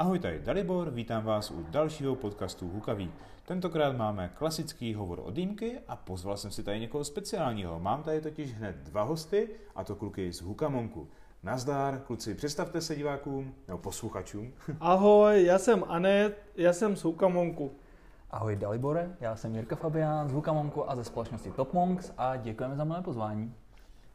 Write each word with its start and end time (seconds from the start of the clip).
Ahoj, 0.00 0.18
tady 0.18 0.38
Dalibor, 0.38 0.90
vítám 0.90 1.24
vás 1.24 1.50
u 1.50 1.66
dalšího 1.70 2.14
podcastu 2.14 2.68
Hukaví. 2.68 3.12
Tentokrát 3.46 3.96
máme 3.96 4.30
klasický 4.34 4.94
hovor 4.94 5.20
o 5.24 5.30
dýmky 5.30 5.78
a 5.88 5.96
pozval 5.96 6.36
jsem 6.36 6.50
si 6.50 6.62
tady 6.62 6.80
někoho 6.80 7.04
speciálního. 7.04 7.80
Mám 7.80 8.02
tady 8.02 8.20
totiž 8.20 8.54
hned 8.54 8.76
dva 8.76 9.02
hosty, 9.02 9.48
a 9.74 9.84
to 9.84 9.96
kluky 9.96 10.32
z 10.32 10.40
Hukamonku. 10.40 11.08
Nazdár, 11.42 12.00
kluci, 12.00 12.34
představte 12.34 12.80
se 12.80 12.96
divákům 12.96 13.54
nebo 13.68 13.78
posluchačům. 13.78 14.52
Ahoj, 14.80 15.44
já 15.44 15.58
jsem 15.58 15.84
Anet, 15.88 16.42
já 16.56 16.72
jsem 16.72 16.96
z 16.96 17.04
Hukamonku. 17.04 17.72
Ahoj 18.30 18.56
Dalibore, 18.56 19.16
já 19.20 19.36
jsem 19.36 19.54
Jirka 19.54 19.76
Fabián 19.76 20.28
z 20.28 20.32
Hukamonku 20.32 20.90
a 20.90 20.96
ze 20.96 21.04
společnosti 21.04 21.50
Top 21.50 21.72
Monks 21.72 22.12
a 22.18 22.36
děkujeme 22.36 22.76
za 22.76 22.84
milé 22.84 23.02
pozvání. 23.02 23.54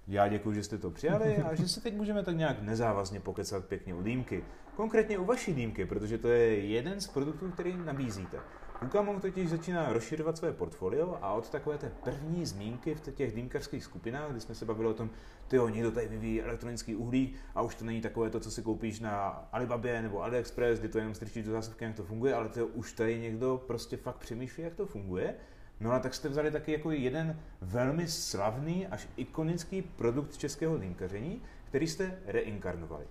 Já 0.07 0.27
děkuji, 0.27 0.53
že 0.53 0.63
jste 0.63 0.77
to 0.77 0.91
přijali 0.91 1.37
a 1.37 1.55
že 1.55 1.67
se 1.67 1.81
teď 1.81 1.95
můžeme 1.95 2.23
tak 2.23 2.37
nějak 2.37 2.61
nezávazně 2.61 3.19
pokecat 3.19 3.65
pěkně 3.65 3.93
u 3.93 4.01
dýmky. 4.01 4.43
Konkrétně 4.75 5.17
u 5.17 5.25
vaší 5.25 5.53
dýmky, 5.53 5.85
protože 5.85 6.17
to 6.17 6.27
je 6.27 6.59
jeden 6.59 7.01
z 7.01 7.07
produktů, 7.07 7.51
který 7.51 7.77
nabízíte. 7.77 8.39
Ukamong 8.85 9.21
totiž 9.21 9.49
začíná 9.49 9.93
rozšiřovat 9.93 10.37
své 10.37 10.51
portfolio 10.51 11.17
a 11.21 11.33
od 11.33 11.49
takové 11.49 11.77
té 11.77 11.91
první 12.03 12.45
zmínky 12.45 12.95
v 12.95 13.01
těch 13.01 13.35
dýmkařských 13.35 13.83
skupinách, 13.83 14.31
kdy 14.31 14.41
jsme 14.41 14.55
se 14.55 14.65
bavili 14.65 14.89
o 14.89 14.93
tom, 14.93 15.09
ty 15.47 15.57
někdo 15.69 15.91
tady 15.91 16.07
vyvíjí 16.07 16.41
elektronický 16.41 16.95
uhlí 16.95 17.35
a 17.55 17.61
už 17.61 17.75
to 17.75 17.85
není 17.85 18.01
takové 18.01 18.29
to, 18.29 18.39
co 18.39 18.51
si 18.51 18.61
koupíš 18.61 18.99
na 18.99 19.47
Alibabě 19.51 20.01
nebo 20.01 20.23
AliExpress, 20.23 20.79
kdy 20.79 20.89
to 20.89 20.97
jenom 20.97 21.15
strčíš 21.15 21.45
do 21.45 21.51
zásuvky, 21.51 21.83
jak 21.83 21.95
to 21.95 22.03
funguje, 22.03 22.33
ale 22.33 22.49
to 22.49 22.67
už 22.67 22.93
tady 22.93 23.19
někdo 23.19 23.63
prostě 23.67 23.97
fakt 23.97 24.17
přemýšlí, 24.17 24.63
jak 24.63 24.75
to 24.75 24.85
funguje. 24.85 25.35
No 25.79 25.91
a 25.91 25.99
tak 25.99 26.13
jste 26.13 26.29
vzali 26.29 26.51
taky 26.51 26.71
jako 26.71 26.91
jeden 26.91 27.39
velmi 27.61 28.07
slavný 28.07 28.87
až 28.87 29.07
ikonický 29.17 29.81
produkt 29.81 30.37
českého 30.37 30.77
dýmkaření, 30.77 31.41
který 31.69 31.87
jste 31.87 32.19
reinkarnovali. 32.25 33.05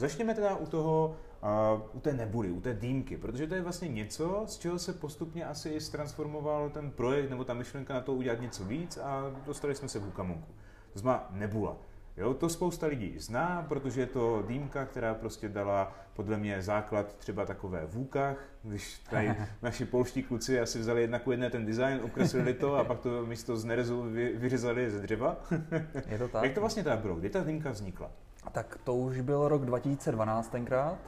Začněme 0.00 0.34
teda 0.34 0.56
u 0.56 0.66
toho, 0.66 1.16
uh, 1.74 1.96
u 1.96 2.00
té 2.00 2.12
nebuly, 2.12 2.50
u 2.50 2.60
té 2.60 2.74
dýmky, 2.74 3.16
protože 3.16 3.46
to 3.46 3.54
je 3.54 3.62
vlastně 3.62 3.88
něco, 3.88 4.44
z 4.46 4.58
čeho 4.58 4.78
se 4.78 4.92
postupně 4.92 5.44
asi 5.44 5.90
transformoval 5.92 6.70
ten 6.70 6.90
projekt 6.90 7.30
nebo 7.30 7.44
ta 7.44 7.54
myšlenka 7.54 7.94
na 7.94 8.00
to 8.00 8.12
udělat 8.12 8.40
něco 8.40 8.64
víc 8.64 8.96
a 8.96 9.34
dostali 9.46 9.74
jsme 9.74 9.88
se 9.88 9.98
k 9.98 10.02
Hukamonku. 10.02 10.52
To 10.92 10.98
znamená 10.98 11.28
nebula. 11.30 11.76
Jo, 12.16 12.34
to 12.34 12.48
spousta 12.48 12.86
lidí 12.86 13.14
zná, 13.18 13.66
protože 13.68 14.00
je 14.00 14.06
to 14.06 14.42
dýmka, 14.46 14.84
která 14.84 15.14
prostě 15.14 15.48
dala 15.48 15.92
podle 16.14 16.36
mě 16.36 16.62
základ 16.62 17.16
třeba 17.16 17.46
takové 17.46 17.86
v 17.86 17.94
vůkách, 17.94 18.36
když 18.62 18.98
tady 18.98 19.34
naši 19.62 19.84
polští 19.84 20.22
kluci 20.22 20.60
asi 20.60 20.78
vzali 20.78 21.00
jedna 21.00 21.18
ku 21.18 21.30
jedné 21.30 21.50
ten 21.50 21.66
design, 21.66 22.00
ukreslili 22.04 22.54
to 22.54 22.76
a 22.76 22.84
pak 22.84 23.00
to 23.00 23.26
místo 23.26 23.56
z 23.56 23.64
nerezu 23.64 24.02
vy, 24.02 24.32
vyřezali 24.36 24.90
ze 24.90 25.00
dřeva. 25.00 25.36
Je 26.06 26.18
to 26.18 26.28
tak. 26.32 26.44
Jak 26.44 26.54
to 26.54 26.60
vlastně 26.60 26.84
teda 26.84 26.96
bylo? 26.96 27.14
Kdy 27.14 27.30
ta 27.30 27.44
dýmka 27.44 27.70
vznikla? 27.70 28.10
Tak 28.52 28.78
to 28.84 28.94
už 28.94 29.20
byl 29.20 29.48
rok 29.48 29.64
2012 29.64 30.48
tenkrát, 30.48 30.98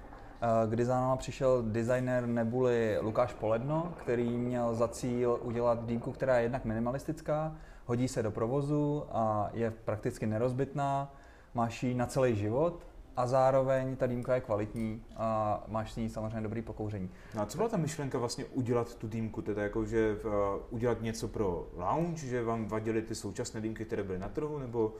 eh, 0.43 0.47
kdy 0.69 0.85
za 0.85 0.95
náma 0.95 1.17
přišel 1.17 1.63
designer 1.63 2.27
nebuly 2.27 2.99
Lukáš 3.01 3.33
Poledno, 3.33 3.93
který 3.99 4.39
měl 4.39 4.75
za 4.75 4.89
cíl 4.89 5.39
udělat 5.43 5.87
dýmku, 5.87 6.13
která 6.13 6.37
je 6.37 6.43
jednak 6.43 6.65
minimalistická, 6.65 7.55
hodí 7.87 8.09
se 8.09 8.23
do 8.23 8.31
provozu 8.31 9.05
a 9.13 9.51
je 9.53 9.71
prakticky 9.71 10.27
nerozbitná, 10.27 11.15
máš 11.55 11.83
ji 11.83 11.95
na 11.95 12.07
celý 12.07 12.37
život 12.37 12.87
a 13.17 13.27
zároveň 13.27 13.97
ta 13.97 14.07
dýmka 14.07 14.35
je 14.35 14.41
kvalitní 14.41 15.03
a 15.17 15.61
máš 15.69 15.93
s 15.93 15.97
ní 15.97 16.09
samozřejmě 16.09 16.41
dobrý 16.41 16.63
pokouření. 16.63 17.11
No 17.35 17.43
a 17.43 17.47
co 17.47 17.57
byla 17.57 17.69
ta 17.69 17.77
myšlenka 17.77 18.19
vlastně 18.19 18.45
udělat 18.45 18.95
tu 18.95 19.09
dýmku, 19.09 19.43
teda 19.43 19.63
jako, 19.63 19.85
že 19.85 20.17
uh, 20.25 20.33
udělat 20.71 21.03
něco 21.03 21.29
pro 21.29 21.69
lounge, 21.77 22.27
že 22.27 22.45
vám 22.45 22.67
vadily 22.67 23.03
ty 23.03 23.15
současné 23.15 23.61
dýmky, 23.61 23.85
které 23.85 24.03
byly 24.03 24.19
na 24.19 24.29
trhu, 24.29 24.59
nebo 24.59 24.93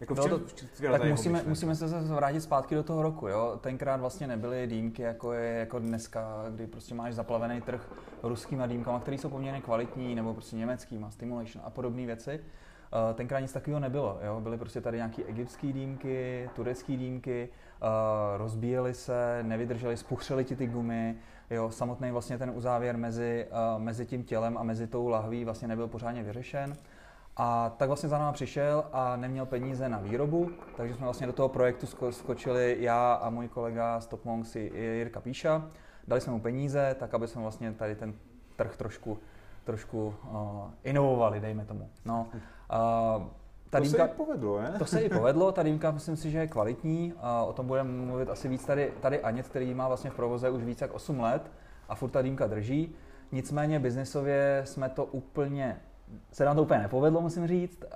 jako 0.00 0.14
v 0.14 0.20
čem, 0.20 0.30
to, 0.30 0.92
tak 0.92 1.04
musíme, 1.04 1.42
musíme 1.46 1.74
se 1.74 1.88
zase 1.88 2.14
vrátit 2.14 2.40
zpátky 2.40 2.74
do 2.74 2.82
toho 2.82 3.02
roku. 3.02 3.28
Jo? 3.28 3.58
Tenkrát 3.60 4.00
vlastně 4.00 4.26
nebyly 4.26 4.66
dýmky, 4.66 5.02
jako 5.02 5.32
je 5.32 5.58
jako 5.58 5.78
dneska, 5.78 6.44
kdy 6.50 6.66
prostě 6.66 6.94
máš 6.94 7.14
zaplavený 7.14 7.60
trh 7.60 7.90
ruskýma 8.22 8.66
dýmkama, 8.66 9.00
které 9.00 9.18
jsou 9.18 9.28
poměrně 9.28 9.60
kvalitní, 9.60 10.14
nebo 10.14 10.34
prostě 10.34 10.56
německýma, 10.56 11.10
stimulation 11.10 11.64
a 11.66 11.70
podobné 11.70 12.06
věci. 12.06 12.40
Uh, 13.08 13.16
tenkrát 13.16 13.40
nic 13.40 13.52
takového 13.52 13.80
nebylo. 13.80 14.18
Jo? 14.22 14.40
Byly 14.40 14.58
prostě 14.58 14.80
tady 14.80 14.96
nějaké 14.96 15.22
egyptské 15.24 15.72
dýmky, 15.72 16.50
turecké 16.54 16.96
dýmky, 16.96 17.48
uh, 17.82 17.88
rozbíjely 18.36 18.94
se, 18.94 19.38
nevydržely, 19.42 19.96
spuchřely 19.96 20.44
ti 20.44 20.56
ty 20.56 20.66
gumy. 20.66 21.16
Jo? 21.50 21.70
Samotný 21.70 22.10
vlastně 22.10 22.38
ten 22.38 22.52
uzávěr 22.54 22.96
mezi, 22.96 23.46
uh, 23.50 23.82
mezi 23.82 24.06
tím 24.06 24.24
tělem 24.24 24.58
a 24.58 24.62
mezi 24.62 24.86
tou 24.86 25.08
lahví 25.08 25.44
vlastně 25.44 25.68
nebyl 25.68 25.88
pořádně 25.88 26.22
vyřešen. 26.22 26.76
A 27.38 27.74
tak 27.76 27.88
vlastně 27.88 28.08
za 28.08 28.18
náma 28.18 28.32
přišel 28.32 28.84
a 28.92 29.16
neměl 29.16 29.46
peníze 29.46 29.88
na 29.88 29.98
výrobu, 29.98 30.50
takže 30.76 30.94
jsme 30.94 31.04
vlastně 31.04 31.26
do 31.26 31.32
toho 31.32 31.48
projektu 31.48 31.86
skočili 32.10 32.76
já 32.80 33.12
a 33.12 33.30
můj 33.30 33.48
kolega 33.48 34.00
z 34.00 34.06
Top 34.06 34.24
Monks 34.24 34.56
Jirka 34.56 35.20
Píša. 35.20 35.70
Dali 36.08 36.20
jsme 36.20 36.32
mu 36.32 36.40
peníze, 36.40 36.96
tak 36.98 37.14
aby 37.14 37.28
jsme 37.28 37.42
vlastně 37.42 37.72
tady 37.72 37.94
ten 37.94 38.14
trh 38.56 38.76
trošku, 38.76 39.18
trošku 39.64 40.14
uh, 40.30 40.36
inovovali, 40.84 41.40
dejme 41.40 41.64
tomu. 41.64 41.90
No, 42.04 42.26
uh, 42.32 43.22
ta 43.70 43.78
to 43.78 43.84
dýmka, 43.84 44.06
se 44.06 44.12
i 44.12 44.16
povedlo, 44.16 44.60
ne? 44.60 44.74
To 44.78 44.84
se 44.84 45.02
i 45.02 45.08
povedlo, 45.08 45.52
ta 45.52 45.62
dýmka 45.62 45.90
myslím 45.90 46.16
si, 46.16 46.30
že 46.30 46.38
je 46.38 46.46
kvalitní. 46.46 47.14
A 47.20 47.42
o 47.42 47.52
tom 47.52 47.66
budeme 47.66 47.90
mluvit 47.90 48.30
asi 48.30 48.48
víc 48.48 48.64
tady, 48.64 48.92
tady 49.00 49.20
Anět, 49.22 49.48
který 49.48 49.74
má 49.74 49.88
vlastně 49.88 50.10
v 50.10 50.14
provoze 50.14 50.50
už 50.50 50.62
více 50.62 50.84
jak 50.84 50.94
8 50.94 51.20
let 51.20 51.50
a 51.88 51.94
furt 51.94 52.10
ta 52.10 52.22
dýmka 52.22 52.46
drží. 52.46 52.94
Nicméně 53.32 53.80
biznesově 53.80 54.62
jsme 54.64 54.88
to 54.88 55.04
úplně 55.04 55.80
se 56.32 56.44
nám 56.44 56.56
to 56.56 56.62
úplně 56.62 56.80
nepovedlo, 56.80 57.20
musím 57.20 57.46
říct, 57.46 57.84
uh, 57.84 57.90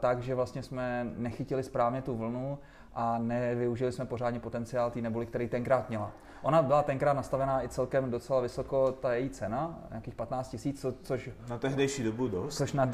takže 0.00 0.34
vlastně 0.34 0.62
jsme 0.62 1.10
nechytili 1.16 1.62
správně 1.62 2.02
tu 2.02 2.16
vlnu 2.16 2.58
a 2.94 3.18
nevyužili 3.18 3.92
jsme 3.92 4.04
pořádně 4.04 4.40
potenciál 4.40 4.90
té 4.90 5.00
neboli, 5.00 5.26
který 5.26 5.48
tenkrát 5.48 5.88
měla. 5.88 6.12
Ona 6.42 6.62
byla 6.62 6.82
tenkrát 6.82 7.12
nastavená 7.12 7.64
i 7.64 7.68
celkem 7.68 8.10
docela 8.10 8.40
vysoko, 8.40 8.92
ta 8.92 9.14
její 9.14 9.30
cena, 9.30 9.78
nějakých 9.90 10.14
15 10.14 10.48
tisíc, 10.48 10.80
co, 10.80 10.94
což... 11.02 11.30
Na 11.48 11.58
tehdejší 11.58 12.02
dobu 12.02 12.28
dost. 12.28 12.56
Což 12.56 12.72
na, 12.72 12.90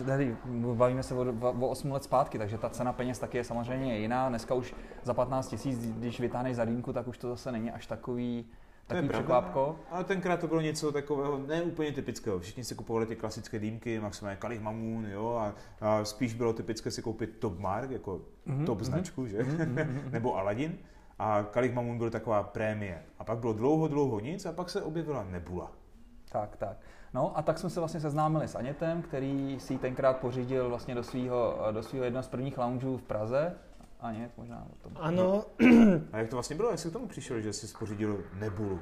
bavíme 0.75 1.03
se 1.03 1.15
o, 1.15 1.34
o 1.60 1.69
8 1.69 1.93
let 1.93 2.04
zpátky, 2.04 2.38
takže 2.38 2.59
ta 2.59 2.69
cena 2.71 2.93
peněz 2.93 3.19
taky 3.19 3.37
je 3.37 3.44
samozřejmě 3.44 3.98
jiná. 3.98 4.28
Dneska 4.28 4.54
už 4.54 4.75
za 5.03 5.15
15 5.15 5.48
tisíc, 5.48 5.93
když 5.93 6.21
vytáhneš 6.21 6.56
za 6.56 6.65
dýmku, 6.65 6.93
tak 6.93 7.09
už 7.09 7.19
to 7.19 7.28
zase 7.28 7.53
není 7.53 7.71
až 7.71 7.87
takový, 7.87 8.47
Takový 8.86 9.08
překvápko. 9.08 9.76
Ale 9.91 10.04
tenkrát 10.04 10.41
to 10.41 10.47
bylo 10.47 10.60
něco 10.60 10.92
takového 10.92 11.38
ne 11.38 11.62
úplně 11.62 11.92
typického. 11.92 12.41
Všichni 12.41 12.64
si 12.64 12.74
kupovali 12.74 13.06
ty 13.06 13.16
klasické 13.16 13.58
dýmky, 13.58 14.00
maximálně 14.00 14.36
Kalich 14.36 14.60
Mamun, 14.60 15.06
jo, 15.06 15.36
a, 15.41 15.54
a, 15.80 16.04
spíš 16.04 16.34
bylo 16.34 16.52
typické 16.52 16.91
si 16.91 17.02
koupit 17.02 17.36
Top 17.38 17.58
Mark, 17.58 17.91
jako 17.91 18.20
mm-hmm, 18.47 18.66
top 18.66 18.78
mm-hmm, 18.78 18.84
značku, 18.84 19.26
že? 19.26 19.38
Mm-hmm, 19.38 20.10
Nebo 20.10 20.36
Aladdin. 20.36 20.78
A 21.19 21.42
Kalich 21.42 21.74
Mamun 21.74 21.98
byl 21.98 22.10
taková 22.10 22.42
prémie. 22.42 23.02
A 23.19 23.24
pak 23.24 23.38
bylo 23.38 23.52
dlouho, 23.52 23.88
dlouho 23.88 24.20
nic 24.20 24.47
a 24.47 24.52
pak 24.52 24.70
se 24.70 24.82
objevila 24.82 25.24
Nebula. 25.24 25.72
Tak, 26.28 26.56
tak. 26.56 26.76
No 27.14 27.38
a 27.38 27.42
tak 27.42 27.58
jsme 27.58 27.70
se 27.70 27.80
vlastně 27.80 28.00
seznámili 28.00 28.48
s 28.48 28.54
Anětem, 28.54 29.03
který 29.03 29.60
si 29.60 29.78
tenkrát 29.78 30.16
pořídil 30.16 30.68
vlastně 30.68 30.94
do 30.94 31.03
svého 31.03 31.58
do 31.72 31.82
svýho 31.82 32.04
jednoho 32.04 32.22
z 32.22 32.28
prvních 32.28 32.58
loungeů 32.58 32.97
v 32.97 33.03
Praze, 33.03 33.54
a 34.00 34.12
nic, 34.12 34.30
možná 34.36 34.66
o 34.72 34.74
tom. 34.82 34.92
Ano. 34.96 35.44
A 36.12 36.18
jak 36.18 36.28
to 36.28 36.36
vlastně 36.36 36.56
bylo? 36.56 36.70
Jak 36.70 36.78
jsi 36.78 36.90
k 36.90 36.92
tomu 36.92 37.08
přišel, 37.08 37.40
že 37.40 37.52
jsi 37.52 37.68
spořídil 37.68 38.24
Nebulu? 38.34 38.80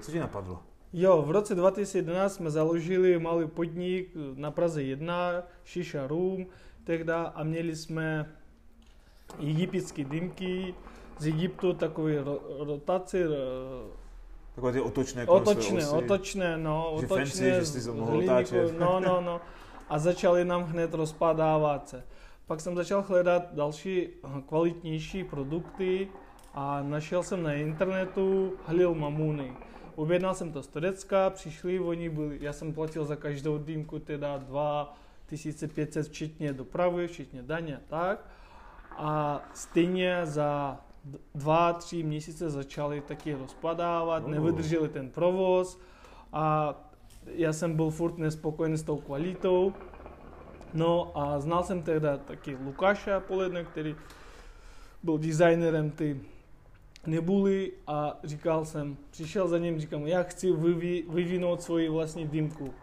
Co 0.00 0.12
ti 0.12 0.18
napadlo? 0.18 0.62
Jo, 0.92 1.22
v 1.22 1.30
roce 1.30 1.54
2011 1.54 2.34
jsme 2.34 2.50
založili 2.50 3.18
malý 3.18 3.48
podnik 3.48 4.10
na 4.34 4.50
Praze 4.50 4.82
1, 4.82 5.42
Shisha 5.66 6.06
Room, 6.06 6.46
tehda 6.84 7.22
a 7.22 7.42
měli 7.42 7.76
jsme 7.76 8.32
egyptské 9.40 10.04
dýmky 10.04 10.74
z 11.18 11.26
Egyptu, 11.26 11.72
takové 11.72 12.24
rotaci, 12.58 13.24
Takové 14.54 14.72
ty 14.72 14.80
otočné 14.80 15.26
Otočné, 15.26 15.88
otočné, 15.88 16.58
no, 16.58 16.96
že 17.00 17.06
otočné. 17.06 17.24
Fancy, 17.24 17.44
že 17.44 17.66
jsi 17.66 17.86
to 17.86 17.94
mohl 17.94 18.18
otáčet. 18.18 18.78
No, 18.78 19.00
no, 19.00 19.20
no. 19.20 19.40
A 19.88 19.98
začali 19.98 20.44
nám 20.44 20.62
hned 20.62 20.94
rozpadávat 20.94 21.88
se. 21.88 22.04
Pak 22.46 22.60
jsem 22.60 22.76
začal 22.76 23.02
hledat 23.02 23.54
další 23.54 24.08
kvalitnější 24.46 25.24
produkty 25.24 26.08
a 26.54 26.82
našel 26.82 27.22
jsem 27.22 27.42
na 27.42 27.52
internetu 27.52 28.52
Halil 28.66 28.94
Mamuny. 28.94 29.52
Objednal 29.96 30.34
jsem 30.34 30.52
to 30.52 30.62
z 30.62 30.66
Turecka, 30.66 31.30
přišli, 31.30 31.80
oni 31.80 32.08
byli, 32.08 32.38
já 32.40 32.52
jsem 32.52 32.72
platil 32.72 33.04
za 33.04 33.16
každou 33.16 33.58
dýmku 33.58 33.98
teda 33.98 34.38
2500 34.38 36.06
včetně 36.08 36.52
dopravy, 36.52 37.06
včetně 37.06 37.42
daně 37.42 37.80
tak. 37.86 38.26
A 38.96 39.40
stejně 39.54 40.20
za 40.26 40.80
dva, 41.34 41.72
tři 41.72 42.02
měsíce 42.02 42.50
začali 42.50 43.00
taky 43.00 43.34
rozpadávat, 43.34 44.26
nevydrželi 44.26 44.88
ten 44.88 45.10
provoz 45.10 45.80
a 46.32 46.74
já 47.26 47.52
jsem 47.52 47.76
byl 47.76 47.90
furt 47.90 48.18
nespokojený 48.18 48.76
s 48.76 48.82
tou 48.82 48.96
kvalitou, 48.96 49.72
No 50.74 51.12
a 51.14 51.40
znal 51.40 51.62
jsem 51.62 51.82
teda 51.82 52.16
taky 52.16 52.56
Lukáša 52.64 53.20
Poledne, 53.20 53.64
který 53.64 53.96
byl 55.02 55.18
designerem 55.18 55.90
ty 55.90 56.20
nebuly 57.06 57.72
a 57.86 58.18
říkal 58.24 58.64
jsem, 58.64 58.96
přišel 59.10 59.48
za 59.48 59.58
ním, 59.58 59.80
říkám, 59.80 60.06
já 60.06 60.22
chci 60.22 60.52
vyvi, 60.52 61.04
vyvinout 61.08 61.62
svoji 61.62 61.88
vlastní 61.88 62.26
dýmku. 62.26 62.74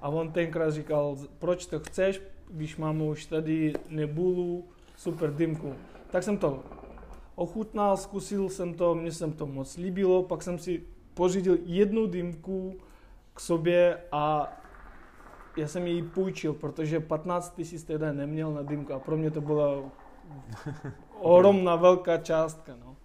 A 0.00 0.08
on 0.08 0.32
tenkrát 0.32 0.70
říkal, 0.70 1.16
proč 1.38 1.66
to 1.66 1.80
chceš, 1.80 2.22
když 2.50 2.76
máme 2.76 3.04
už 3.04 3.26
tady 3.26 3.72
nebulu, 3.88 4.64
super 4.96 5.34
dýmku. 5.34 5.74
Tak 6.10 6.22
jsem 6.22 6.38
to 6.38 6.62
ochutnal, 7.34 7.96
zkusil 7.96 8.48
jsem 8.48 8.74
to, 8.74 8.94
mně 8.94 9.12
se 9.12 9.30
to 9.30 9.46
moc 9.46 9.76
líbilo, 9.76 10.22
pak 10.22 10.42
jsem 10.42 10.58
si 10.58 10.82
pořídil 11.14 11.58
jednu 11.64 12.06
dýmku 12.06 12.78
k 13.34 13.40
sobě 13.40 13.98
a 14.12 14.56
já 15.56 15.68
jsem 15.68 15.86
ji 15.86 16.02
půjčil, 16.02 16.52
protože 16.52 17.00
15 17.00 17.54
tisíc 17.54 17.84
tehdy 17.84 18.12
neměl 18.12 18.52
na 18.52 18.62
dýmku 18.62 18.92
a 18.94 18.98
pro 18.98 19.16
mě 19.16 19.30
to 19.30 19.40
byla 19.40 19.82
ohromná 21.20 21.76
velká 21.76 22.16
částka. 22.16 22.72
No. 22.84 22.96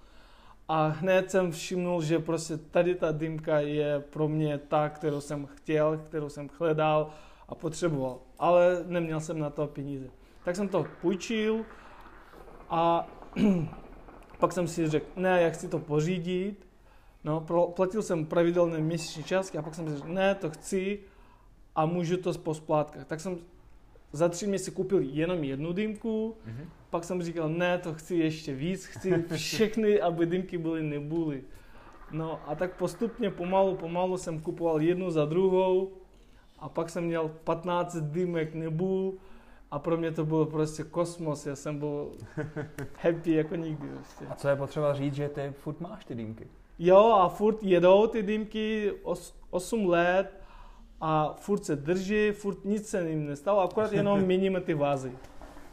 A 0.68 0.88
hned 0.88 1.32
jsem 1.32 1.52
všimnul, 1.52 2.02
že 2.02 2.20
prostě 2.20 2.58
tady 2.58 2.96
ta 2.96 3.12
dýmka 3.12 3.60
je 3.60 4.00
pro 4.00 4.28
mě 4.28 4.58
ta, 4.58 4.90
kterou 4.90 5.22
jsem 5.22 5.46
chtěl, 5.46 5.98
kterou 5.98 6.30
jsem 6.30 6.50
hledal 6.60 7.10
a 7.50 7.56
potřeboval. 7.56 8.20
Ale 8.40 8.84
neměl 8.88 9.20
jsem 9.20 9.40
na 9.40 9.50
to 9.50 9.68
peníze. 9.68 10.08
Tak 10.44 10.56
jsem 10.56 10.68
to 10.68 10.86
půjčil 11.02 11.66
a 12.70 13.08
pak 14.40 14.52
jsem 14.52 14.68
si 14.68 14.90
řekl, 14.90 15.06
ne, 15.16 15.42
já 15.42 15.50
chci 15.50 15.68
to 15.68 15.80
pořídit. 15.80 16.68
No, 17.24 17.46
platil 17.76 18.02
jsem 18.02 18.26
pravidelné 18.26 18.80
měsíční 18.80 19.24
částky 19.24 19.58
a 19.58 19.62
pak 19.62 19.76
jsem 19.76 19.90
si 19.90 19.96
řekl, 19.96 20.08
ne, 20.08 20.36
to 20.36 20.50
chci 20.50 21.00
a 21.76 21.86
můžu 21.86 22.18
to 22.18 22.34
po 22.34 22.54
splátkách. 22.54 23.06
Tak 23.06 23.20
jsem 23.20 23.38
za 24.12 24.30
tři 24.30 24.48
měsíce 24.48 24.72
koupil 24.72 25.00
jenom 25.02 25.44
jednu 25.44 25.74
dýmku, 25.74 26.36
mm-hmm. 26.48 26.66
pak 26.90 27.04
jsem 27.04 27.24
říkal, 27.24 27.50
ne, 27.50 27.78
to 27.78 27.94
chci 27.94 28.16
ještě 28.16 28.54
víc, 28.54 28.86
chci 28.86 29.26
všechny, 29.36 30.02
aby 30.08 30.26
dýmky 30.26 30.58
byly 30.58 30.84
nebuly. 30.84 31.44
No 32.12 32.40
a 32.50 32.56
tak 32.56 32.78
postupně, 32.78 33.30
pomalu, 33.32 33.76
pomalu 33.76 34.18
jsem 34.18 34.42
kupoval 34.42 34.82
jednu 34.82 35.12
za 35.12 35.26
druhou 35.26 35.92
a 36.60 36.70
pak 36.70 36.90
jsem 36.90 37.04
měl 37.04 37.32
15 37.44 37.96
dýmek 37.96 38.54
nebul 38.54 39.18
a 39.72 39.80
pro 39.80 39.98
mě 39.98 40.12
to 40.12 40.26
bylo 40.26 40.46
prostě 40.46 40.84
kosmos, 40.84 41.46
já 41.46 41.56
jsem 41.56 41.80
byl 41.80 42.12
happy 43.02 43.32
jako 43.32 43.56
nikdy. 43.56 43.88
Prostě. 43.88 44.26
A 44.30 44.36
co 44.36 44.48
je 44.48 44.56
potřeba 44.56 44.94
říct, 44.94 45.14
že 45.14 45.30
ty 45.30 45.52
furt 45.52 45.82
máš 45.82 46.06
ty 46.06 46.16
dýmky? 46.16 46.48
Jo 46.80 47.14
a 47.14 47.30
furt 47.30 47.64
jedou 47.64 48.08
ty 48.08 48.24
dýmky 48.24 48.94
os, 49.04 49.36
8 49.50 49.90
let 49.90 50.45
a 51.08 51.36
furt 51.40 51.66
se 51.66 51.76
drží, 51.76 52.32
furt 52.32 52.66
nic 52.66 52.90
se 52.90 53.10
jim 53.10 53.28
nestalo, 53.28 53.62
akorát 53.62 53.94
jenom 53.94 54.22
měníme 54.22 54.62
ty 54.62 54.74
vázy. 54.74 55.12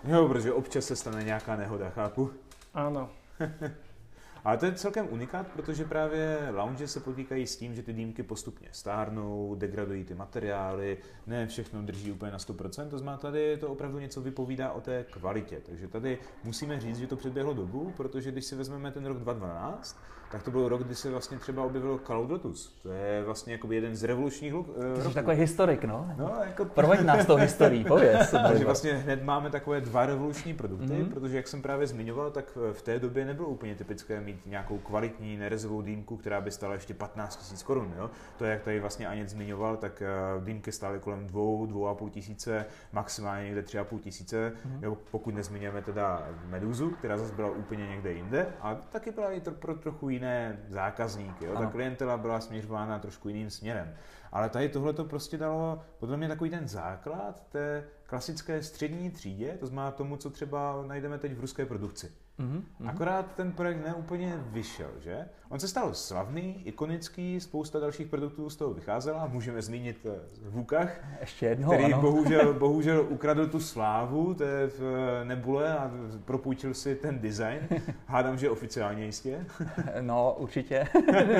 Jo, 0.04 0.28
protože 0.28 0.52
občas 0.52 0.84
se 0.84 0.96
stane 0.96 1.24
nějaká 1.24 1.56
nehoda, 1.56 1.90
chápu. 1.90 2.30
Ano. 2.74 3.10
Ale 4.44 4.56
to 4.56 4.66
je 4.66 4.72
celkem 4.72 5.08
unikát, 5.10 5.46
protože 5.46 5.84
právě 5.84 6.38
lounge 6.50 6.88
se 6.88 7.00
potýkají 7.00 7.46
s 7.46 7.56
tím, 7.56 7.74
že 7.74 7.82
ty 7.82 7.92
dýmky 7.92 8.22
postupně 8.22 8.68
stárnou, 8.72 9.54
degradují 9.54 10.04
ty 10.04 10.14
materiály, 10.14 10.98
ne 11.26 11.46
všechno 11.46 11.82
drží 11.82 12.12
úplně 12.12 12.32
na 12.32 12.38
100%, 12.38 12.88
to 12.88 12.98
znamená 12.98 13.18
tady 13.18 13.56
to 13.56 13.68
opravdu 13.68 13.98
něco 13.98 14.20
vypovídá 14.20 14.72
o 14.72 14.80
té 14.80 15.04
kvalitě. 15.10 15.60
Takže 15.66 15.88
tady 15.88 16.18
musíme 16.44 16.80
říct, 16.80 16.98
že 16.98 17.06
to 17.06 17.16
předběhlo 17.16 17.54
dobu, 17.54 17.92
protože 17.96 18.32
když 18.32 18.44
si 18.44 18.56
vezmeme 18.56 18.90
ten 18.90 19.06
rok 19.06 19.18
2012, 19.18 19.98
tak 20.32 20.42
to 20.42 20.50
byl 20.50 20.68
rok, 20.68 20.82
kdy 20.82 20.94
se 20.94 21.10
vlastně 21.10 21.38
třeba 21.38 21.62
objevil 21.62 22.00
Cloud 22.06 22.30
Lotus. 22.30 22.74
To 22.82 22.92
je 22.92 23.22
vlastně 23.24 23.52
jako 23.52 23.72
jeden 23.72 23.96
z 23.96 24.04
revolučních 24.04 24.54
uh, 24.54 24.66
Jsi 24.66 25.02
roků. 25.02 25.14
takový 25.14 25.36
historik, 25.36 25.84
no. 25.84 26.14
no 26.16 26.32
jako... 26.46 26.64
Proveď 26.64 27.00
nás 27.00 27.26
tou 27.26 27.36
historií, 27.36 27.84
pověz. 27.84 28.30
Takže 28.30 28.64
vlastně 28.64 28.94
hned 28.94 29.22
máme 29.22 29.50
takové 29.50 29.80
dva 29.80 30.06
revoluční 30.06 30.54
produkty, 30.54 30.86
mm-hmm. 30.86 31.12
protože 31.12 31.36
jak 31.36 31.48
jsem 31.48 31.62
právě 31.62 31.86
zmiňoval, 31.86 32.30
tak 32.30 32.58
v 32.72 32.82
té 32.82 32.98
době 32.98 33.24
nebylo 33.24 33.48
úplně 33.48 33.74
typické 33.74 34.20
mít 34.20 34.46
nějakou 34.46 34.78
kvalitní 34.78 35.36
nerezovou 35.36 35.82
dýmku, 35.82 36.16
která 36.16 36.40
by 36.40 36.50
stála 36.50 36.74
ještě 36.74 36.94
15 36.94 37.50
000 37.52 37.62
korun. 37.64 37.94
Jo? 37.98 38.10
To, 38.38 38.44
jak 38.44 38.62
tady 38.62 38.80
vlastně 38.80 39.08
Aněc 39.08 39.28
zmiňoval, 39.28 39.76
tak 39.76 40.02
uh, 40.36 40.44
dýmky 40.44 40.72
stály 40.72 40.98
kolem 40.98 41.26
2, 41.26 41.40
2,5 41.42 42.10
tisíce, 42.10 42.66
maximálně 42.92 43.44
někde 43.44 43.60
3,5 43.60 43.98
tisíce, 43.98 44.52
mm-hmm. 44.66 44.82
jo, 44.82 44.96
pokud 45.10 45.34
nezmiňujeme 45.34 45.82
teda 45.82 46.28
Meduzu, 46.46 46.90
která 46.90 47.18
zase 47.18 47.34
byla 47.34 47.50
úplně 47.50 47.88
někde 47.88 48.12
jinde, 48.12 48.46
a 48.60 48.74
taky 48.74 49.10
byla 49.10 49.30
i 49.32 49.40
to 49.40 49.50
pro 49.50 49.74
trochu 49.74 50.08
jiné 50.08 50.21
jiné 50.22 50.58
zákazníky. 50.68 51.44
Jo? 51.44 51.54
Ta 51.58 51.66
klientela 51.66 52.16
byla 52.16 52.40
směřována 52.40 52.98
trošku 52.98 53.28
jiným 53.28 53.50
směrem. 53.50 53.94
Ale 54.32 54.48
tady 54.48 54.68
tohle 54.68 54.92
to 54.92 55.04
prostě 55.04 55.38
dalo 55.38 55.80
podle 55.98 56.16
mě 56.16 56.28
takový 56.28 56.50
ten 56.50 56.68
základ 56.68 57.46
té 57.48 57.84
klasické 58.06 58.62
střední 58.62 59.10
třídě, 59.10 59.56
to 59.60 59.66
znamená 59.66 59.90
tomu, 59.90 60.16
co 60.16 60.30
třeba 60.30 60.84
najdeme 60.86 61.18
teď 61.18 61.32
v 61.34 61.40
ruské 61.40 61.66
produkci. 61.66 62.12
Mm-hmm. 62.38 62.88
Akorát 62.88 63.34
ten 63.34 63.52
projekt 63.52 63.86
neúplně 63.86 64.44
vyšel, 64.46 64.90
že? 64.98 65.28
On 65.52 65.60
se 65.60 65.68
stal 65.68 65.94
slavný, 65.94 66.62
ikonický, 66.64 67.40
spousta 67.40 67.78
dalších 67.78 68.06
produktů 68.06 68.50
z 68.50 68.56
toho 68.56 68.74
vycházela. 68.74 69.26
Můžeme 69.26 69.62
zmínit 69.62 70.06
eh, 70.06 70.20
Vukach, 70.42 71.00
Ještě 71.20 71.46
jedno, 71.46 71.68
který 71.68 71.84
ano. 71.84 72.02
bohužel, 72.02 72.54
bohužel 72.58 73.06
ukradl 73.08 73.46
tu 73.46 73.60
slávu 73.60 74.34
té 74.34 74.66
v 74.66 74.80
eh, 75.20 75.24
Nebule 75.24 75.78
a 75.78 75.90
propůjčil 76.24 76.74
si 76.74 76.94
ten 76.94 77.18
design. 77.18 77.68
Hádám, 78.06 78.38
že 78.38 78.50
oficiálně 78.50 79.04
jistě. 79.04 79.46
No, 80.00 80.34
určitě. 80.38 80.88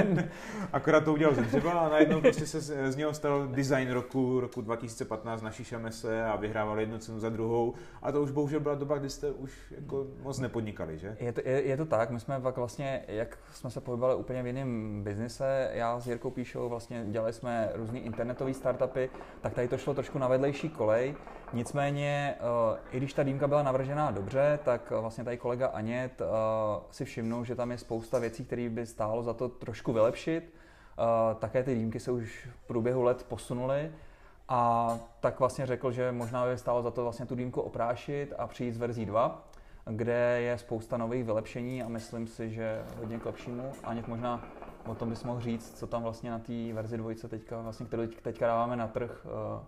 Akorát 0.72 1.04
to 1.04 1.12
udělal 1.12 1.34
ze 1.34 1.42
dřeva 1.42 1.72
a 1.72 1.88
najednou 1.88 2.20
prostě 2.20 2.46
se 2.46 2.92
z 2.92 2.96
něho 2.96 3.14
stal 3.14 3.48
design 3.48 3.90
roku, 3.90 4.40
roku 4.40 4.60
2015 4.60 5.42
na 5.42 5.50
Šišamese 5.50 6.24
a 6.24 6.36
vyhrával 6.36 6.80
jednu 6.80 6.98
cenu 6.98 7.20
za 7.20 7.28
druhou. 7.28 7.74
A 8.02 8.12
to 8.12 8.22
už 8.22 8.30
bohužel 8.30 8.60
byla 8.60 8.74
doba, 8.74 8.98
kdy 8.98 9.10
jste 9.10 9.30
už 9.30 9.52
jako 9.70 10.06
moc 10.22 10.38
nepodnikali, 10.38 10.98
že? 10.98 11.16
Je 11.20 11.32
to, 11.32 11.40
je, 11.44 11.62
je 11.62 11.76
to 11.76 11.86
tak, 11.86 12.10
my 12.10 12.20
jsme 12.20 12.40
pak 12.40 12.56
vlastně, 12.56 13.04
jak 13.08 13.38
jsme 13.52 13.70
se 13.70 13.80
pohybovali 13.80 14.01
úplně 14.16 14.42
v 14.42 14.46
jiném 14.46 15.02
biznise, 15.04 15.70
já 15.72 16.00
s 16.00 16.06
Jirkou 16.06 16.30
Píšou 16.30 16.68
vlastně 16.68 17.04
dělali 17.06 17.32
jsme 17.32 17.70
různé 17.74 17.98
internetové 17.98 18.54
startupy, 18.54 19.10
tak 19.40 19.54
tady 19.54 19.68
to 19.68 19.78
šlo 19.78 19.94
trošku 19.94 20.18
na 20.18 20.28
vedlejší 20.28 20.68
kolej. 20.68 21.14
Nicméně, 21.52 22.34
eh, 22.38 22.78
i 22.90 22.96
když 22.96 23.12
ta 23.12 23.22
dýmka 23.22 23.48
byla 23.48 23.62
navržená 23.62 24.10
dobře, 24.10 24.58
tak 24.64 24.90
vlastně 24.90 25.24
tady 25.24 25.36
kolega 25.36 25.66
Anět 25.66 26.20
eh, 26.20 26.24
si 26.90 27.04
všimnul, 27.04 27.44
že 27.44 27.54
tam 27.54 27.70
je 27.70 27.78
spousta 27.78 28.18
věcí, 28.18 28.44
které 28.44 28.68
by 28.68 28.86
stálo 28.86 29.22
za 29.22 29.34
to 29.34 29.48
trošku 29.48 29.92
vylepšit. 29.92 30.54
Eh, 30.98 31.34
také 31.34 31.62
ty 31.62 31.74
dýmky 31.74 32.00
se 32.00 32.10
už 32.10 32.48
v 32.52 32.66
průběhu 32.66 33.02
let 33.02 33.26
posunuly 33.28 33.92
a 34.48 34.98
tak 35.20 35.40
vlastně 35.40 35.66
řekl, 35.66 35.92
že 35.92 36.12
možná 36.12 36.46
by 36.46 36.58
stálo 36.58 36.82
za 36.82 36.90
to 36.90 37.02
vlastně 37.02 37.26
tu 37.26 37.34
dýmku 37.34 37.60
oprášit 37.60 38.34
a 38.38 38.46
přijít 38.46 38.72
z 38.72 38.78
verzí 38.78 39.06
2 39.06 39.51
kde 39.90 40.40
je 40.40 40.58
spousta 40.58 40.96
nových 40.96 41.24
vylepšení 41.24 41.82
a 41.82 41.88
myslím 41.88 42.26
si, 42.26 42.50
že 42.50 42.82
hodně 42.98 43.18
k 43.18 43.26
lepšímu. 43.26 43.72
Aněk 43.84 44.08
možná 44.08 44.44
o 44.86 44.94
tom 44.94 45.10
bys 45.10 45.24
mohl 45.24 45.40
říct, 45.40 45.78
co 45.78 45.86
tam 45.86 46.02
vlastně 46.02 46.30
na 46.30 46.38
té 46.38 46.72
verzi 46.72 46.96
dvojce 46.96 47.28
teďka, 47.28 47.60
vlastně, 47.60 47.86
kterou 47.86 48.06
teďka 48.06 48.46
dáváme 48.46 48.76
na 48.76 48.88
trh, 48.88 49.26
uh, 49.26 49.62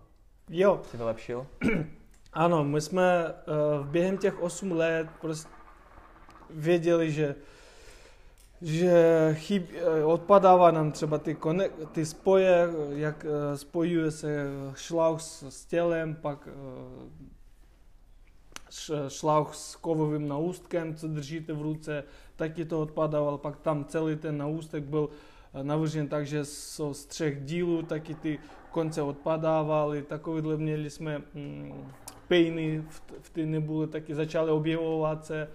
jo. 0.49 0.81
si 0.91 0.97
vylepšil? 0.97 1.47
Ano, 2.33 2.63
my 2.63 2.81
jsme 2.81 3.25
uh, 3.27 3.85
během 3.87 4.17
těch 4.17 4.41
8 4.41 4.71
let 4.71 5.07
prostě 5.21 5.49
věděli, 6.49 7.11
že 7.11 7.35
že 8.61 9.29
chyb, 9.33 9.63
eh, 9.73 10.03
odpadává 10.03 10.71
nám 10.71 10.91
třeba 10.91 11.17
ty, 11.17 11.35
konek, 11.35 11.71
ty 11.91 12.05
spoje, 12.05 12.67
jak 12.89 13.25
spojuje 13.55 14.11
se 14.11 14.45
šlauch 14.75 15.21
s, 15.21 15.43
s 15.43 15.65
tělem, 15.65 16.15
pak 16.15 16.47
šlauch 19.07 19.55
s 19.55 19.75
kovovým 19.75 20.27
naústkem, 20.27 20.95
co 20.95 21.07
držíte 21.07 21.53
v 21.53 21.61
ruce, 21.61 22.03
taky 22.35 22.65
to 22.65 22.81
odpadával, 22.81 23.37
pak 23.37 23.59
tam 23.59 23.85
celý 23.85 24.15
ten 24.15 24.37
naústek 24.37 24.83
byl 24.83 25.09
eh, 25.53 25.63
navržen 25.63 26.07
tak, 26.07 26.27
že 26.27 26.45
so 26.45 26.93
z 26.93 27.05
třech 27.05 27.45
dílů 27.45 27.81
taky 27.81 28.15
ty 28.15 28.39
konce 28.71 29.01
odpadávaly, 29.01 30.01
takovýhle 30.01 30.57
měli 30.57 30.89
jsme 30.89 31.21
mm, 31.33 31.91
pejny 32.27 32.83
v, 32.89 33.01
v 33.21 33.29
ty 33.29 33.45
nebule, 33.45 33.87
taky 33.87 34.15
začaly 34.15 34.51
objevovat 34.51 35.25
se. 35.25 35.49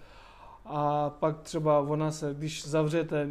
A 0.65 1.11
pak 1.11 1.41
třeba 1.41 1.81
ona 1.81 2.11
se, 2.11 2.35
když 2.39 2.67
zavřete 2.67 3.29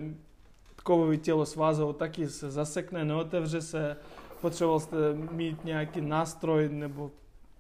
kovové 0.84 1.18
tělo 1.18 1.46
svázou, 1.46 1.94
taky 1.94 2.30
se 2.30 2.52
zasekne, 2.52 3.06
neotevře 3.06 3.62
se, 3.62 3.98
potřeboval 4.42 4.80
jste 4.80 4.98
mít 5.32 5.66
nějaký 5.66 6.02
nástroj 6.02 6.70
nebo 6.70 7.12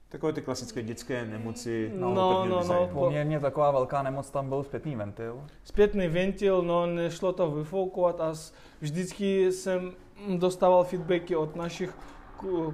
Takové 0.09 0.33
ty 0.33 0.41
klasické 0.41 0.83
dětské 0.83 1.25
nemoci. 1.25 1.91
No, 1.95 2.13
no, 2.13 2.45
no, 2.45 2.63
no. 2.63 2.89
Poměrně 2.93 3.39
taková 3.39 3.71
velká 3.71 4.03
nemoc 4.03 4.29
tam 4.29 4.49
byl 4.49 4.63
zpětný 4.63 4.95
ventil. 4.95 5.43
Zpětný 5.63 6.07
ventil, 6.07 6.61
no 6.61 6.85
nešlo 6.85 7.33
to 7.33 7.51
vyfoukovat 7.51 8.21
a 8.21 8.33
vždycky 8.81 9.51
jsem 9.51 9.91
dostával 10.37 10.83
feedbacky 10.83 11.35
od 11.35 11.55
našich 11.55 11.93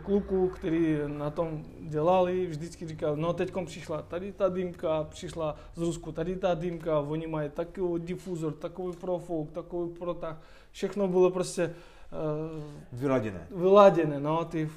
kluků, 0.04 0.50
kteří 0.50 0.98
na 1.08 1.30
tom 1.30 1.64
dělali, 1.80 2.46
vždycky 2.46 2.88
říkal, 2.88 3.16
no 3.16 3.34
teď 3.34 3.54
přišla 3.66 4.02
tady 4.02 4.32
ta 4.32 4.50
dýmka, 4.50 5.04
přišla 5.04 5.56
z 5.76 5.82
Rusku 5.82 6.12
tady 6.12 6.36
ta 6.36 6.54
dýmka, 6.54 7.00
oni 7.00 7.28
mají 7.28 7.50
takový 7.50 8.02
difuzor, 8.06 8.54
takový 8.54 8.98
profouk, 8.98 9.52
takový 9.52 9.94
protah, 9.94 10.42
všechno 10.72 11.08
bylo 11.08 11.32
prostě 11.32 11.66
uh, 11.66 12.64
vyladěné. 13.00 13.48
Vyladěné, 13.52 14.20
no, 14.20 14.46
ty 14.46 14.70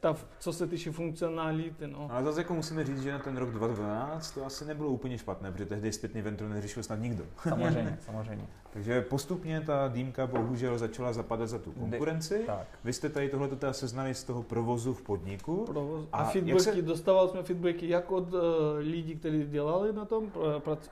ta, 0.00 0.16
co 0.38 0.52
se 0.52 0.66
týče 0.66 0.92
funkcionality. 0.92 1.86
No. 1.86 2.08
Ale 2.10 2.24
zase 2.24 2.40
jako 2.40 2.54
musíme 2.54 2.84
říct, 2.84 3.02
že 3.02 3.12
na 3.12 3.18
ten 3.18 3.36
rok 3.36 3.50
2012 3.50 4.30
to 4.30 4.46
asi 4.46 4.64
nebylo 4.64 4.88
úplně 4.88 5.18
špatné, 5.18 5.52
protože 5.52 5.66
tehdy 5.66 5.92
zpětný 5.92 6.22
ventil 6.22 6.48
neřešil 6.48 6.82
snad 6.82 6.96
nikdo. 6.96 7.24
Samozřejmě, 7.42 7.98
samozřejmě. 8.06 8.46
Takže 8.76 9.02
postupně 9.02 9.60
ta 9.60 9.88
dýmka 9.88 10.26
bohužel 10.26 10.78
začala 10.78 11.12
zapadat 11.12 11.46
za 11.46 11.58
tu 11.58 11.72
konkurenci. 11.72 12.42
Tak. 12.46 12.66
Vy 12.84 12.92
jste 12.92 13.08
tady 13.08 13.28
tohle 13.28 13.48
teda 13.48 13.72
seznali 13.72 14.14
z 14.14 14.24
toho 14.24 14.42
provozu 14.42 14.94
v 14.94 15.02
podniku. 15.02 15.64
Provoz. 15.64 16.08
A, 16.12 16.18
a 16.18 16.24
feedbacky, 16.24 16.72
se... 16.72 16.82
dostávali 16.82 17.28
jsme 17.28 17.42
feedbacky 17.42 17.88
jak 17.88 18.10
od 18.10 18.32
uh, 18.32 18.40
lidí, 18.78 19.16
kteří 19.16 19.46
dělali 19.46 19.92
na 19.92 20.04
tom, 20.04 20.32
prac, 20.58 20.90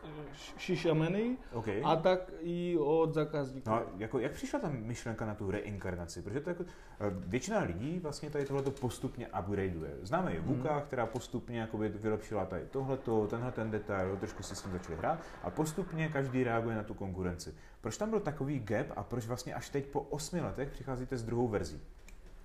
šišameny, 0.56 1.36
okay. 1.52 1.82
a 1.84 1.96
tak 1.96 2.32
i 2.40 2.78
od 2.78 3.14
zákazníků. 3.14 3.70
No, 3.70 3.82
jako, 3.98 4.18
jak 4.18 4.32
přišla 4.32 4.58
ta 4.58 4.68
myšlenka 4.68 5.26
na 5.26 5.34
tu 5.34 5.50
reinkarnaci? 5.50 6.22
Protože 6.22 6.40
to 6.40 6.50
jako, 6.50 6.64
eh, 7.00 7.12
většina 7.26 7.58
lidí 7.58 7.98
vlastně 7.98 8.30
tady 8.30 8.44
tohleto 8.44 8.70
postupně 8.70 9.28
upgradeuje. 9.40 9.90
Známe 10.02 10.32
je 10.32 10.40
Vuka, 10.40 10.72
hmm. 10.72 10.82
která 10.82 11.06
postupně 11.06 11.60
jakoby 11.60 11.88
vylepšila 11.88 12.44
tady 12.44 12.62
tohleto, 12.70 13.26
tenhle 13.26 13.52
ten 13.52 13.70
detail, 13.70 14.16
trošku 14.16 14.42
si 14.42 14.56
s 14.56 14.62
tím 14.62 14.72
začali 14.72 14.96
hrát 14.96 15.18
a 15.42 15.50
postupně 15.50 16.08
každý 16.08 16.44
reaguje 16.44 16.76
na 16.76 16.82
tu 16.82 16.94
konkurenci. 16.94 17.54
Proč 17.84 17.96
tam 17.96 18.10
byl 18.10 18.20
takový 18.20 18.60
gap 18.60 18.86
a 18.96 19.02
proč 19.02 19.26
vlastně 19.26 19.54
až 19.54 19.68
teď 19.68 19.86
po 19.86 20.00
osmi 20.00 20.40
letech 20.40 20.70
přicházíte 20.70 21.16
s 21.16 21.22
druhou 21.22 21.48
verzí? 21.48 21.80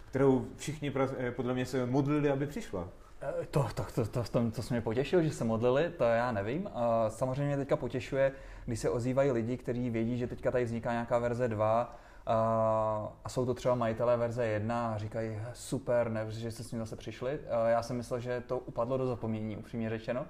Kterou 0.10 0.48
všichni 0.56 0.94
eh, 1.18 1.32
podle 1.32 1.54
mě 1.54 1.66
se 1.66 1.86
modlili, 1.86 2.30
aby 2.30 2.48
přišla. 2.48 2.90
Eh, 3.22 3.46
to, 3.52 3.68
to, 3.76 3.86
to, 3.96 4.06
to, 4.06 4.24
to, 4.24 4.52
to 4.52 4.62
se 4.62 4.74
mě 4.74 4.82
potěšilo, 4.82 5.24
že 5.24 5.32
se 5.32 5.44
modlili, 5.44 5.92
to 5.98 6.04
já 6.04 6.32
nevím. 6.32 6.70
Samozřejmě 7.08 7.46
mě 7.46 7.58
teďka 7.58 7.76
potěšuje, 7.76 8.32
když 8.66 8.80
se 8.80 8.90
ozývají 8.90 9.32
lidi, 9.32 9.58
kteří 9.58 9.90
vědí, 9.90 10.18
že 10.18 10.28
teďka 10.28 10.52
tady 10.52 10.66
vzniká 10.66 10.92
nějaká 10.92 11.20
verze 11.20 11.48
2 11.48 12.00
a 12.28 13.30
jsou 13.30 13.46
to 13.46 13.54
třeba 13.54 13.76
majitelé 13.76 14.18
verze 14.18 14.46
1 14.46 14.94
a 14.94 14.98
říkají 14.98 15.40
super, 15.54 16.12
ne, 16.12 16.26
že 16.30 16.52
jste 16.52 16.64
s 16.64 16.72
ním 16.72 16.80
zase 16.80 16.96
přišli. 16.96 17.40
Já 17.68 17.84
jsem 17.84 17.98
myslel, 17.98 18.20
že 18.20 18.44
to 18.48 18.58
upadlo 18.58 18.98
do 18.98 19.08
zapomnění, 19.08 19.58
upřímně 19.58 19.90
řečeno. 19.90 20.26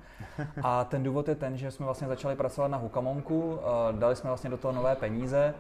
A 0.64 0.84
ten 0.84 1.04
důvod 1.04 1.28
je 1.28 1.36
ten, 1.36 1.58
že 1.58 1.72
jsme 1.72 1.86
vlastně 1.86 2.08
začali 2.08 2.36
pracovat 2.36 2.68
na 2.68 2.78
Hukamonku, 2.78 3.60
dali 3.92 4.16
jsme 4.16 4.30
vlastně 4.30 4.50
do 4.50 4.58
toho 4.58 4.72
nové 4.72 4.96
peníze, 4.96 5.54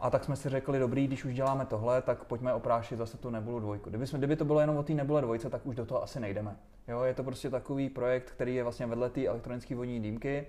a 0.00 0.10
tak 0.10 0.24
jsme 0.24 0.36
si 0.36 0.48
řekli, 0.48 0.78
dobrý, 0.78 1.06
když 1.06 1.24
už 1.24 1.34
děláme 1.34 1.66
tohle, 1.66 2.02
tak 2.02 2.24
pojďme 2.24 2.54
oprášit 2.54 2.96
zase 2.96 3.16
tu 3.16 3.30
Nebulu 3.30 3.60
dvojku. 3.60 3.90
Kdyby, 3.90 4.06
jsme, 4.06 4.18
kdyby 4.18 4.36
to 4.36 4.44
bylo 4.44 4.60
jenom 4.60 4.76
o 4.76 4.82
té 4.82 4.92
Nebule 4.92 5.22
dvojce, 5.22 5.50
tak 5.50 5.66
už 5.66 5.76
do 5.76 5.86
toho 5.86 6.02
asi 6.02 6.20
nejdeme. 6.20 6.56
Jo, 6.88 7.02
je 7.02 7.14
to 7.14 7.24
prostě 7.24 7.50
takový 7.50 7.88
projekt, 7.88 8.30
který 8.30 8.54
je 8.54 8.62
vlastně 8.62 8.86
vedle 8.86 9.10
té 9.10 9.26
elektronické 9.26 9.76
vodní 9.76 10.00
dýmky. 10.00 10.46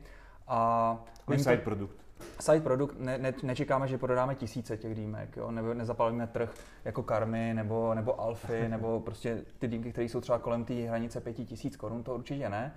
A 0.48 0.98
Takový 1.18 1.44
side 1.44 1.58
produkt. 1.58 2.05
Side 2.40 2.62
produkt, 2.62 3.00
ne, 3.00 3.18
ne, 3.18 3.34
nečekáme, 3.44 3.88
že 3.88 3.98
prodáme 3.98 4.36
tisíce 4.36 4.78
těch 4.78 4.96
dýmek, 4.96 5.38
jo? 5.38 5.52
nebo 5.52 5.74
nezapalíme 5.74 6.28
trh 6.28 6.54
jako 6.86 7.04
Karmy 7.04 7.54
nebo, 7.54 7.94
nebo 7.94 8.22
Alfy, 8.22 8.70
nebo 8.70 9.00
prostě 9.00 9.42
ty 9.60 9.68
dýmky, 9.68 9.92
které 9.92 10.06
jsou 10.06 10.22
třeba 10.22 10.40
kolem 10.40 10.66
té 10.66 10.74
hranice 10.74 11.22
5000 11.22 11.76
korun, 11.78 12.04
to 12.04 12.16
určitě 12.16 12.50
ne. 12.50 12.74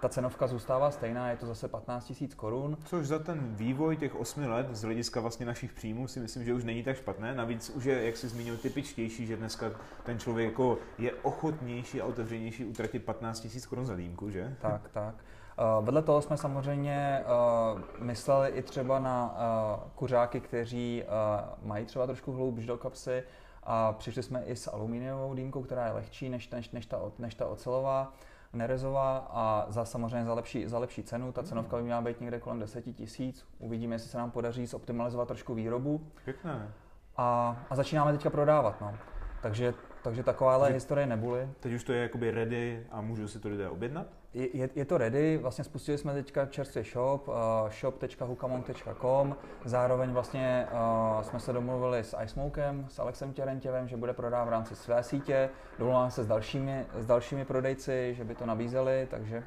Ta 0.00 0.08
cenovka 0.08 0.46
zůstává 0.46 0.90
stejná, 0.90 1.30
je 1.30 1.36
to 1.36 1.46
zase 1.46 1.68
15 1.68 2.12
000 2.20 2.32
korun. 2.36 2.76
Což 2.84 3.06
za 3.06 3.18
ten 3.18 3.54
vývoj 3.54 3.96
těch 3.96 4.14
8 4.14 4.42
let 4.42 4.66
z 4.70 4.82
hlediska 4.82 5.20
vlastně 5.20 5.46
našich 5.46 5.72
příjmů 5.72 6.08
si 6.08 6.20
myslím, 6.20 6.44
že 6.44 6.54
už 6.54 6.64
není 6.64 6.82
tak 6.82 6.96
špatné. 6.96 7.34
Navíc 7.34 7.70
už 7.70 7.84
je, 7.84 8.06
jak 8.06 8.16
jsi 8.16 8.28
zmínil, 8.28 8.56
typičtější, 8.56 9.26
že 9.26 9.36
dneska 9.36 9.70
ten 10.04 10.18
člověk 10.18 10.48
jako 10.48 10.78
je 10.98 11.12
ochotnější 11.12 12.00
a 12.00 12.04
otevřenější 12.04 12.64
utratit 12.64 13.04
15 13.04 13.44
000 13.44 13.66
korun 13.68 13.86
za 13.86 13.96
dýmku, 13.96 14.30
že? 14.30 14.56
Tak, 14.60 14.88
tak. 14.92 15.14
Uh, 15.78 15.84
vedle 15.84 16.02
toho 16.02 16.22
jsme 16.22 16.36
samozřejmě 16.36 17.24
uh, 17.74 17.80
mysleli 17.98 18.48
i 18.48 18.62
třeba 18.62 18.98
na 18.98 19.34
uh, 19.34 19.90
kuřáky, 19.94 20.40
kteří 20.40 21.04
mají 21.62 21.86
třeba 21.86 22.06
trošku 22.06 22.32
hloubš 22.32 22.66
do 22.66 22.76
kapsy 22.76 23.22
a 23.62 23.92
přišli 23.92 24.22
jsme 24.22 24.42
i 24.44 24.56
s 24.56 24.70
aluminiovou 24.72 25.34
dýmkou, 25.34 25.62
která 25.62 25.86
je 25.86 25.92
lehčí 25.92 26.28
než, 26.28 26.50
než, 26.50 26.70
než, 26.70 26.86
ta, 26.86 27.00
než 27.18 27.34
ta 27.34 27.46
ocelová, 27.46 28.12
nerezová 28.52 29.28
a 29.30 29.66
za 29.68 29.84
samozřejmě 29.84 30.24
za 30.24 30.34
lepší, 30.34 30.66
za 30.66 30.78
lepší 30.78 31.02
cenu. 31.02 31.32
Ta 31.32 31.42
cenovka 31.42 31.76
by 31.76 31.82
měla 31.82 32.00
být 32.00 32.20
někde 32.20 32.40
kolem 32.40 32.58
10 32.58 32.84
tisíc. 32.94 33.46
Uvidíme, 33.58 33.94
jestli 33.94 34.08
se 34.08 34.18
nám 34.18 34.30
podaří 34.30 34.66
zoptimalizovat 34.66 35.28
trošku 35.28 35.54
výrobu. 35.54 36.06
Pěkné. 36.24 36.72
A, 37.16 37.56
a 37.70 37.76
začínáme 37.76 38.12
teďka 38.12 38.30
prodávat. 38.30 38.80
No. 38.80 38.94
Takže, 39.42 39.74
takže 40.02 40.22
takováhle 40.22 40.72
historie 40.72 41.06
nebuly. 41.06 41.48
Teď 41.60 41.72
už 41.72 41.84
to 41.84 41.92
je 41.92 42.02
jakoby 42.02 42.30
ready 42.30 42.86
a 42.90 43.00
můžu 43.00 43.28
si 43.28 43.40
to 43.40 43.48
lidé 43.48 43.68
objednat? 43.68 44.06
Je, 44.34 44.68
je 44.74 44.84
to 44.84 44.98
ready, 44.98 45.38
vlastně 45.38 45.64
spustili 45.64 45.98
jsme 45.98 46.14
teďka 46.14 46.46
čerstvě 46.46 46.84
shop, 46.84 47.28
uh, 47.28 47.34
shop.hukamon.com, 47.70 49.36
zároveň 49.64 50.10
vlastně 50.10 50.66
uh, 50.72 51.22
jsme 51.22 51.40
se 51.40 51.52
domluvili 51.52 51.98
s 52.04 52.16
iSmokem, 52.24 52.86
s 52.88 52.98
Alexem 52.98 53.32
Těrentěvem, 53.32 53.88
že 53.88 53.96
bude 53.96 54.12
prodávat 54.12 54.44
v 54.44 54.48
rámci 54.48 54.76
své 54.76 55.02
sítě, 55.02 55.50
domluváme 55.78 56.10
se 56.10 56.24
s 56.24 56.26
dalšími, 56.26 56.86
s 56.98 57.06
dalšími 57.06 57.44
prodejci, 57.44 58.14
že 58.16 58.24
by 58.24 58.34
to 58.34 58.46
nabízeli, 58.46 59.08
takže... 59.10 59.42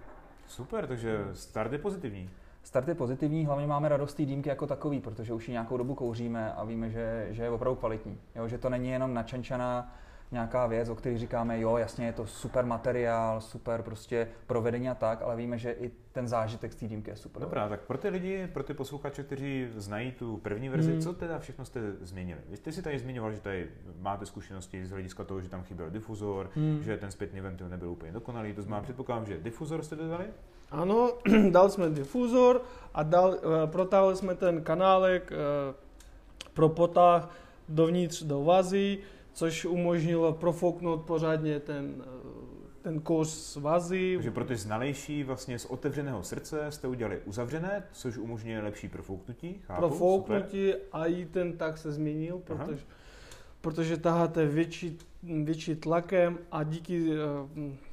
Super, 0.47 0.87
takže 0.87 1.25
start 1.33 1.71
je 1.71 1.77
pozitivní. 1.77 2.29
Start 2.63 2.87
je 2.87 2.95
pozitivní, 2.95 3.45
hlavně 3.45 3.67
máme 3.67 3.89
radost 3.89 4.13
té 4.13 4.25
dýmky 4.25 4.49
jako 4.49 4.67
takový, 4.67 4.99
protože 4.99 5.33
už 5.33 5.47
ji 5.47 5.51
nějakou 5.51 5.77
dobu 5.77 5.95
kouříme 5.95 6.53
a 6.53 6.63
víme, 6.63 6.89
že, 6.89 7.27
že 7.29 7.43
je 7.43 7.49
opravdu 7.49 7.75
kvalitní. 7.75 8.21
Jo, 8.35 8.47
že 8.47 8.57
to 8.57 8.69
není 8.69 8.89
jenom 8.89 9.13
načančaná 9.13 9.95
nějaká 10.31 10.67
věc, 10.67 10.89
o 10.89 10.95
které 10.95 11.17
říkáme, 11.17 11.59
jo, 11.59 11.77
jasně, 11.77 12.05
je 12.05 12.13
to 12.13 12.27
super 12.27 12.65
materiál, 12.65 13.41
super 13.41 13.81
prostě 13.81 14.27
provedení 14.47 14.89
a 14.89 14.95
tak, 14.95 15.21
ale 15.21 15.35
víme, 15.35 15.57
že 15.57 15.71
i 15.71 15.91
ten 16.11 16.27
zážitek 16.27 16.73
z 16.73 16.75
té 16.75 16.87
dýmky 16.87 17.11
je 17.11 17.15
super. 17.15 17.41
Dobrá, 17.41 17.69
tak 17.69 17.81
pro 17.81 17.97
ty 17.97 18.09
lidi, 18.09 18.47
pro 18.53 18.63
ty 18.63 18.73
posluchače, 18.73 19.23
kteří 19.23 19.67
znají 19.75 20.11
tu 20.11 20.37
první 20.37 20.69
verzi, 20.69 20.91
hmm. 20.91 21.01
co 21.01 21.13
teda 21.13 21.39
všechno 21.39 21.65
jste 21.65 21.81
změnili? 22.01 22.41
Vy 22.49 22.57
jste 22.57 22.71
si 22.71 22.81
tady 22.81 22.99
zmiňoval, 22.99 23.31
že 23.31 23.39
tady 23.39 23.67
máte 23.99 24.25
zkušenosti 24.25 24.85
z 24.85 24.91
hlediska 24.91 25.23
toho, 25.23 25.41
že 25.41 25.49
tam 25.49 25.63
chyběl 25.63 25.89
difuzor, 25.89 26.49
hmm. 26.55 26.83
že 26.83 26.97
ten 26.97 27.11
zpětný 27.11 27.41
ventil 27.41 27.69
nebyl 27.69 27.89
úplně 27.89 28.11
dokonalý, 28.11 28.53
to 28.53 28.61
znamená, 28.61 28.83
předpokládám, 28.83 29.25
že 29.25 29.37
difuzor 29.37 29.83
jste 29.83 29.95
dodali? 29.95 30.25
Ano, 30.71 31.13
dal 31.51 31.69
jsme 31.69 31.89
difuzor 31.89 32.61
a 32.93 33.03
dal, 33.03 33.29
uh, 33.29 33.37
protáhli 33.65 34.15
jsme 34.15 34.35
ten 34.35 34.63
kanálek 34.63 35.31
uh, 35.31 35.75
pro 36.53 36.69
potah 36.69 37.29
dovnitř 37.69 38.23
do 38.23 38.43
vazy, 38.43 38.99
což 39.33 39.65
umožnilo 39.65 40.33
profouknout 40.33 41.01
pořádně 41.01 41.59
ten, 41.59 42.03
ten 42.81 42.99
kous 42.99 43.55
vazy. 43.55 44.13
Takže 44.15 44.31
pro 44.31 44.45
ty 44.45 44.55
znalejší 44.55 45.23
vlastně 45.23 45.59
z 45.59 45.65
otevřeného 45.65 46.23
srdce 46.23 46.71
jste 46.71 46.87
udělali 46.87 47.19
uzavřené, 47.25 47.83
což 47.91 48.17
umožňuje 48.17 48.61
lepší 48.61 48.89
profouknutí. 48.89 49.61
Chápu, 49.67 49.79
profouknutí 49.79 50.71
super. 50.71 50.87
a 50.91 51.05
i 51.05 51.25
ten 51.25 51.57
tak 51.57 51.77
se 51.77 51.91
změnil, 51.91 52.41
protože, 52.43 52.83
protože 53.61 53.97
taháte 53.97 54.45
větší, 54.45 54.97
větší 55.23 55.75
tlakem 55.75 56.37
a 56.51 56.63
díky 56.63 57.09
uh, 57.09 57.15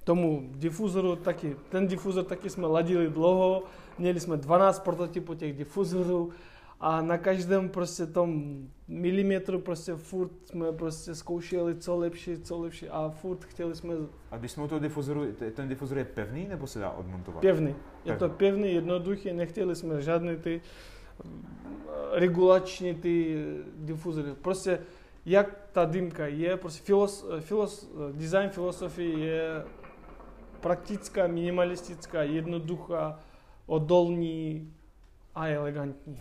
tomu 0.04 0.50
difuzoru 0.54 1.16
taky, 1.16 1.56
ten 1.68 1.86
difuzor 1.86 2.24
taky 2.24 2.50
jsme 2.50 2.66
ladili 2.66 3.10
dlouho, 3.10 3.62
měli 3.98 4.20
jsme 4.20 4.36
12 4.36 4.78
prototypů 4.78 5.34
těch 5.34 5.56
difuzorů 5.56 6.30
a 6.80 7.02
na 7.02 7.18
každém 7.18 7.68
prostě 7.68 8.06
tom 8.06 8.58
milimetru 8.88 9.58
prostě 9.58 9.94
furt 9.94 10.30
jsme 10.44 10.72
prostě 10.72 11.14
zkoušeli 11.14 11.74
co 11.74 11.96
lepší, 11.96 12.38
co 12.38 12.58
lepší 12.58 12.88
a 12.88 13.08
furt 13.08 13.44
chtěli 13.44 13.76
jsme... 13.76 13.94
A 14.30 14.36
když 14.36 14.52
jsme 14.52 14.62
u 14.62 14.68
toho 14.68 14.78
difuzoru, 14.78 15.26
ten 15.54 15.68
difuzor 15.68 15.98
je 15.98 16.04
pevný 16.04 16.48
nebo 16.48 16.66
se 16.66 16.78
dá 16.78 16.90
odmontovat? 16.90 17.40
Pevný. 17.40 17.74
Je 18.04 18.16
to 18.16 18.28
pevný, 18.28 18.74
jednoduchý, 18.74 19.32
nechtěli 19.32 19.76
jsme 19.76 20.02
žádný 20.02 20.36
ty 20.36 20.60
regulační 22.12 22.94
ty 22.94 23.44
difuzory. 23.76 24.28
Prostě 24.42 24.78
jak 25.26 25.68
ta 25.72 25.84
dýmka 25.84 26.26
je, 26.26 26.56
prostě 26.56 26.84
filos, 26.84 27.26
filos, 27.40 27.90
design 28.12 28.50
filosofie 28.50 29.18
je 29.18 29.64
praktická, 30.60 31.26
minimalistická, 31.26 32.22
jednoduchá, 32.22 33.20
odolní 33.66 34.72
a 35.34 35.48
elegantní. 35.48 36.18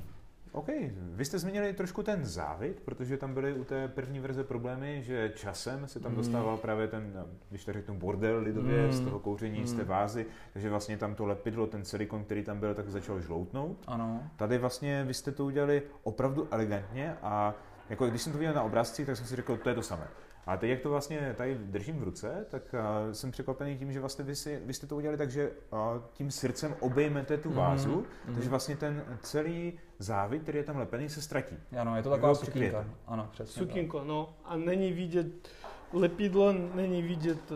OK, 0.51 0.67
vy 0.95 1.25
jste 1.25 1.39
zmínili 1.39 1.73
trošku 1.73 2.03
ten 2.03 2.25
závit, 2.25 2.81
protože 2.85 3.17
tam 3.17 3.33
byly 3.33 3.53
u 3.53 3.63
té 3.63 3.87
první 3.87 4.19
verze 4.19 4.43
problémy, 4.43 5.03
že 5.03 5.31
časem 5.35 5.87
se 5.87 5.99
tam 5.99 6.11
mm. 6.11 6.17
dostával 6.17 6.57
právě 6.57 6.87
ten, 6.87 7.25
když 7.49 7.65
to 7.65 7.73
řeknu, 7.73 7.95
bordel 7.95 8.39
lidově 8.39 8.85
mm. 8.85 8.91
z 8.91 8.99
toho 8.99 9.19
kouření, 9.19 9.59
mm. 9.59 9.67
z 9.67 9.73
té 9.73 9.81
hmm. 9.81 9.89
vázy, 9.89 10.25
takže 10.53 10.69
vlastně 10.69 10.97
tam 10.97 11.15
to 11.15 11.25
lepidlo, 11.25 11.67
ten 11.67 11.85
silikon, 11.85 12.23
který 12.23 12.43
tam 12.43 12.59
byl, 12.59 12.75
tak 12.75 12.89
začal 12.89 13.21
žloutnout. 13.21 13.77
Ano. 13.87 14.23
Tady 14.35 14.57
vlastně 14.57 15.03
vy 15.03 15.13
jste 15.13 15.31
to 15.31 15.45
udělali 15.45 15.83
opravdu 16.03 16.47
elegantně 16.51 17.15
a 17.21 17.53
jako 17.89 18.07
když 18.07 18.21
jsem 18.21 18.31
to 18.31 18.39
viděl 18.39 18.53
na 18.53 18.63
obrázcích, 18.63 19.05
tak 19.05 19.17
jsem 19.17 19.25
si 19.25 19.35
řekl, 19.35 19.57
to 19.57 19.69
je 19.69 19.75
to 19.75 19.81
samé. 19.81 20.07
A 20.47 20.57
teď, 20.57 20.69
jak 20.69 20.81
to 20.81 20.89
vlastně 20.89 21.33
tady 21.37 21.55
držím 21.55 21.99
v 21.99 22.03
ruce, 22.03 22.45
tak 22.49 22.63
uh, 22.73 23.13
jsem 23.13 23.31
překvapený 23.31 23.77
tím, 23.77 23.91
že 23.91 23.99
vlastně 23.99 24.25
vy, 24.25 24.35
si, 24.35 24.61
vy 24.65 24.73
jste 24.73 24.87
to 24.87 24.95
udělali 24.95 25.17
tak, 25.17 25.31
že 25.31 25.51
uh, 25.71 25.79
tím 26.13 26.31
srdcem 26.31 26.75
obejmete 26.79 27.37
tu 27.37 27.49
mhm, 27.49 27.57
vázu, 27.57 28.01
mm-hmm. 28.01 28.33
takže 28.33 28.49
vlastně 28.49 28.75
ten 28.75 29.03
celý 29.21 29.79
závit, 29.99 30.41
který 30.41 30.57
je 30.57 30.63
tam 30.63 30.77
lepený, 30.77 31.09
se 31.09 31.21
ztratí. 31.21 31.55
Ano, 31.79 31.97
je 31.97 32.03
to 32.03 32.09
taková 32.09 32.35
sukínka. 32.35 32.85
Ano, 33.07 33.29
přesně. 33.31 33.59
Sukínko, 33.59 34.03
no. 34.03 34.33
A 34.45 34.57
není 34.57 34.93
vidět 34.93 35.49
lepidlo, 35.93 36.53
není 36.75 37.01
vidět 37.01 37.53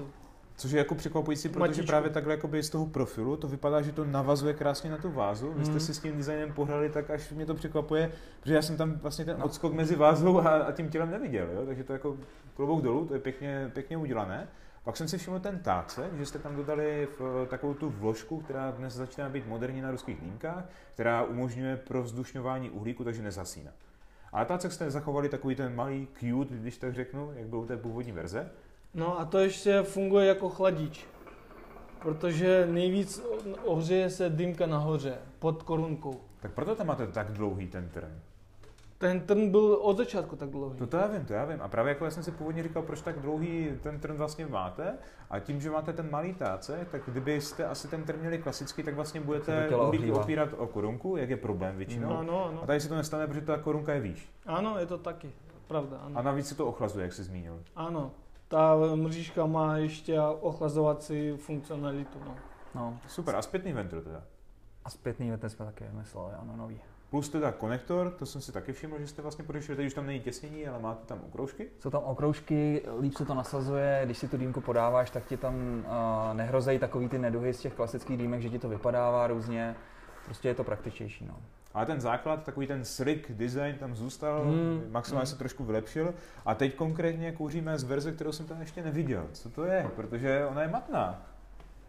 Což 0.61 0.71
je 0.71 0.77
jako 0.77 0.95
překvapující, 0.95 1.49
protože 1.49 1.59
Matičku. 1.59 1.85
právě 1.85 2.09
takhle 2.09 2.33
jakoby 2.33 2.63
z 2.63 2.69
toho 2.69 2.85
profilu 2.85 3.37
to 3.37 3.47
vypadá, 3.47 3.81
že 3.81 3.91
to 3.91 4.05
navazuje 4.05 4.53
krásně 4.53 4.91
na 4.91 4.97
tu 4.97 5.11
vázu. 5.11 5.53
Vy 5.53 5.65
jste 5.65 5.73
mm. 5.73 5.79
si 5.79 5.93
s 5.93 5.99
tím 5.99 6.17
designem 6.17 6.53
pohrali, 6.53 6.89
tak 6.89 7.09
až 7.09 7.31
mě 7.31 7.45
to 7.45 7.53
překvapuje, 7.53 8.11
protože 8.39 8.53
já 8.53 8.61
jsem 8.61 8.77
tam 8.77 8.91
vlastně 8.91 9.25
ten 9.25 9.39
no. 9.39 9.45
odskok 9.45 9.73
mezi 9.73 9.95
vázou 9.95 10.39
a, 10.39 10.49
a 10.49 10.71
tím 10.71 10.89
tělem 10.89 11.11
neviděl. 11.11 11.47
Jo? 11.53 11.65
Takže 11.65 11.83
to 11.83 11.93
jako 11.93 12.17
klobouk 12.55 12.81
dolů, 12.81 13.05
to 13.05 13.13
je 13.13 13.19
pěkně, 13.19 13.71
pěkně 13.73 13.97
udělané. 13.97 14.47
Pak 14.83 14.97
jsem 14.97 15.07
si 15.07 15.17
všiml 15.17 15.39
ten 15.39 15.59
táce, 15.59 16.09
že 16.17 16.25
jste 16.25 16.39
tam 16.39 16.55
dodali 16.55 17.07
v 17.19 17.47
takovou 17.49 17.73
tu 17.73 17.89
vložku, 17.89 18.39
která 18.39 18.71
dnes 18.71 18.93
začíná 18.93 19.29
být 19.29 19.47
moderní 19.47 19.81
na 19.81 19.91
ruských 19.91 20.21
línkách, 20.21 20.65
která 20.93 21.23
umožňuje 21.23 21.77
pro 21.77 22.03
vzdušňování 22.03 22.69
uhlíku, 22.69 23.03
takže 23.03 23.21
nezasíná. 23.21 23.71
Ale 24.31 24.45
tak 24.45 24.71
jste 24.71 24.91
zachovali 24.91 25.29
takový 25.29 25.55
ten 25.55 25.75
malý 25.75 26.07
cute, 26.19 26.55
když 26.55 26.77
tak 26.77 26.93
řeknu, 26.93 27.31
jak 27.35 27.47
byl 27.47 27.59
u 27.59 27.65
té 27.65 27.77
původní 27.77 28.11
verze. 28.11 28.49
No 28.93 29.19
a 29.19 29.25
to 29.25 29.39
ještě 29.39 29.83
funguje 29.83 30.27
jako 30.27 30.49
chladič. 30.49 31.07
Protože 31.99 32.67
nejvíc 32.71 33.23
ohřeje 33.65 34.09
se 34.09 34.29
dýmka 34.29 34.65
nahoře, 34.65 35.17
pod 35.39 35.63
korunkou. 35.63 36.21
Tak 36.39 36.51
proto 36.51 36.75
tam 36.75 36.87
máte 36.87 37.07
tak 37.07 37.31
dlouhý 37.31 37.67
ten 37.67 37.89
trn. 37.89 38.19
Ten 38.97 39.19
trn 39.19 39.51
byl 39.51 39.79
od 39.81 39.97
začátku 39.97 40.35
tak 40.35 40.49
dlouhý. 40.49 40.77
To, 40.77 40.87
to 40.87 40.97
já 40.97 41.07
vím, 41.07 41.25
to 41.25 41.33
já 41.33 41.45
vím. 41.45 41.61
A 41.61 41.67
právě 41.67 41.89
jako 41.89 42.05
já 42.05 42.11
jsem 42.11 42.23
si 42.23 42.31
původně 42.31 42.63
říkal, 42.63 42.83
proč 42.83 43.01
tak 43.01 43.19
dlouhý 43.19 43.69
ten 43.83 43.99
trn 43.99 44.13
vlastně 44.13 44.47
máte. 44.47 44.93
A 45.29 45.39
tím, 45.39 45.61
že 45.61 45.71
máte 45.71 45.93
ten 45.93 46.11
malý 46.11 46.33
táce, 46.33 46.87
tak 46.91 47.01
kdybyste 47.07 47.65
asi 47.65 47.87
ten 47.87 48.03
trn 48.03 48.19
měli 48.19 48.37
klasický, 48.37 48.83
tak 48.83 48.95
vlastně 48.95 49.21
budete 49.21 49.69
uhlíky 49.77 50.11
opírat 50.11 50.49
o 50.57 50.67
korunku, 50.67 51.17
jak 51.17 51.29
je 51.29 51.37
problém 51.37 51.77
většinou. 51.77 52.09
No, 52.09 52.19
ano, 52.19 52.45
ano. 52.45 52.63
A 52.63 52.65
tady 52.65 52.79
se 52.79 52.89
to 52.89 52.95
nestane, 52.95 53.27
protože 53.27 53.41
ta 53.41 53.57
korunka 53.57 53.93
je 53.93 53.99
výš. 53.99 54.29
Ano, 54.45 54.79
je 54.79 54.85
to 54.85 54.97
taky. 54.97 55.31
Pravda, 55.67 55.97
ano. 55.97 56.19
A 56.19 56.21
navíc 56.21 56.47
se 56.47 56.55
to 56.55 56.67
ochlazuje, 56.67 57.03
jak 57.03 57.13
jsi 57.13 57.23
zmínil. 57.23 57.59
Ano, 57.75 58.11
ta 58.51 58.75
mřížka 58.95 59.45
má 59.45 59.77
ještě 59.77 60.21
ochlazovací 60.21 61.31
funkcionalitu. 61.31 62.19
No. 62.25 62.35
no. 62.75 62.99
Super, 63.07 63.35
a 63.35 63.41
zpětný 63.41 63.73
ventr 63.73 64.01
teda? 64.01 64.23
A 64.85 64.89
zpětný 64.89 65.29
ventr 65.29 65.49
jsme 65.49 65.65
taky 65.65 65.83
vymysleli, 65.83 66.33
ano, 66.33 66.53
nový. 66.55 66.81
Plus 67.09 67.29
teda 67.29 67.51
konektor, 67.51 68.11
to 68.11 68.25
jsem 68.25 68.41
si 68.41 68.51
taky 68.51 68.73
všiml, 68.73 68.99
že 68.99 69.07
jste 69.07 69.21
vlastně 69.21 69.43
podešli, 69.43 69.75
teď 69.75 69.85
už 69.85 69.93
tam 69.93 70.05
není 70.05 70.19
těsnění, 70.19 70.67
ale 70.67 70.79
máte 70.79 71.05
tam 71.05 71.19
okroužky? 71.27 71.67
Jsou 71.79 71.89
tam 71.89 72.03
okroužky, 72.03 72.81
líp 72.99 73.13
se 73.13 73.25
to 73.25 73.33
nasazuje, 73.33 74.01
když 74.05 74.17
si 74.17 74.27
tu 74.27 74.37
dýmku 74.37 74.61
podáváš, 74.61 75.09
tak 75.09 75.25
ti 75.25 75.37
tam 75.37 75.55
uh, 75.55 76.33
nehrozejí 76.33 76.79
takový 76.79 77.09
ty 77.09 77.19
neduhy 77.19 77.53
z 77.53 77.59
těch 77.59 77.73
klasických 77.73 78.17
dýmek, 78.17 78.41
že 78.41 78.49
ti 78.49 78.59
to 78.59 78.69
vypadává 78.69 79.27
různě. 79.27 79.75
Prostě 80.25 80.47
je 80.47 80.55
to 80.55 80.63
praktičtější. 80.63 81.25
No. 81.25 81.35
Ale 81.73 81.85
ten 81.85 82.01
základ, 82.01 82.43
takový 82.43 82.67
ten 82.67 82.85
slick 82.85 83.31
design 83.31 83.75
tam 83.75 83.95
zůstal, 83.95 84.45
mm. 84.45 84.83
maximálně 84.89 85.23
mm. 85.23 85.31
se 85.31 85.37
trošku 85.37 85.63
vylepšil. 85.63 86.13
A 86.45 86.55
teď 86.55 86.75
konkrétně 86.75 87.31
kouříme 87.31 87.79
z 87.79 87.83
verze, 87.83 88.11
kterou 88.11 88.31
jsem 88.31 88.45
tam 88.45 88.59
ještě 88.59 88.83
neviděl. 88.83 89.27
Co 89.31 89.49
to 89.49 89.63
je? 89.63 89.91
Protože 89.95 90.45
ona 90.45 90.61
je 90.61 90.67
matná. 90.67 91.21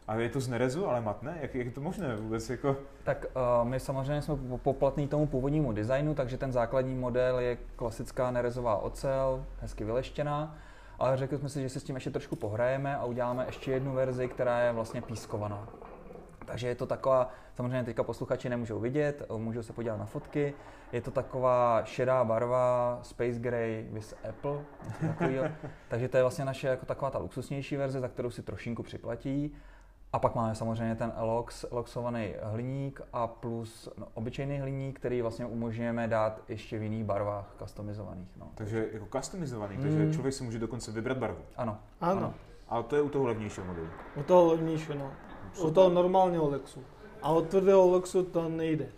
A 0.09 0.15
je 0.15 0.29
to 0.29 0.41
z 0.41 0.49
nerezu, 0.49 0.89
ale 0.89 1.01
matné? 1.01 1.39
Jak, 1.41 1.55
jak 1.55 1.67
je 1.67 1.73
to 1.73 1.81
možné 1.81 2.17
vůbec? 2.17 2.51
Jako? 2.51 2.77
Tak 3.05 3.27
uh, 3.37 3.69
my 3.69 3.81
samozřejmě 3.81 4.23
jsme 4.23 4.37
poplatní 4.63 5.09
tomu 5.09 5.27
původnímu 5.27 5.73
designu, 5.73 6.15
takže 6.15 6.39
ten 6.39 6.53
základní 6.53 6.95
model 6.95 7.39
je 7.39 7.59
klasická 7.77 8.31
nerezová 8.31 8.77
ocel, 8.77 9.45
hezky 9.61 9.85
vyleštěná, 9.85 10.57
ale 10.99 11.17
řekli 11.17 11.39
jsme 11.39 11.49
si, 11.49 11.63
že 11.63 11.69
se 11.69 11.81
s 11.81 11.85
tím 11.85 11.97
ještě 11.97 12.11
trošku 12.11 12.37
pohrajeme 12.37 12.97
a 12.97 13.05
uděláme 13.05 13.47
ještě 13.47 13.73
jednu 13.73 13.93
verzi, 13.93 14.29
která 14.29 14.61
je 14.61 14.73
vlastně 14.73 15.03
pískovaná. 15.03 15.69
Takže 16.53 16.69
je 16.69 16.75
to 16.75 16.87
taková, 16.87 17.31
samozřejmě 17.57 17.85
teďka 17.85 18.03
posluchači 18.03 18.49
nemůžou 18.49 18.81
vidět, 18.81 19.23
můžou 19.37 19.63
se 19.63 19.73
podívat 19.73 19.97
na 19.97 20.05
fotky, 20.05 20.55
je 20.93 21.01
to 21.01 21.11
taková 21.11 21.83
šedá 21.85 22.25
barva, 22.25 22.99
Space 23.03 23.39
Gray 23.39 23.87
with 23.91 24.15
Apple, 24.29 24.59
takovýho. 25.01 25.45
takže 25.89 26.09
to 26.09 26.17
je 26.17 26.23
vlastně 26.23 26.45
naše 26.45 26.69
jako 26.69 26.87
taková 26.87 27.11
ta 27.11 27.19
luxusnější 27.19 27.77
verze, 27.77 28.01
za 28.01 28.09
kterou 28.09 28.31
si 28.31 28.43
trošinku 28.43 28.83
připlatí. 28.83 29.55
A 30.13 30.19
pak 30.19 30.35
máme 30.35 30.55
samozřejmě 30.55 30.95
ten 30.95 31.13
elox, 31.17 31.65
eloxovaný 31.71 32.35
hliník 32.43 33.01
a 33.13 33.27
plus 33.27 33.89
no, 33.97 34.07
obyčejný 34.15 34.59
hliník, 34.59 34.99
který 34.99 35.23
vlastně 35.23 35.47
umožňujeme 35.47 36.09
dát 36.09 36.41
ještě 36.49 36.79
v 36.79 36.83
jiných 36.83 37.05
barvách 37.05 37.55
customizovaných. 37.59 38.29
No. 38.37 38.51
Takže 38.55 38.89
jako 38.93 39.19
customizovaný, 39.19 39.77
mm. 39.77 39.83
takže 39.83 40.13
člověk 40.13 40.35
si 40.35 40.45
může 40.45 40.59
dokonce 40.59 40.93
vybrat 40.93 41.19
barvu. 41.19 41.43
Ano. 41.57 41.79
Ano. 42.01 42.19
ano. 42.19 42.35
A 42.69 42.83
to 42.83 42.97
je 42.97 43.03
u 43.03 43.09
toho 43.09 43.27
levnějšího 43.27 43.67
modelu. 43.67 43.89
U 44.17 44.23
toho 44.23 44.47
levnějšího, 44.47 44.99
no. 44.99 45.13
Super. 45.55 45.71
U 45.71 45.75
toho 45.75 45.91
normálního 45.91 46.49
Lexu. 46.49 46.81
A 47.23 47.29
od 47.29 47.49
tvrdého 47.49 47.91
Lexu 47.91 48.23
to 48.23 48.49
nejde. 48.49 48.89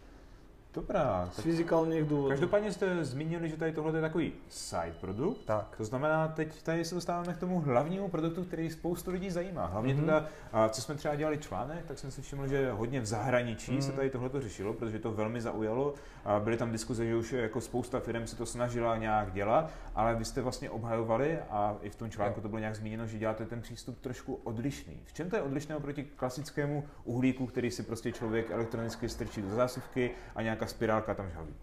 Dobrá. 0.75 1.28
Z 1.33 1.40
fyzikálních 1.40 2.04
důvodů. 2.04 2.28
Každopádně 2.28 2.73
jste 2.73 3.04
zmínili, 3.04 3.49
že 3.49 3.57
tady 3.57 3.73
tohle 3.73 3.99
je 3.99 4.00
takový 4.00 4.33
side 4.49 4.95
produkt. 5.00 5.45
Tak. 5.45 5.75
To 5.76 5.85
znamená, 5.85 6.28
teď 6.28 6.62
tady 6.62 6.85
se 6.85 6.95
dostáváme 6.95 7.35
k 7.35 7.38
tomu 7.38 7.61
hlavnímu 7.61 8.09
produktu, 8.09 8.45
který 8.45 8.71
spoustu 8.71 9.11
lidí 9.11 9.31
zajímá. 9.31 9.66
Hlavně 9.66 9.95
mm-hmm. 9.95 10.00
teda, 10.00 10.28
co 10.69 10.83
jsme 10.83 10.95
třeba 10.95 11.14
dělali 11.14 11.38
článek, 11.38 11.85
tak 11.87 11.99
jsem 11.99 12.11
si 12.11 12.23
všiml, 12.23 12.49
že 12.49 12.73
hodně 12.73 13.00
v 13.00 13.07
zahraničí 13.07 13.73
mm. 13.73 13.83
se 13.83 13.93
tady 13.93 14.11
tohle 14.11 14.31
řešilo, 14.37 14.73
protože 14.73 14.99
to 14.99 15.12
velmi 15.12 15.40
zaujalo. 15.40 15.95
Byly 16.38 16.57
tam 16.57 16.73
diskuze, 16.73 17.07
že 17.07 17.16
už 17.16 17.33
jako 17.33 17.61
spousta 17.61 18.00
firm 18.00 18.26
se 18.26 18.37
to 18.37 18.47
snažila 18.47 18.97
nějak 18.97 19.33
dělat, 19.33 19.71
ale 19.95 20.14
vy 20.14 20.25
jste 20.25 20.43
vlastně 20.43 20.71
obhajovali 20.71 21.38
a 21.50 21.76
i 21.83 21.90
v 21.90 21.97
tom 21.97 22.11
článku 22.11 22.40
to 22.40 22.49
bylo 22.49 22.59
nějak 22.59 22.76
zmíněno, 22.76 23.07
že 23.07 23.19
děláte 23.19 23.47
ten 23.47 23.61
přístup 23.61 23.99
trošku 24.00 24.35
odlišný. 24.45 25.01
V 25.05 25.12
čem 25.12 25.31
to 25.31 25.37
je 25.37 25.42
odlišné 25.42 25.77
oproti 25.77 26.05
klasickému 26.05 26.85
uhlíku, 27.05 27.46
který 27.46 27.70
si 27.70 27.83
prostě 27.83 28.12
člověk 28.12 28.51
elektronicky 28.51 29.09
strčí 29.09 29.42
do 29.42 29.51
zásuvky 29.51 30.11
a 30.35 30.42
nějaká 30.42 30.63
spirálka 30.66 31.14
tam 31.14 31.31
žhaví? 31.31 31.55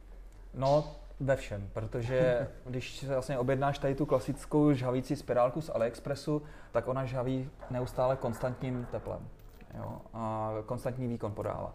No, 0.53 0.95
ve 1.19 1.35
všem, 1.35 1.69
protože 1.73 2.47
když 2.65 2.97
se 2.97 3.07
vlastně 3.07 3.37
objednáš 3.37 3.79
tady 3.79 3.95
tu 3.95 4.05
klasickou 4.05 4.73
žhavící 4.73 5.15
spirálku 5.15 5.61
z 5.61 5.69
AliExpressu, 5.69 6.41
tak 6.71 6.87
ona 6.87 7.05
žhaví 7.05 7.49
neustále 7.69 8.15
konstantním 8.15 8.87
teplem. 8.91 9.19
Jo, 9.77 10.01
a 10.13 10.51
konstantní 10.65 11.07
výkon 11.07 11.31
podává. 11.31 11.73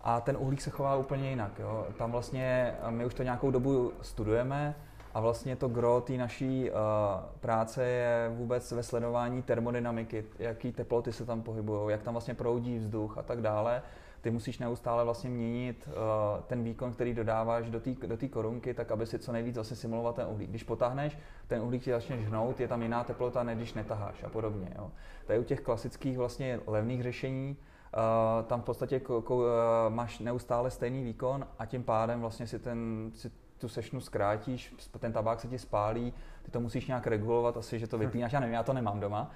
A 0.00 0.20
ten 0.20 0.36
uhlík 0.36 0.60
se 0.60 0.70
chová 0.70 0.96
úplně 0.96 1.30
jinak. 1.30 1.58
Jo. 1.58 1.86
Tam 1.98 2.12
vlastně 2.12 2.74
my 2.90 3.04
už 3.04 3.14
to 3.14 3.22
nějakou 3.22 3.50
dobu 3.50 3.92
studujeme 4.02 4.74
a 5.14 5.20
vlastně 5.20 5.56
to 5.56 5.68
gro 5.68 6.00
té 6.00 6.12
naší 6.12 6.70
uh, 6.70 6.76
práce 7.40 7.84
je 7.84 8.30
vůbec 8.34 8.72
ve 8.72 8.82
sledování 8.82 9.42
termodynamiky, 9.42 10.24
jaký 10.38 10.72
teploty 10.72 11.12
se 11.12 11.24
tam 11.24 11.42
pohybují, 11.42 11.90
jak 11.90 12.02
tam 12.02 12.14
vlastně 12.14 12.34
proudí 12.34 12.78
vzduch 12.78 13.18
a 13.18 13.22
tak 13.22 13.40
dále. 13.40 13.82
Ty 14.20 14.30
musíš 14.30 14.58
neustále 14.58 15.04
vlastně 15.04 15.30
měnit 15.30 15.88
uh, 15.88 15.94
ten 16.46 16.64
výkon, 16.64 16.92
který 16.92 17.14
dodáváš 17.14 17.70
do 17.70 17.80
té 17.80 17.90
do 18.06 18.16
korunky, 18.30 18.74
tak 18.74 18.90
aby 18.90 19.06
si 19.06 19.18
co 19.18 19.32
nejvíc 19.32 19.54
vlastně 19.54 19.76
simulovat 19.76 20.16
ten 20.16 20.26
uhlík. 20.26 20.50
Když 20.50 20.62
potáhneš, 20.62 21.18
ten 21.48 21.62
uhlík 21.62 21.82
ti 21.82 21.90
začne 21.90 22.18
žhnout, 22.22 22.60
je 22.60 22.68
tam 22.68 22.82
jiná 22.82 23.04
teplota, 23.04 23.42
než 23.42 23.56
když 23.56 23.74
netaháš 23.74 24.22
a 24.24 24.28
podobně. 24.28 24.68
Jo. 24.78 24.90
Tady 25.26 25.38
u 25.38 25.44
těch 25.44 25.60
klasických 25.60 26.18
vlastně 26.18 26.60
levných 26.66 27.02
řešení 27.02 27.56
Uh, 27.86 28.44
tam 28.46 28.60
v 28.60 28.64
podstatě 28.64 29.00
uh, 29.00 29.44
máš 29.88 30.18
neustále 30.18 30.70
stejný 30.70 31.04
výkon 31.04 31.46
a 31.58 31.66
tím 31.66 31.82
pádem 31.82 32.20
vlastně 32.20 32.46
si, 32.46 32.58
ten, 32.58 33.10
si 33.14 33.30
tu 33.58 33.68
sešnu 33.68 34.00
zkrátíš, 34.00 34.74
ten 34.98 35.12
tabák 35.12 35.40
se 35.40 35.48
ti 35.48 35.58
spálí, 35.58 36.12
ty 36.42 36.50
to 36.50 36.60
musíš 36.60 36.86
nějak 36.86 37.06
regulovat, 37.06 37.56
asi, 37.56 37.78
že 37.78 37.86
to 37.86 37.98
vypínáš, 37.98 38.32
já 38.32 38.40
nevím, 38.40 38.54
já 38.54 38.62
to 38.62 38.72
nemám 38.72 39.00
doma. 39.00 39.30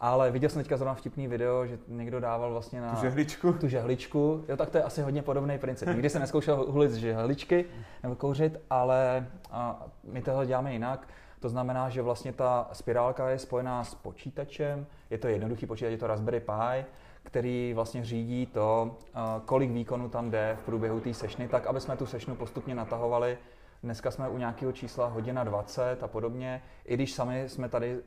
Ale 0.00 0.30
viděl 0.30 0.50
jsem 0.50 0.62
teďka 0.62 0.76
zrovna 0.76 0.94
vtipný 0.94 1.28
video, 1.28 1.66
že 1.66 1.78
někdo 1.88 2.20
dával 2.20 2.50
vlastně 2.52 2.80
na 2.80 2.94
tu 2.94 3.00
žehličku. 3.00 3.52
Tu 3.52 3.68
žehličku. 3.68 4.44
Jo, 4.48 4.56
tak 4.56 4.70
to 4.70 4.78
je 4.78 4.84
asi 4.84 5.02
hodně 5.02 5.22
podobný 5.22 5.58
princip. 5.58 5.88
Nikdy 5.88 6.10
jsem 6.10 6.20
neskoušel 6.20 6.56
hulit 6.56 6.90
z 6.90 6.96
žehličky 6.96 7.64
nebo 8.02 8.14
kouřit, 8.14 8.60
ale 8.70 9.26
a 9.50 9.86
my 10.04 10.22
tohle 10.22 10.46
děláme 10.46 10.72
jinak. 10.72 11.08
To 11.40 11.48
znamená, 11.48 11.88
že 11.88 12.02
vlastně 12.02 12.32
ta 12.32 12.68
spirálka 12.72 13.28
je 13.28 13.38
spojená 13.38 13.84
s 13.84 13.94
počítačem, 13.94 14.86
je 15.10 15.18
to 15.18 15.28
jednoduchý 15.28 15.66
počítač, 15.66 15.90
je 15.90 15.98
to 15.98 16.06
Raspberry 16.06 16.40
Pi, 16.40 16.84
který 17.22 17.72
vlastně 17.74 18.04
řídí 18.04 18.46
to, 18.46 18.96
kolik 19.44 19.70
výkonu 19.70 20.08
tam 20.08 20.30
jde 20.30 20.56
v 20.62 20.64
průběhu 20.64 21.00
té 21.00 21.14
sešny, 21.14 21.48
tak 21.48 21.66
aby 21.66 21.80
jsme 21.80 21.96
tu 21.96 22.06
sešnu 22.06 22.34
postupně 22.34 22.74
natahovali. 22.74 23.38
Dneska 23.82 24.10
jsme 24.10 24.28
u 24.28 24.38
nějakého 24.38 24.72
čísla 24.72 25.06
hodina 25.06 25.44
20 25.44 26.02
a 26.02 26.08
podobně, 26.08 26.62
i 26.84 26.94
když 26.94 27.12
sami 27.12 27.48
jsme 27.48 27.68
tady 27.68 28.00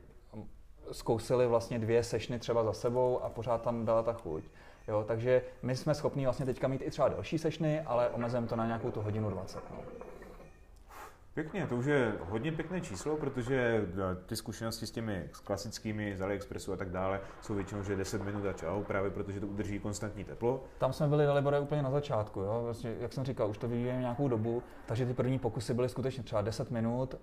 zkousili 0.92 1.46
vlastně 1.46 1.78
dvě 1.78 2.02
sešny 2.02 2.38
třeba 2.38 2.64
za 2.64 2.72
sebou 2.72 3.22
a 3.22 3.28
pořád 3.28 3.62
tam 3.62 3.84
byla 3.84 4.02
ta 4.02 4.12
chuť. 4.12 4.44
Jo, 4.88 5.04
takže 5.08 5.42
my 5.62 5.76
jsme 5.76 5.94
schopni 5.94 6.24
vlastně 6.24 6.46
teďka 6.46 6.68
mít 6.68 6.82
i 6.82 6.90
třeba 6.90 7.08
delší 7.08 7.38
sešny, 7.38 7.80
ale 7.80 8.08
omezujeme 8.08 8.46
to 8.46 8.56
na 8.56 8.66
nějakou 8.66 8.90
tu 8.90 9.00
hodinu 9.00 9.30
20. 9.30 9.60
No. 9.70 9.78
Pěkně, 11.36 11.66
to 11.66 11.76
už 11.76 11.86
je 11.86 12.12
hodně 12.20 12.52
pěkné 12.52 12.80
číslo, 12.80 13.16
protože 13.16 13.86
eh, 13.88 14.16
ty 14.26 14.36
zkušenosti 14.36 14.86
s 14.86 14.90
těmi 14.90 15.30
klasickými 15.44 16.16
z 16.16 16.22
AliExpressu 16.22 16.72
a 16.72 16.76
tak 16.76 16.90
dále 16.90 17.20
jsou 17.42 17.54
většinou, 17.54 17.82
že 17.82 17.96
10 17.96 18.24
minut 18.24 18.46
a 18.46 18.52
čau, 18.52 18.82
právě 18.82 19.10
protože 19.10 19.40
to 19.40 19.46
udrží 19.46 19.78
konstantní 19.78 20.24
teplo. 20.24 20.64
Tam 20.78 20.92
jsme 20.92 21.08
byli 21.08 21.26
Dalibore 21.26 21.60
úplně 21.60 21.82
na 21.82 21.90
začátku, 21.90 22.40
jo? 22.40 22.60
Vlastně, 22.64 22.94
jak 23.00 23.12
jsem 23.12 23.24
říkal, 23.24 23.50
už 23.50 23.58
to 23.58 23.68
vyvíjíme 23.68 24.00
nějakou 24.00 24.28
dobu, 24.28 24.62
takže 24.86 25.06
ty 25.06 25.14
první 25.14 25.38
pokusy 25.38 25.74
byly 25.74 25.88
skutečně 25.88 26.22
třeba 26.22 26.42
10 26.42 26.70
minut 26.70 27.14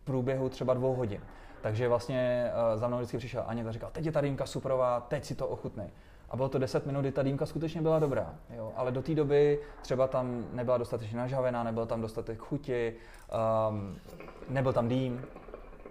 v 0.00 0.04
průběhu 0.04 0.48
třeba 0.48 0.74
dvou 0.74 0.94
hodin. 0.94 1.20
Takže 1.62 1.88
vlastně 1.88 2.50
uh, 2.72 2.80
za 2.80 2.88
mnou 2.88 2.96
vždycky 2.96 3.18
přišel 3.18 3.44
Aně 3.46 3.64
a 3.64 3.72
říkal, 3.72 3.90
teď 3.92 4.06
je 4.06 4.12
ta 4.12 4.20
dýmka 4.20 4.46
suprová, 4.46 5.00
teď 5.00 5.24
si 5.24 5.34
to 5.34 5.48
ochutnej. 5.48 5.90
A 6.30 6.36
bylo 6.36 6.48
to 6.48 6.58
10 6.58 6.86
minut, 6.86 7.00
kdy 7.00 7.12
ta 7.12 7.22
dýmka 7.22 7.46
skutečně 7.46 7.82
byla 7.82 7.98
dobrá. 7.98 8.34
Jo? 8.56 8.72
Ale 8.76 8.92
do 8.92 9.02
té 9.02 9.14
doby 9.14 9.60
třeba 9.82 10.06
tam 10.06 10.44
nebyla 10.52 10.78
dostatečně 10.78 11.18
nažavená, 11.18 11.62
nebyl 11.62 11.86
tam 11.86 12.00
dostatek 12.00 12.38
chuti, 12.38 12.94
um, 13.70 13.96
nebyl 14.48 14.72
tam 14.72 14.88
dým, 14.88 15.24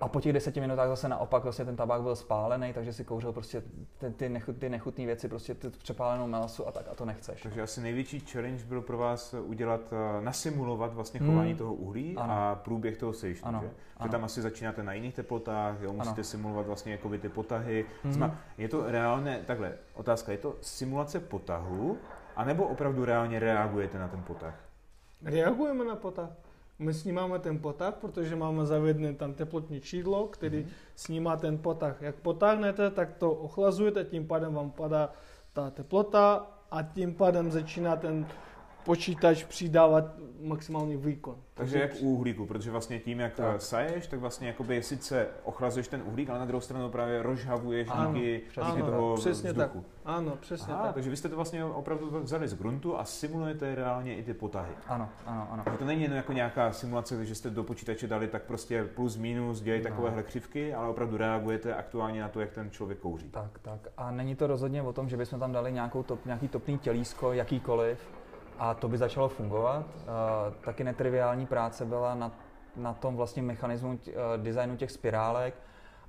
a 0.02 0.08
po 0.08 0.22
těch 0.22 0.34
deseti 0.34 0.62
minutách 0.62 0.88
zase 0.88 1.08
naopak 1.10 1.44
vlastně 1.44 1.66
ten 1.66 1.76
tabák 1.76 2.02
byl 2.02 2.16
spálený, 2.16 2.74
takže 2.74 2.94
si 2.94 3.04
kouřil 3.04 3.32
prostě 3.34 3.64
ty, 3.98 4.12
ty, 4.12 4.30
nechut, 4.30 4.58
ty 4.58 4.70
nechutné 4.70 5.06
věci, 5.06 5.28
prostě 5.28 5.54
ty 5.54 5.70
přepálenou 5.70 6.28
melasu 6.28 6.68
a 6.68 6.72
tak 6.72 6.86
a 6.92 6.96
to 6.96 7.06
nechceš. 7.06 7.42
Takže 7.42 7.62
asi 7.62 7.82
největší 7.82 8.20
challenge 8.20 8.64
byl 8.66 8.82
pro 8.82 8.98
vás 8.98 9.34
udělat, 9.34 9.82
eh, 9.92 10.22
nasimulovat 10.22 10.94
vlastně 10.94 11.20
chování 11.20 11.50
hmm. 11.50 11.58
toho 11.58 11.74
uhlí 11.74 12.16
ano. 12.18 12.34
a 12.34 12.56
průběh 12.56 12.98
toho 12.98 13.14
sejštu, 13.14 13.48
ano. 13.48 13.60
že? 13.64 13.70
Že 14.04 14.10
tam 14.10 14.24
asi 14.24 14.42
začínáte 14.42 14.84
na 14.84 14.94
jiných 14.94 15.16
teplotách, 15.16 15.82
jo, 15.82 15.94
musíte 15.94 16.14
ano. 16.14 16.24
simulovat 16.24 16.66
vlastně 16.66 16.92
jako 16.92 17.10
ty 17.10 17.30
potahy. 17.30 17.86
Hmm. 18.04 18.14
Znamená, 18.14 18.40
je 18.58 18.70
to 18.70 18.92
reálné, 18.92 19.40
takhle, 19.46 19.74
otázka, 19.94 20.32
je 20.32 20.38
to 20.38 20.56
simulace 20.62 21.20
potahu, 21.20 21.98
anebo 22.36 22.68
opravdu 22.68 23.06
reálně 23.06 23.40
reagujete 23.40 24.00
na 24.00 24.08
ten 24.08 24.24
potah? 24.24 24.56
Reagujeme 25.24 25.86
na 25.86 25.96
potah. 25.96 26.30
My 26.80 26.94
snímáme 26.94 27.40
ten 27.40 27.60
potah, 27.60 27.94
protože 27.94 28.36
máme 28.36 28.66
zavedené 28.66 29.14
tam 29.14 29.34
teplotní 29.34 29.82
čidlo, 29.82 30.28
který 30.28 30.58
mm-hmm. 30.58 30.70
snímá 30.96 31.38
ten 31.38 31.58
potah. 31.58 32.02
Jak 32.02 32.16
potáhnete, 32.16 32.90
tak 32.90 33.14
to 33.14 33.32
ochlazujete, 33.32 34.04
tím 34.04 34.28
pádem 34.28 34.54
vám 34.54 34.72
padá 34.72 35.14
ta 35.54 35.70
teplota 35.70 36.48
a 36.72 36.84
tím 36.84 37.14
pádem 37.14 37.52
začíná 37.52 37.96
ten 37.96 38.28
počítač 38.84 39.44
přidávat 39.44 40.06
maximální 40.42 40.98
výkon. 40.98 41.36
Takže 41.54 41.80
jak 41.80 41.92
u 42.00 42.10
uhlíku, 42.10 42.46
protože 42.46 42.72
vlastně 42.72 43.00
tím, 43.00 43.20
jak 43.20 43.36
tak. 43.36 43.62
saješ, 43.62 44.08
tak 44.08 44.20
vlastně 44.20 44.48
jakoby 44.48 44.84
sice 44.84 45.28
ochlazuješ 45.44 45.88
ten 45.88 46.02
uhlík, 46.06 46.30
ale 46.30 46.40
na 46.40 46.46
druhou 46.46 46.62
stranu 46.62 46.90
právě 46.90 47.24
rozžhavuješ 47.24 47.88
ano, 47.92 48.14
díky, 48.14 48.42
díky 48.66 48.82
toho 48.82 49.16
přesně 49.16 49.52
vzduchu. 49.52 49.80
Tak. 49.80 50.00
Ano, 50.06 50.38
přesně 50.40 50.74
Aha, 50.74 50.84
tak. 50.84 50.94
Takže 50.94 51.10
vy 51.10 51.18
jste 51.18 51.30
to 51.30 51.36
vlastně 51.36 51.66
opravdu 51.66 52.20
vzali 52.22 52.48
z 52.48 52.54
gruntu 52.54 53.00
a 53.00 53.06
simulujete 53.06 53.76
reálně 53.76 54.16
i 54.16 54.24
ty 54.24 54.34
potahy. 54.34 54.72
Ano, 54.88 55.10
ano, 55.26 55.48
ano. 55.52 55.64
To 55.80 55.86
není 55.86 56.02
jen 56.02 56.14
jako 56.14 56.34
nějaká 56.34 56.72
simulace, 56.72 57.26
že 57.26 57.36
jste 57.36 57.50
do 57.50 57.64
počítače 57.64 58.08
dali 58.08 58.28
tak 58.28 58.44
prostě 58.44 58.84
plus 58.84 59.18
minus, 59.18 59.62
dělají 59.62 59.84
no. 59.84 59.90
takovéhle 59.90 60.24
křivky, 60.24 60.74
ale 60.74 60.90
opravdu 60.90 61.18
reagujete 61.18 61.76
aktuálně 61.76 62.22
na 62.22 62.30
to, 62.30 62.42
jak 62.42 62.52
ten 62.52 62.72
člověk 62.72 63.00
kouří. 63.00 63.30
Tak, 63.30 63.60
tak. 63.62 63.88
A 63.98 64.12
není 64.12 64.36
to 64.36 64.48
rozhodně 64.48 64.82
o 64.82 64.94
tom, 64.94 65.10
že 65.10 65.18
bychom 65.18 65.40
tam 65.40 65.52
dali 65.52 65.72
nějakou 65.72 66.04
top, 66.04 66.26
nějaký 66.26 66.48
topný 66.48 66.78
tělísko, 66.78 67.34
jakýkoliv, 67.34 68.19
a 68.60 68.74
to 68.74 68.88
by 68.88 68.98
začalo 68.98 69.30
fungovat. 69.30 69.86
Uh, 69.86 70.54
taky 70.66 70.84
netriviální 70.84 71.46
práce 71.46 71.86
byla 71.86 72.16
na, 72.16 72.32
na 72.76 72.94
tom 72.94 73.16
vlastně 73.16 73.42
mechanismu 73.42 73.90
uh, 73.90 73.98
designu 74.38 74.76
těch 74.76 74.92
spirálek, 74.92 75.54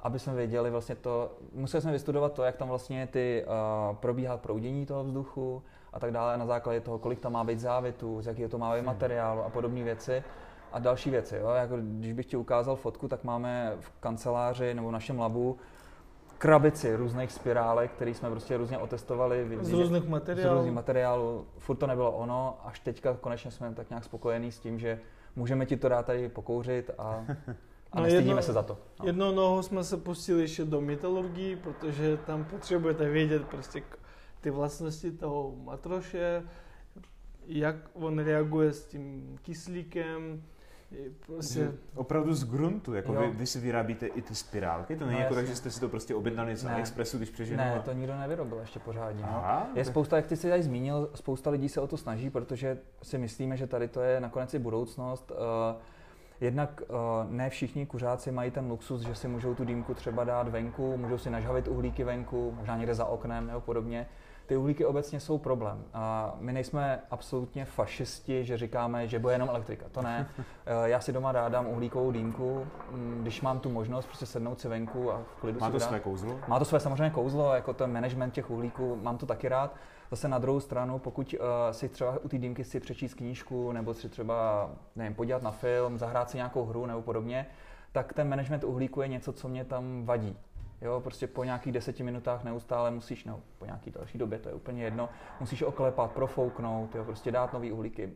aby 0.00 0.18
jsme 0.18 0.34
věděli 0.34 0.70
vlastně 0.70 0.94
to, 0.94 1.32
museli 1.52 1.80
jsme 1.80 1.92
vystudovat 1.92 2.32
to, 2.32 2.42
jak 2.42 2.56
tam 2.56 2.68
vlastně 2.68 3.06
ty 3.06 3.44
uh, 3.90 3.96
probíhá 3.96 4.36
proudění 4.36 4.86
toho 4.86 5.04
vzduchu 5.04 5.62
a 5.92 6.00
tak 6.00 6.10
dále 6.10 6.38
na 6.38 6.46
základě 6.46 6.80
toho, 6.80 6.98
kolik 6.98 7.20
tam 7.20 7.32
má 7.32 7.44
být 7.44 7.60
závětů, 7.60 8.22
z 8.22 8.26
jakého 8.26 8.48
to 8.48 8.58
má 8.58 8.72
být 8.72 8.78
hmm. 8.78 8.86
materiálu 8.86 9.42
a 9.42 9.48
podobné 9.48 9.84
věci. 9.84 10.24
A 10.72 10.78
další 10.78 11.10
věci, 11.10 11.36
jo? 11.36 11.48
Jako, 11.48 11.76
když 11.76 12.12
bych 12.12 12.26
ti 12.26 12.36
ukázal 12.36 12.76
fotku, 12.76 13.08
tak 13.08 13.24
máme 13.24 13.72
v 13.80 13.90
kanceláři 14.00 14.74
nebo 14.74 14.88
v 14.88 14.92
našem 14.92 15.18
labu 15.18 15.58
krabici 16.40 16.96
různých 16.96 17.32
spirálek, 17.32 17.90
které 17.92 18.14
jsme 18.14 18.30
prostě 18.30 18.56
různě 18.56 18.78
otestovali. 18.78 19.58
Z 19.60 19.72
různých 19.72 20.08
materiálů. 20.08 20.54
Z 20.54 20.56
různých 20.56 20.74
materiálů. 20.74 21.46
Furt 21.58 21.76
to 21.76 21.86
nebylo 21.86 22.12
ono, 22.12 22.60
až 22.64 22.80
teďka 22.80 23.16
konečně 23.20 23.50
jsme 23.50 23.74
tak 23.74 23.90
nějak 23.90 24.04
spokojení 24.04 24.52
s 24.52 24.58
tím, 24.58 24.78
že 24.78 25.00
můžeme 25.36 25.66
ti 25.66 25.76
to 25.76 25.88
dát 25.88 26.06
tady 26.06 26.28
pokouřit 26.28 26.90
a, 26.98 27.02
a 27.92 27.96
no 27.96 28.02
nestydíme 28.02 28.30
jedno, 28.30 28.42
se 28.42 28.52
za 28.52 28.62
to. 28.62 28.78
No. 29.00 29.06
Jednou 29.06 29.34
nohou 29.34 29.62
jsme 29.62 29.84
se 29.84 29.96
pustili 29.96 30.40
ještě 30.40 30.64
do 30.64 30.80
metalurgii, 30.80 31.56
protože 31.56 32.16
tam 32.16 32.44
potřebujete 32.44 33.08
vědět 33.08 33.46
prostě 33.46 33.82
ty 34.40 34.50
vlastnosti 34.50 35.10
toho 35.10 35.54
matroše, 35.64 36.42
jak 37.46 37.76
on 37.94 38.18
reaguje 38.18 38.72
s 38.72 38.86
tím 38.86 39.38
kyslíkem, 39.42 40.42
Prostě... 41.26 41.72
Opravdu 41.94 42.34
z 42.34 42.44
gruntu, 42.44 42.94
jako 42.94 43.12
vy, 43.12 43.30
vy, 43.30 43.46
si 43.46 43.60
vyrábíte 43.60 44.06
i 44.06 44.22
ty 44.22 44.34
spirálky, 44.34 44.96
to 44.96 45.06
není 45.06 45.18
no, 45.18 45.22
jako 45.22 45.34
tak, 45.34 45.46
že 45.46 45.56
jste 45.56 45.70
si 45.70 45.80
to 45.80 45.88
prostě 45.88 46.14
objednali 46.14 46.56
z 46.56 46.66
AliExpressu, 46.66 47.16
když 47.16 47.30
přeženu. 47.30 47.58
Ne, 47.58 47.82
to 47.84 47.92
nikdo 47.92 48.18
nevyrobil 48.18 48.58
ještě 48.58 48.78
pořádně. 48.78 49.24
Aha, 49.24 49.66
no. 49.70 49.78
Je 49.78 49.84
spousta, 49.84 50.16
jak 50.16 50.26
ty 50.26 50.36
si 50.36 50.48
tady 50.48 50.62
zmínil, 50.62 51.10
spousta 51.14 51.50
lidí 51.50 51.68
se 51.68 51.80
o 51.80 51.86
to 51.86 51.96
snaží, 51.96 52.30
protože 52.30 52.78
si 53.02 53.18
myslíme, 53.18 53.56
že 53.56 53.66
tady 53.66 53.88
to 53.88 54.00
je 54.00 54.20
nakonec 54.20 54.54
i 54.54 54.58
budoucnost. 54.58 55.30
Uh, 55.30 55.80
Jednak 56.40 56.82
uh, 56.88 56.96
ne 57.30 57.50
všichni 57.50 57.86
kuřáci 57.86 58.32
mají 58.32 58.50
ten 58.50 58.70
luxus, 58.70 59.00
že 59.00 59.14
si 59.14 59.28
můžou 59.28 59.54
tu 59.54 59.64
dýmku 59.64 59.94
třeba 59.94 60.24
dát 60.24 60.48
venku, 60.48 60.96
můžou 60.96 61.18
si 61.18 61.30
nažhavit 61.30 61.68
uhlíky 61.68 62.04
venku, 62.04 62.54
možná 62.56 62.76
někde 62.76 62.94
za 62.94 63.04
oknem 63.04 63.46
nebo 63.46 63.60
podobně 63.60 64.06
ty 64.50 64.56
uhlíky 64.56 64.86
obecně 64.86 65.20
jsou 65.20 65.38
problém. 65.38 65.84
A 65.94 66.34
my 66.38 66.52
nejsme 66.52 67.00
absolutně 67.10 67.64
fašisti, 67.64 68.44
že 68.44 68.56
říkáme, 68.56 69.08
že 69.08 69.18
bude 69.18 69.34
jenom 69.34 69.48
elektrika. 69.48 69.86
To 69.92 70.02
ne. 70.02 70.28
Eh, 70.66 70.88
já 70.88 71.00
si 71.00 71.12
doma 71.12 71.32
dám 71.32 71.66
uhlíkovou 71.66 72.10
dýmku, 72.10 72.66
mm, 72.90 73.18
když 73.22 73.40
mám 73.42 73.60
tu 73.60 73.70
možnost 73.70 74.06
prostě 74.06 74.26
sednout 74.26 74.60
si 74.60 74.68
venku 74.68 75.12
a 75.12 75.18
v 75.18 75.40
klidu 75.40 75.60
Má 75.60 75.70
to 75.70 75.80
své 75.80 76.00
kouzlo? 76.00 76.40
Má 76.48 76.58
to 76.58 76.64
své 76.64 76.80
samozřejmě 76.80 77.10
kouzlo, 77.10 77.54
jako 77.54 77.72
ten 77.72 77.92
management 77.92 78.30
těch 78.30 78.50
uhlíků, 78.50 78.98
mám 79.02 79.18
to 79.18 79.26
taky 79.26 79.48
rád. 79.48 79.74
Zase 80.10 80.28
na 80.28 80.38
druhou 80.38 80.60
stranu, 80.60 80.98
pokud 80.98 81.34
uh, 81.34 81.46
si 81.70 81.88
třeba 81.88 82.18
u 82.22 82.28
té 82.28 82.38
dýmky 82.38 82.64
si 82.64 82.80
přečíst 82.80 83.14
knížku, 83.14 83.72
nebo 83.72 83.94
si 83.94 84.08
třeba, 84.08 84.70
nevím, 84.96 85.14
podívat 85.14 85.42
na 85.42 85.50
film, 85.50 85.98
zahrát 85.98 86.30
si 86.30 86.36
nějakou 86.36 86.64
hru 86.64 86.86
nebo 86.86 87.02
podobně, 87.02 87.46
tak 87.92 88.12
ten 88.12 88.28
management 88.28 88.64
uhlíku 88.64 89.02
je 89.02 89.08
něco, 89.08 89.32
co 89.32 89.48
mě 89.48 89.64
tam 89.64 90.04
vadí. 90.04 90.36
Jo, 90.82 91.00
prostě 91.00 91.26
po 91.26 91.44
nějakých 91.44 91.72
deseti 91.72 92.02
minutách 92.02 92.44
neustále 92.44 92.90
musíš, 92.90 93.24
no, 93.24 93.40
po 93.58 93.64
nějaký 93.64 93.90
další 93.90 94.18
době, 94.18 94.38
to 94.38 94.48
je 94.48 94.54
úplně 94.54 94.84
jedno, 94.84 95.08
musíš 95.40 95.62
oklepat, 95.62 96.12
profouknout, 96.12 96.94
jo, 96.94 97.04
prostě 97.04 97.32
dát 97.32 97.52
nový 97.52 97.72
uhlíky. 97.72 98.12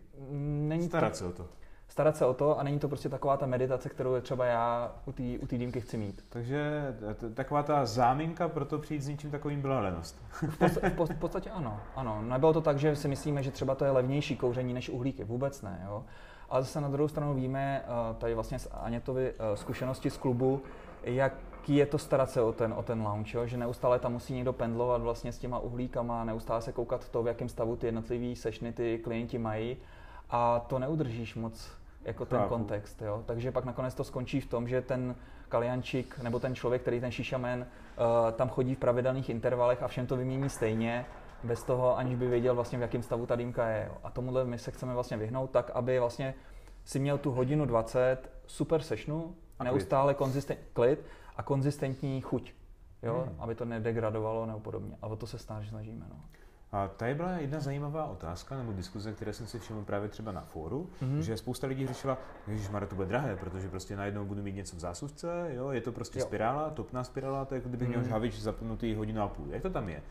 Není 0.69 0.87
Starat 0.87 1.13
to, 1.13 1.19
se 1.19 1.25
o 1.25 1.33
to. 1.33 1.49
Starat 1.89 2.17
se 2.17 2.27
o 2.27 2.35
to 2.35 2.59
a 2.59 2.63
není 2.63 2.79
to 2.79 2.89
prostě 2.89 3.09
taková 3.09 3.37
ta 3.37 3.47
meditace, 3.47 3.89
kterou 3.89 4.15
je 4.15 4.21
třeba 4.21 4.47
já 4.47 4.93
u 5.07 5.13
té 5.13 5.23
u 5.43 5.47
dýmky 5.47 5.81
chci 5.81 5.97
mít. 5.97 6.25
Takže 6.29 6.95
taková 7.35 7.63
ta 7.63 7.87
záminka 7.87 8.49
pro 8.49 8.65
to 8.65 8.79
přijít 8.79 9.03
s 9.03 9.09
něčím 9.09 9.31
takovým 9.31 9.63
byla 9.63 9.81
lenost. 9.81 10.23
v, 10.33 10.59
podstatě, 10.59 10.91
v, 10.91 11.17
v 11.17 11.19
podstatě 11.19 11.51
ano, 11.51 11.81
ano. 11.97 12.23
Nebylo 12.23 12.53
to 12.53 12.61
tak, 12.61 12.79
že 12.79 12.97
si 12.97 13.09
myslíme, 13.09 13.43
že 13.43 13.51
třeba 13.51 13.75
to 13.75 13.85
je 13.85 13.91
levnější 13.91 14.37
kouření 14.37 14.75
než 14.75 14.91
uhlíky, 14.91 15.25
vůbec 15.25 15.63
ne, 15.63 15.83
jo. 15.87 16.05
Ale 16.49 16.63
zase 16.63 16.81
na 16.81 16.89
druhou 16.89 17.09
stranu 17.09 17.35
víme, 17.35 17.85
eh, 17.85 18.15
tady 18.15 18.35
vlastně 18.35 18.59
z 18.59 18.69
Anětovy 18.73 19.33
eh, 19.33 19.57
zkušenosti 19.57 20.11
z 20.11 20.17
klubu, 20.17 20.63
jak 21.03 21.33
jaký 21.65 21.77
je 21.77 21.87
to 21.87 21.99
starat 21.99 22.31
se 22.31 22.43
o 22.43 22.53
ten, 22.53 22.73
o 22.73 22.83
ten 22.83 23.03
lounge, 23.03 23.39
jo? 23.39 23.47
že 23.47 23.57
neustále 23.57 23.99
tam 23.99 24.13
musí 24.13 24.35
někdo 24.35 24.53
pendlovat 24.53 25.03
vlastně 25.03 25.33
s 25.33 25.39
těma 25.39 25.59
uhlíkama, 25.59 26.25
neustále 26.25 26.63
se 26.63 26.73
koukat 26.73 27.09
to, 27.09 27.23
v 27.23 27.27
jakém 27.27 27.49
stavu 27.49 27.77
ty 27.77 27.87
jednotlivé 27.87 28.37
sešny 28.37 28.73
ty 28.73 28.99
klienti 28.99 29.39
mají 29.39 29.77
a 30.31 30.61
to 30.61 30.79
neudržíš 30.79 31.35
moc 31.35 31.71
jako 32.05 32.25
ten 32.25 32.39
Chápu. 32.39 32.49
kontext. 32.49 33.03
Jo? 33.03 33.23
Takže 33.27 33.53
pak 33.53 33.65
nakonec 33.65 33.95
to 33.95 34.05
skončí 34.05 34.41
v 34.41 34.47
tom, 34.47 34.69
že 34.69 34.83
ten 34.83 35.15
kaliančík 35.49 36.19
nebo 36.23 36.39
ten 36.39 36.55
člověk, 36.55 36.83
který 36.83 37.01
ten 37.01 37.11
šišamen, 37.11 37.61
uh, 37.61 38.33
tam 38.33 38.49
chodí 38.49 38.75
v 38.75 38.79
pravidelných 38.79 39.31
intervalech 39.31 39.83
a 39.83 39.89
všem 39.89 40.07
to 40.07 40.17
vymění 40.17 40.49
stejně, 40.49 41.07
bez 41.45 41.63
toho, 41.63 41.99
aniž 41.99 42.15
by 42.17 42.29
věděl 42.29 42.55
vlastně, 42.55 42.79
v 42.79 42.83
jakém 42.83 43.03
stavu 43.03 43.27
ta 43.27 43.37
dýmka 43.37 43.69
je. 43.69 43.89
Jo? 43.89 43.97
A 44.05 44.11
tomuhle 44.11 44.45
my 44.45 44.59
se 44.59 44.71
chceme 44.71 44.95
vlastně 44.95 45.17
vyhnout 45.17 45.51
tak, 45.51 45.71
aby 45.75 45.99
vlastně 45.99 46.35
si 46.85 46.99
měl 46.99 47.19
tu 47.19 47.33
hodinu 47.33 47.67
20 47.67 48.31
super 48.47 48.83
sešnu, 48.83 49.35
neustále 49.63 50.15
konzistentní 50.15 50.67
klid 50.73 51.05
a 51.37 51.43
konzistentní 51.43 52.21
chuť, 52.21 52.55
jo? 53.03 53.25
Hmm. 53.27 53.41
aby 53.41 53.55
to 53.55 53.65
nedegradovalo 53.65 54.47
nebo 54.47 54.61
podobně. 54.61 54.97
A 55.03 55.07
o 55.07 55.17
to 55.17 55.27
se 55.27 55.39
snaží, 55.39 55.69
snažíme. 55.69 56.07
No. 56.11 56.17
A 56.73 56.89
tady 56.89 57.15
byla 57.15 57.31
jedna 57.31 57.61
zajímavá 57.61 58.05
otázka 58.05 58.57
nebo 58.57 58.73
diskuze, 58.73 59.13
které 59.13 59.33
jsem 59.33 59.47
si 59.47 59.59
všiml 59.59 59.85
právě 59.85 60.09
třeba 60.09 60.33
na 60.33 60.41
fóru, 60.41 60.91
mm-hmm. 61.03 61.19
že 61.19 61.37
spousta 61.37 61.67
lidí 61.67 61.87
řešila, 61.87 62.19
že 62.49 62.71
Mara, 62.71 62.87
to 62.87 62.95
bude 62.95 63.09
drahé, 63.09 63.37
protože 63.37 63.69
prostě 63.69 63.97
najednou 63.97 64.25
budu 64.25 64.43
mít 64.43 64.55
něco 64.55 64.77
v 64.77 64.79
zásuvce, 64.79 65.51
jo, 65.55 65.71
je 65.71 65.81
to 65.81 65.93
prostě 65.93 66.19
jo. 66.19 66.25
spirála, 66.25 66.71
topná 66.71 67.05
spirála, 67.05 67.45
to 67.45 67.55
je 67.55 67.59
jako 67.59 67.69
kdybych 67.69 67.89
mm-hmm. 67.89 67.93
měl 67.93 68.05
žhavič 68.05 68.41
zapnutý 68.41 68.95
hodinu 68.95 69.23
a 69.23 69.29
půl. 69.29 69.47
Jak 69.51 69.63
to 69.63 69.71
tam 69.71 69.89
je? 69.89 70.03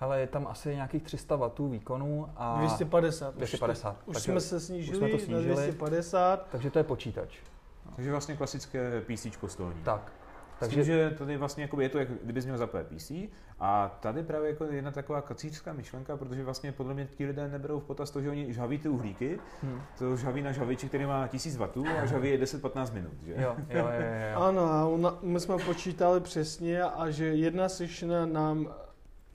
Ale 0.00 0.20
je 0.20 0.26
tam 0.26 0.46
asi 0.46 0.74
nějakých 0.74 1.02
300 1.02 1.36
W 1.36 1.70
výkonu 1.70 2.28
a... 2.36 2.58
250. 2.58 3.34
250. 3.34 3.96
Už, 4.06 4.16
už 4.16 4.22
jsme 4.22 4.40
se 4.40 4.60
snížili, 4.60 4.98
už 4.98 4.98
jsme 4.98 5.08
to 5.08 5.18
snížili 5.18 5.48
na 5.48 5.54
250. 5.54 6.46
Takže 6.50 6.70
to 6.70 6.78
je 6.78 6.84
počítač. 6.84 7.38
No. 7.86 7.92
Takže 7.96 8.10
vlastně 8.10 8.36
klasické 8.36 9.00
PC 9.00 9.26
stolní. 9.46 9.82
Tak. 9.82 10.12
Takže 10.60 10.74
tím, 10.74 10.84
že 10.84 11.10
tady 11.18 11.36
vlastně 11.36 11.62
jako 11.62 11.80
je 11.80 11.88
to, 11.88 11.98
jak 11.98 12.08
kdybys 12.24 12.44
měl 12.44 12.58
zapojit 12.58 12.86
PC 12.86 13.12
a 13.60 13.98
tady 14.00 14.22
právě 14.22 14.50
jako 14.50 14.64
jedna 14.64 14.90
taková 14.90 15.22
kacířská 15.22 15.72
myšlenka, 15.72 16.16
protože 16.16 16.44
vlastně 16.44 16.72
podle 16.72 16.94
mě 16.94 17.06
ti 17.06 17.26
lidé 17.26 17.48
neberou 17.48 17.80
v 17.80 17.84
potaz 17.84 18.10
to, 18.10 18.20
že 18.20 18.30
oni 18.30 18.52
žhaví 18.52 18.78
ty 18.78 18.88
uhlíky, 18.88 19.38
hmm. 19.62 19.80
to 19.98 20.16
žhaví 20.16 20.42
na 20.42 20.52
žhaviči, 20.52 20.88
který 20.88 21.06
má 21.06 21.28
1000 21.28 21.56
W 21.56 21.62
a 22.02 22.06
žhaví 22.06 22.30
je 22.30 22.38
10-15 22.38 22.94
minut, 22.94 23.12
že? 23.26 23.32
Jo, 23.32 23.56
jo, 23.68 23.78
jo, 23.78 23.86
jo. 24.32 24.42
Ano, 24.42 24.62
a 24.62 24.84
ona, 24.84 25.18
my 25.22 25.40
jsme 25.40 25.56
počítali 25.58 26.20
přesně 26.20 26.82
a 26.82 27.10
že 27.10 27.24
jedna 27.24 27.68
sešna 27.68 28.26
nám 28.26 28.74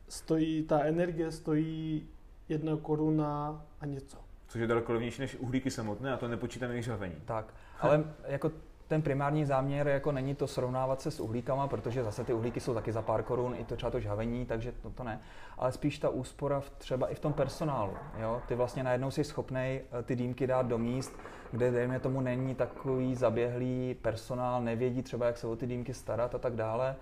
stojí, 0.10 0.64
ta 0.64 0.80
energie 0.80 1.32
stojí 1.32 2.08
jedna 2.50 2.78
koruna 2.78 3.62
a 3.82 3.86
něco. 3.86 4.18
Což 4.48 4.62
je 4.62 4.68
daleko 4.68 4.94
levnější 4.94 5.22
než 5.22 5.36
uhlíky 5.36 5.72
samotné 5.72 6.14
a 6.14 6.18
to 6.18 6.28
nepočítáme 6.28 6.74
jejich 6.74 6.86
žhavení. 6.86 7.16
Tak, 7.26 7.54
ale 7.80 8.04
jako 8.28 8.52
ten 8.88 9.02
primární 9.02 9.46
záměr 9.46 9.88
jako 9.88 10.12
není 10.12 10.36
to 10.36 10.48
srovnávat 10.48 11.02
se 11.02 11.12
s 11.12 11.20
uhlíkama, 11.20 11.68
protože 11.68 12.04
zase 12.04 12.24
ty 12.24 12.34
uhlíky 12.34 12.60
jsou 12.60 12.74
taky 12.74 12.92
za 12.92 13.02
pár 13.02 13.24
korun, 13.24 13.56
i 13.58 13.64
to 13.64 13.76
třeba 13.76 13.92
to 13.92 14.00
žhavení, 14.00 14.46
takže 14.46 14.72
to, 14.72 14.90
to 14.90 15.04
ne. 15.04 15.20
Ale 15.58 15.72
spíš 15.72 16.00
ta 16.00 16.10
úspora 16.10 16.60
v, 16.60 16.70
třeba 16.70 17.08
i 17.08 17.16
v 17.16 17.20
tom 17.20 17.34
personálu. 17.34 17.94
Jo? 18.18 18.42
Ty 18.48 18.56
vlastně 18.56 18.84
najednou 18.84 19.12
jsi 19.12 19.24
schopný 19.24 19.60
eh, 20.00 20.04
ty 20.04 20.16
dýmky 20.16 20.48
dát 20.48 20.66
do 20.66 20.78
míst, 20.78 21.20
kde 21.52 21.72
dejme 21.72 22.00
tomu 22.00 22.22
není 22.22 22.56
takový 22.56 23.16
zaběhlý 23.16 23.96
personál, 24.02 24.62
nevědí 24.62 25.02
třeba, 25.02 25.26
jak 25.26 25.38
se 25.38 25.48
o 25.48 25.56
ty 25.56 25.68
dýmky 25.68 25.94
starat 25.94 26.36
a 26.36 26.38
tak 26.38 26.56
dále. 26.56 26.96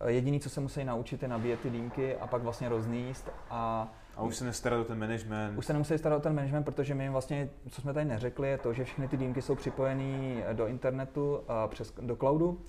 Eh, 0.00 0.12
jediný, 0.12 0.40
co 0.40 0.50
se 0.50 0.60
musí 0.60 0.84
naučit, 0.84 1.22
je 1.22 1.28
nabíjet 1.28 1.60
ty 1.60 1.70
dýmky 1.70 2.16
a 2.16 2.26
pak 2.26 2.42
vlastně 2.42 2.68
rozníst 2.68 3.30
a 3.50 3.92
a 4.18 4.22
už 4.22 4.36
se 4.36 4.44
nestarat 4.44 4.80
o 4.80 4.84
ten 4.84 4.98
management. 4.98 5.58
Už 5.58 5.66
se 5.66 5.72
nemusí 5.72 5.98
starat 5.98 6.16
o 6.16 6.20
ten 6.20 6.34
management, 6.34 6.64
protože 6.64 6.94
my 6.94 7.08
vlastně, 7.08 7.48
co 7.70 7.80
jsme 7.80 7.94
tady 7.94 8.06
neřekli, 8.06 8.48
je 8.48 8.58
to, 8.58 8.72
že 8.72 8.84
všechny 8.84 9.08
ty 9.08 9.16
dýmky 9.16 9.42
jsou 9.42 9.54
připojené 9.54 10.42
do 10.52 10.66
internetu, 10.66 11.40
přes, 11.68 11.94
do 12.00 12.16
cloudu 12.16 12.60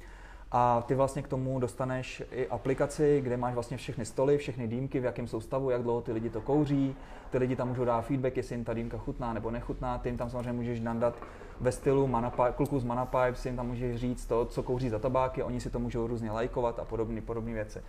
A 0.51 0.83
ty 0.87 0.95
vlastně 0.95 1.21
k 1.21 1.27
tomu 1.27 1.59
dostaneš 1.59 2.23
i 2.31 2.47
aplikaci, 2.47 3.21
kde 3.21 3.37
máš 3.37 3.53
vlastně 3.53 3.77
všechny 3.77 4.05
stoly, 4.05 4.37
všechny 4.37 4.67
dýmky, 4.67 4.99
v 4.99 5.03
jakém 5.03 5.27
jsou 5.27 5.41
stavu, 5.41 5.69
jak 5.69 5.83
dlouho 5.83 6.01
ty 6.01 6.11
lidi 6.11 6.29
to 6.29 6.41
kouří. 6.41 6.95
Ty 7.29 7.37
lidi 7.37 7.55
tam 7.55 7.67
můžou 7.67 7.85
dát 7.85 8.01
feedback, 8.01 8.37
jestli 8.37 8.55
jim 8.55 8.63
ta 8.63 8.73
dýmka 8.73 8.97
chutná 8.97 9.33
nebo 9.33 9.51
nechutná. 9.51 9.97
Ty 9.97 10.09
jim 10.09 10.17
tam 10.17 10.29
samozřejmě 10.29 10.53
můžeš 10.53 10.79
nandat 10.79 11.15
ve 11.59 11.71
stylu 11.71 12.07
Manapipe, 12.07 12.51
kluku 12.55 12.79
z 12.79 12.83
Manapipe, 12.83 13.35
si 13.35 13.47
jim 13.47 13.55
tam 13.55 13.67
můžeš 13.67 13.95
říct 13.95 14.25
to, 14.25 14.45
co 14.45 14.63
kouří 14.63 14.89
za 14.89 14.99
tabáky, 14.99 15.43
oni 15.43 15.59
si 15.59 15.69
to 15.69 15.79
můžou 15.79 16.07
různě 16.07 16.31
lajkovat 16.31 16.79
a 16.79 16.85
podobné 16.85 17.21
podobné 17.21 17.53
věci. 17.53 17.81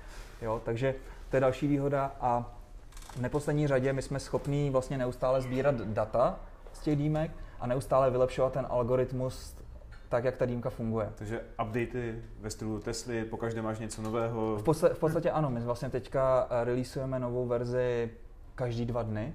Jo, 0.43 0.61
takže 0.65 0.95
to 1.29 1.37
je 1.37 1.41
další 1.41 1.67
výhoda 1.67 2.13
a 2.21 2.60
v 3.13 3.21
neposlední 3.21 3.67
řadě 3.67 3.93
my 3.93 4.03
jsme 4.03 4.21
schopní 4.21 4.71
vlastně 4.71 4.99
neustále 4.99 5.41
sbírat 5.41 5.75
data 5.75 6.41
z 6.73 6.81
těch 6.81 6.97
dýmek 6.97 7.31
a 7.61 7.67
neustále 7.67 8.11
vylepšovat 8.11 8.53
ten 8.53 8.67
algoritmus 8.71 9.55
tak, 10.09 10.25
jak 10.25 10.37
ta 10.37 10.47
dýmka 10.47 10.71
funguje. 10.71 11.13
Takže 11.15 11.41
updaty 11.63 12.23
ve 12.41 12.51
stylu 12.51 12.79
Tesly, 12.79 13.25
pokaždé 13.25 13.63
máš 13.63 13.79
něco 13.79 14.03
nového? 14.03 14.57
V, 14.57 14.63
podstatě, 14.63 14.95
v 14.95 14.99
podstatě 14.99 15.31
ano, 15.31 15.51
my 15.51 15.61
vlastně 15.61 15.91
teďka 15.91 16.47
eh, 16.51 16.65
releaseujeme 16.65 17.19
novou 17.19 17.47
verzi 17.47 18.11
každý 18.55 18.87
dva 18.87 19.03
dny. 19.03 19.35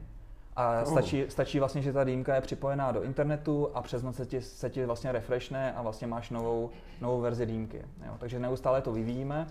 A 0.55 0.81
oh. 0.81 0.91
stačí, 0.91 1.25
stačí 1.29 1.59
vlastně, 1.59 1.81
že 1.81 1.93
ta 1.93 2.03
dýmka 2.03 2.35
je 2.35 2.41
připojená 2.41 2.91
do 2.91 3.03
internetu 3.03 3.69
a 3.73 3.81
přes 3.81 4.03
noc 4.03 4.15
se 4.15 4.25
ti, 4.25 4.41
se 4.41 4.69
ti 4.69 4.85
vlastně 4.85 5.11
refreshne 5.11 5.73
a 5.73 5.81
vlastně 5.81 6.07
máš 6.07 6.29
novou, 6.29 6.69
novou 7.01 7.21
verzi 7.21 7.45
dýmky. 7.45 7.77
Jo. 8.05 8.13
Takže 8.19 8.39
neustále 8.39 8.81
to 8.81 8.91
vyvíjíme. 8.91 9.47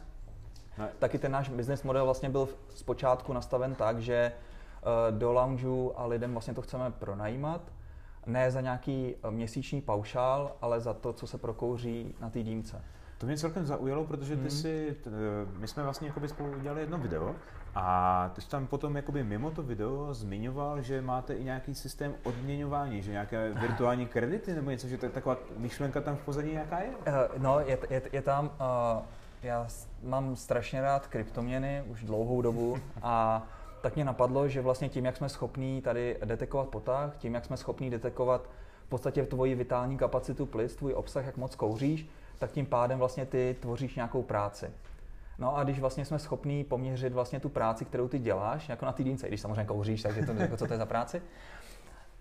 Ne. 0.78 0.88
Taky 0.98 1.18
ten 1.18 1.32
náš 1.32 1.48
business 1.48 1.82
model 1.82 2.04
vlastně 2.04 2.30
byl 2.30 2.48
zpočátku 2.68 3.32
nastaven 3.32 3.74
tak, 3.74 3.98
že 3.98 4.32
uh, 4.32 5.18
do 5.18 5.32
loungeu 5.32 5.92
a 5.96 6.06
lidem 6.06 6.32
vlastně 6.32 6.54
to 6.54 6.62
chceme 6.62 6.90
pronajímat 6.90 7.60
ne 8.26 8.50
za 8.50 8.60
nějaký 8.60 9.14
eh, 9.14 9.30
měsíční 9.30 9.80
paušál, 9.80 10.56
ale 10.60 10.80
za 10.80 10.94
to, 10.94 11.12
co 11.12 11.26
se 11.26 11.38
prokouří 11.38 12.14
na 12.20 12.30
té 12.30 12.42
dýmce. 12.42 12.82
To 13.18 13.26
mě 13.26 13.36
celkem 13.36 13.66
zaujalo, 13.66 14.04
protože 14.04 14.36
ty 14.36 14.40
hmm. 14.40 14.50
si, 14.50 14.96
t, 15.04 15.10
my 15.58 15.68
jsme 15.68 15.82
vlastně 15.82 16.08
jakoby 16.08 16.28
spolu 16.28 16.52
udělali 16.52 16.80
jedno 16.80 16.98
video 16.98 17.34
a 17.74 18.30
ty 18.34 18.40
jsi 18.40 18.48
tam 18.48 18.66
potom 18.66 18.96
jakoby 18.96 19.24
mimo 19.24 19.50
to 19.50 19.62
video 19.62 20.14
zmiňoval, 20.14 20.82
že 20.82 21.02
máte 21.02 21.34
i 21.34 21.44
nějaký 21.44 21.74
systém 21.74 22.14
odměňování, 22.22 23.02
že 23.02 23.10
nějaké 23.10 23.52
virtuální 23.60 24.06
kredity 24.06 24.54
nebo 24.54 24.70
něco, 24.70 24.88
že 24.88 24.98
to 24.98 25.06
je 25.06 25.12
taková 25.12 25.36
myšlenka 25.56 26.00
tam 26.00 26.16
v 26.16 26.20
pozadí 26.20 26.50
nějaká 26.50 26.80
je? 26.80 26.88
Uh, 26.88 27.42
no, 27.42 27.60
je, 27.60 27.78
je, 27.90 28.02
je 28.12 28.22
tam, 28.22 28.44
uh, 28.44 29.02
já 29.44 29.66
mám 30.02 30.36
strašně 30.36 30.82
rád 30.82 31.06
kryptoměny 31.06 31.84
už 31.86 32.04
dlouhou 32.04 32.42
dobu 32.42 32.78
a 33.02 33.42
tak 33.80 33.94
mě 33.94 34.04
napadlo, 34.04 34.48
že 34.48 34.60
vlastně 34.60 34.88
tím, 34.88 35.04
jak 35.04 35.16
jsme 35.16 35.28
schopní 35.28 35.82
tady 35.82 36.18
detekovat 36.24 36.68
potah, 36.68 37.16
tím, 37.16 37.34
jak 37.34 37.44
jsme 37.44 37.56
schopní 37.56 37.90
detekovat 37.90 38.50
v 38.86 38.88
podstatě 38.88 39.26
tvoji 39.26 39.54
vitální 39.54 39.98
kapacitu 39.98 40.46
plis, 40.46 40.76
tvůj 40.76 40.94
obsah, 40.94 41.26
jak 41.26 41.36
moc 41.36 41.54
kouříš, 41.56 42.06
tak 42.38 42.52
tím 42.52 42.66
pádem 42.66 42.98
vlastně 42.98 43.26
ty 43.26 43.56
tvoříš 43.60 43.96
nějakou 43.96 44.22
práci. 44.22 44.70
No 45.38 45.56
a 45.56 45.64
když 45.64 45.80
vlastně 45.80 46.04
jsme 46.04 46.18
schopní 46.18 46.64
poměřit 46.64 47.12
vlastně 47.12 47.40
tu 47.40 47.48
práci, 47.48 47.84
kterou 47.84 48.08
ty 48.08 48.18
děláš, 48.18 48.68
jako 48.68 48.86
na 48.86 48.92
té 48.92 49.02
dýnce, 49.02 49.28
když 49.28 49.40
samozřejmě 49.40 49.64
kouříš, 49.64 50.02
takže 50.02 50.26
to, 50.26 50.32
jako 50.32 50.56
co 50.56 50.66
to 50.66 50.72
je 50.72 50.78
za 50.78 50.86
práci, 50.86 51.22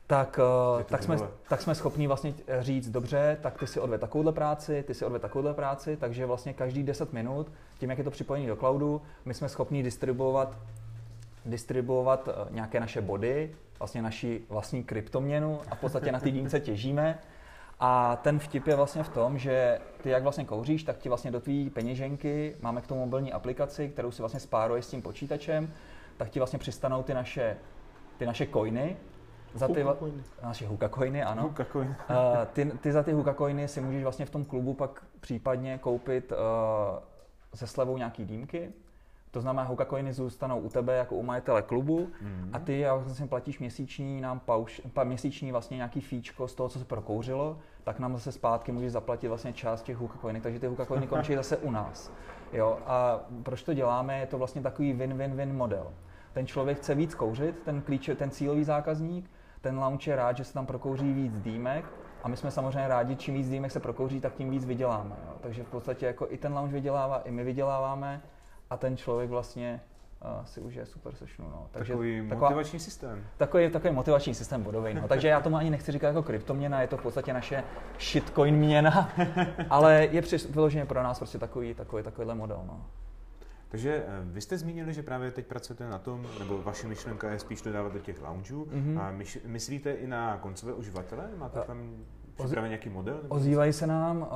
tak, 0.07 0.39
eh, 0.79 0.83
tak, 0.83 1.03
jsme, 1.03 1.17
tak 1.49 1.61
jsme 1.61 1.75
schopni 1.75 2.07
vlastně 2.07 2.33
říct, 2.59 2.89
dobře, 2.89 3.37
tak 3.41 3.57
ty 3.57 3.67
si 3.67 3.79
odved 3.79 4.01
takovouhle 4.01 4.31
práci, 4.31 4.83
ty 4.87 4.93
si 4.93 5.05
odved 5.05 5.21
takovouhle 5.21 5.53
práci, 5.53 5.97
takže 5.97 6.25
vlastně 6.25 6.53
každý 6.53 6.83
10 6.83 7.13
minut, 7.13 7.51
tím, 7.77 7.89
jak 7.89 7.97
je 7.97 8.03
to 8.03 8.11
připojení 8.11 8.47
do 8.47 8.55
cloudu, 8.55 9.01
my 9.25 9.33
jsme 9.33 9.49
schopni 9.49 9.83
distribuovat 9.83 10.57
distribuovat 11.45 12.29
eh, 12.29 12.47
nějaké 12.49 12.79
naše 12.79 13.01
body, 13.01 13.55
vlastně 13.79 14.01
naši 14.01 14.41
vlastní 14.49 14.83
kryptoměnu 14.83 15.61
a 15.69 15.75
v 15.75 15.79
podstatě 15.79 16.11
na 16.11 16.19
ty 16.19 16.31
dýmce 16.37 16.59
těžíme. 16.59 17.19
A 17.79 18.15
ten 18.15 18.39
vtip 18.39 18.67
je 18.67 18.75
vlastně 18.75 19.03
v 19.03 19.09
tom, 19.09 19.37
že 19.37 19.79
ty 20.01 20.09
jak 20.09 20.23
vlastně 20.23 20.45
kouříš, 20.45 20.83
tak 20.83 20.97
ti 20.97 21.09
vlastně 21.09 21.31
do 21.31 21.39
tvý 21.39 21.69
peněženky, 21.69 22.55
máme 22.61 22.81
k 22.81 22.87
tomu 22.87 22.99
mobilní 22.99 23.33
aplikaci, 23.33 23.89
kterou 23.89 24.11
si 24.11 24.21
vlastně 24.21 24.39
spáruješ 24.39 24.85
s 24.85 24.89
tím 24.89 25.01
počítačem, 25.01 25.73
tak 26.17 26.29
ti 26.29 26.39
vlastně 26.39 26.59
přistanou 26.59 27.03
ty 27.03 27.13
naše, 27.13 27.57
ty 28.17 28.25
naše 28.25 28.47
coiny, 28.47 28.97
za 29.53 29.67
ty 29.67 29.83
va- 29.83 30.11
naše 30.43 30.67
huka 30.67 30.89
coiny, 30.89 31.23
ano. 31.23 31.41
Huka 31.41 31.65
coin. 31.65 31.95
uh, 32.09 32.15
ty, 32.53 32.65
ty, 32.65 32.91
za 32.91 33.03
ty 33.03 33.11
huka 33.11 33.33
coiny 33.33 33.67
si 33.67 33.81
můžeš 33.81 34.03
vlastně 34.03 34.25
v 34.25 34.29
tom 34.29 34.45
klubu 34.45 34.73
pak 34.73 35.03
případně 35.19 35.77
koupit 35.77 36.31
uh, 36.31 36.37
se 37.53 37.67
slevou 37.67 37.97
nějaký 37.97 38.25
dýmky, 38.25 38.73
to 39.33 39.41
znamená, 39.41 39.63
Hoka 39.63 39.85
coiny 39.85 40.13
zůstanou 40.13 40.59
u 40.59 40.69
tebe 40.69 40.97
jako 40.97 41.15
u 41.15 41.23
majitele 41.23 41.61
klubu 41.61 41.99
mm-hmm. 41.99 42.49
a 42.53 42.59
ty 42.59 42.85
vlastně 42.97 43.27
platíš 43.27 43.59
měsíční 43.59 44.21
nám 44.21 44.39
pauš, 44.39 44.81
pa, 44.93 45.03
měsíční 45.03 45.51
vlastně 45.51 45.77
nějaký 45.77 46.01
fíčko 46.01 46.47
z 46.47 46.55
toho, 46.55 46.69
co 46.69 46.79
se 46.79 46.85
prokouřilo, 46.85 47.57
tak 47.83 47.99
nám 47.99 48.13
zase 48.13 48.31
zpátky 48.31 48.71
můžeš 48.71 48.91
zaplatit 48.91 49.27
vlastně 49.27 49.53
část 49.53 49.83
těch 49.83 49.97
Hoka 49.97 50.17
coiny, 50.21 50.41
takže 50.41 50.59
ty 50.59 50.67
Hoka 50.67 50.85
coiny 50.85 51.07
končí 51.07 51.35
zase 51.41 51.57
u 51.57 51.71
nás. 51.71 52.11
Jo, 52.53 52.79
a 52.85 53.19
proč 53.43 53.63
to 53.63 53.73
děláme? 53.73 54.19
Je 54.19 54.25
to 54.25 54.37
vlastně 54.37 54.61
takový 54.61 54.93
win-win-win 54.93 55.53
model. 55.53 55.87
Ten 56.33 56.47
člověk 56.47 56.77
chce 56.77 56.95
víc 56.95 57.15
kouřit, 57.15 57.59
ten, 57.65 57.81
klíč, 57.81 58.09
ten 58.15 58.31
cílový 58.31 58.63
zákazník, 58.63 59.29
ten 59.63 59.79
launch 59.79 60.07
je 60.07 60.15
rád, 60.15 60.37
že 60.37 60.43
se 60.43 60.53
tam 60.53 60.65
prokouří 60.65 61.13
víc 61.13 61.39
dýmek, 61.41 61.85
a 62.23 62.27
my 62.27 62.37
jsme 62.37 62.51
samozřejmě 62.51 62.87
rádi, 62.87 63.15
čím 63.15 63.33
víc 63.33 63.49
dýmek 63.49 63.71
se 63.71 63.79
prokouří, 63.79 64.19
tak 64.19 64.33
tím 64.33 64.49
víc 64.49 64.65
vyděláme. 64.65 65.15
Jo. 65.25 65.33
Takže 65.41 65.63
v 65.63 65.67
podstatě 65.67 66.05
jako 66.05 66.27
i 66.29 66.37
ten 66.37 66.53
lounge 66.53 66.73
vydělává, 66.73 67.21
i 67.21 67.31
my 67.31 67.43
vyděláváme 67.43 68.21
a 68.69 68.77
ten 68.77 68.97
člověk 68.97 69.29
vlastně 69.29 69.81
uh, 70.25 70.45
si 70.45 70.61
užije 70.61 70.85
super 70.85 71.15
sešnu. 71.15 71.45
No. 71.49 71.67
Takže 71.71 71.93
takový 71.93 72.29
taková, 72.29 72.49
motivační 72.49 72.79
systém. 72.79 73.23
Takový, 73.37 73.69
takový 73.69 73.93
motivační 73.93 74.35
systém 74.35 74.63
bodový. 74.63 74.93
No. 74.93 75.07
Takže 75.07 75.27
já 75.27 75.41
tomu 75.41 75.55
ani 75.55 75.69
nechci 75.69 75.91
říkat 75.91 76.07
jako 76.07 76.23
kryptoměna, 76.23 76.81
je 76.81 76.87
to 76.87 76.97
v 76.97 77.01
podstatě 77.01 77.33
naše 77.33 77.63
shitcoin 77.99 78.55
měna, 78.55 79.09
ale 79.69 80.07
je 80.11 80.21
vyloženě 80.49 80.85
pro 80.85 81.03
nás 81.03 81.17
prostě 81.17 81.37
takový, 81.37 81.73
takový, 81.73 82.03
takovýhle 82.03 82.35
model. 82.35 82.63
No. 82.67 82.85
Takže 83.73 84.03
eh, 84.07 84.21
vy 84.23 84.41
jste 84.41 84.57
zmínili, 84.57 84.93
že 84.93 85.03
právě 85.03 85.31
teď 85.31 85.47
pracujete 85.47 85.89
na 85.89 85.99
tom, 85.99 86.25
nebo 86.39 86.61
vaše 86.61 86.87
myšlenka 86.87 87.31
je 87.31 87.39
spíš 87.39 87.61
dodávat 87.61 87.93
do 87.93 87.99
těch 87.99 88.21
loungeů. 88.21 88.65
Mm-hmm. 88.65 89.01
A 89.01 89.11
myš, 89.11 89.39
myslíte 89.45 89.91
i 89.91 90.07
na 90.07 90.37
koncové 90.37 90.73
uživatele? 90.73 91.29
Máte 91.37 91.61
tam 91.61 92.05
Připraven 92.35 92.69
nějaký 92.69 92.89
model? 92.89 93.19
Ozývají 93.27 93.73
se 93.73 93.87
nám, 93.87 94.21
uh, 94.21 94.27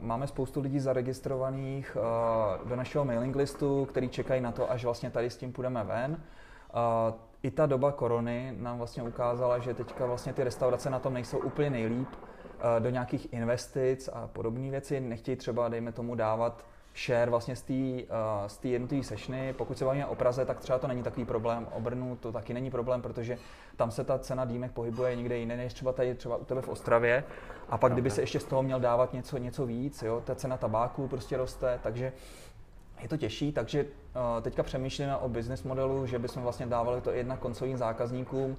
máme 0.00 0.26
spoustu 0.26 0.60
lidí 0.60 0.80
zaregistrovaných 0.80 1.96
uh, 1.96 2.68
do 2.68 2.76
našeho 2.76 3.04
mailing 3.04 3.36
listu, 3.36 3.84
který 3.84 4.08
čekají 4.08 4.40
na 4.40 4.52
to, 4.52 4.70
až 4.70 4.84
vlastně 4.84 5.10
tady 5.10 5.30
s 5.30 5.36
tím 5.36 5.52
půjdeme 5.52 5.84
ven. 5.84 6.12
Uh, 6.12 7.14
I 7.42 7.50
ta 7.50 7.66
doba 7.66 7.92
korony 7.92 8.54
nám 8.58 8.78
vlastně 8.78 9.02
ukázala, 9.02 9.58
že 9.58 9.74
teďka 9.74 10.06
vlastně 10.06 10.32
ty 10.32 10.44
restaurace 10.44 10.90
na 10.90 10.98
tom 10.98 11.14
nejsou 11.14 11.38
úplně 11.38 11.70
nejlíp 11.70 12.08
do 12.78 12.90
nějakých 12.90 13.32
investic 13.32 14.08
a 14.12 14.26
podobné 14.26 14.70
věci. 14.70 15.00
Nechtějí 15.00 15.36
třeba, 15.36 15.68
dejme 15.68 15.92
tomu, 15.92 16.14
dávat 16.14 16.64
share 16.96 17.30
vlastně 17.30 17.56
z 17.56 17.62
té 17.62 17.72
uh, 18.64 18.70
jednotlivé 18.70 19.04
sešny. 19.04 19.52
Pokud 19.52 19.78
se 19.78 19.84
bavíme 19.84 20.06
o 20.06 20.14
Praze, 20.14 20.44
tak 20.44 20.58
třeba 20.58 20.78
to 20.78 20.86
není 20.86 21.02
takový 21.02 21.26
problém. 21.26 21.68
O 21.72 21.80
Brnu 21.80 22.16
to 22.16 22.32
taky 22.32 22.54
není 22.54 22.70
problém, 22.70 23.02
protože 23.02 23.38
tam 23.76 23.90
se 23.90 24.04
ta 24.04 24.18
cena 24.18 24.44
dýmek 24.44 24.72
pohybuje 24.72 25.16
někde 25.16 25.38
jinde, 25.38 25.56
než 25.56 25.74
třeba 25.74 25.92
tady 25.92 26.14
třeba 26.14 26.36
u 26.36 26.44
tebe 26.44 26.62
v 26.62 26.68
Ostravě. 26.68 27.24
A 27.68 27.78
pak, 27.78 27.92
kdyby 27.92 28.10
se 28.10 28.22
ještě 28.22 28.40
z 28.40 28.44
toho 28.44 28.62
měl 28.62 28.80
dávat 28.80 29.12
něco, 29.12 29.38
něco 29.38 29.66
víc, 29.66 30.02
jo, 30.02 30.22
ta 30.24 30.34
cena 30.34 30.56
tabáku 30.56 31.08
prostě 31.08 31.36
roste, 31.36 31.80
takže 31.82 32.12
je 33.00 33.08
to 33.08 33.16
těžší, 33.16 33.52
takže 33.52 33.84
uh, 33.84 34.42
teďka 34.42 34.62
přemýšlíme 34.62 35.16
o 35.16 35.28
business 35.28 35.62
modelu, 35.62 36.06
že 36.06 36.18
bychom 36.18 36.42
vlastně 36.42 36.66
dávali 36.66 37.00
to 37.00 37.10
jednak 37.10 37.38
koncovým 37.38 37.76
zákazníkům, 37.76 38.56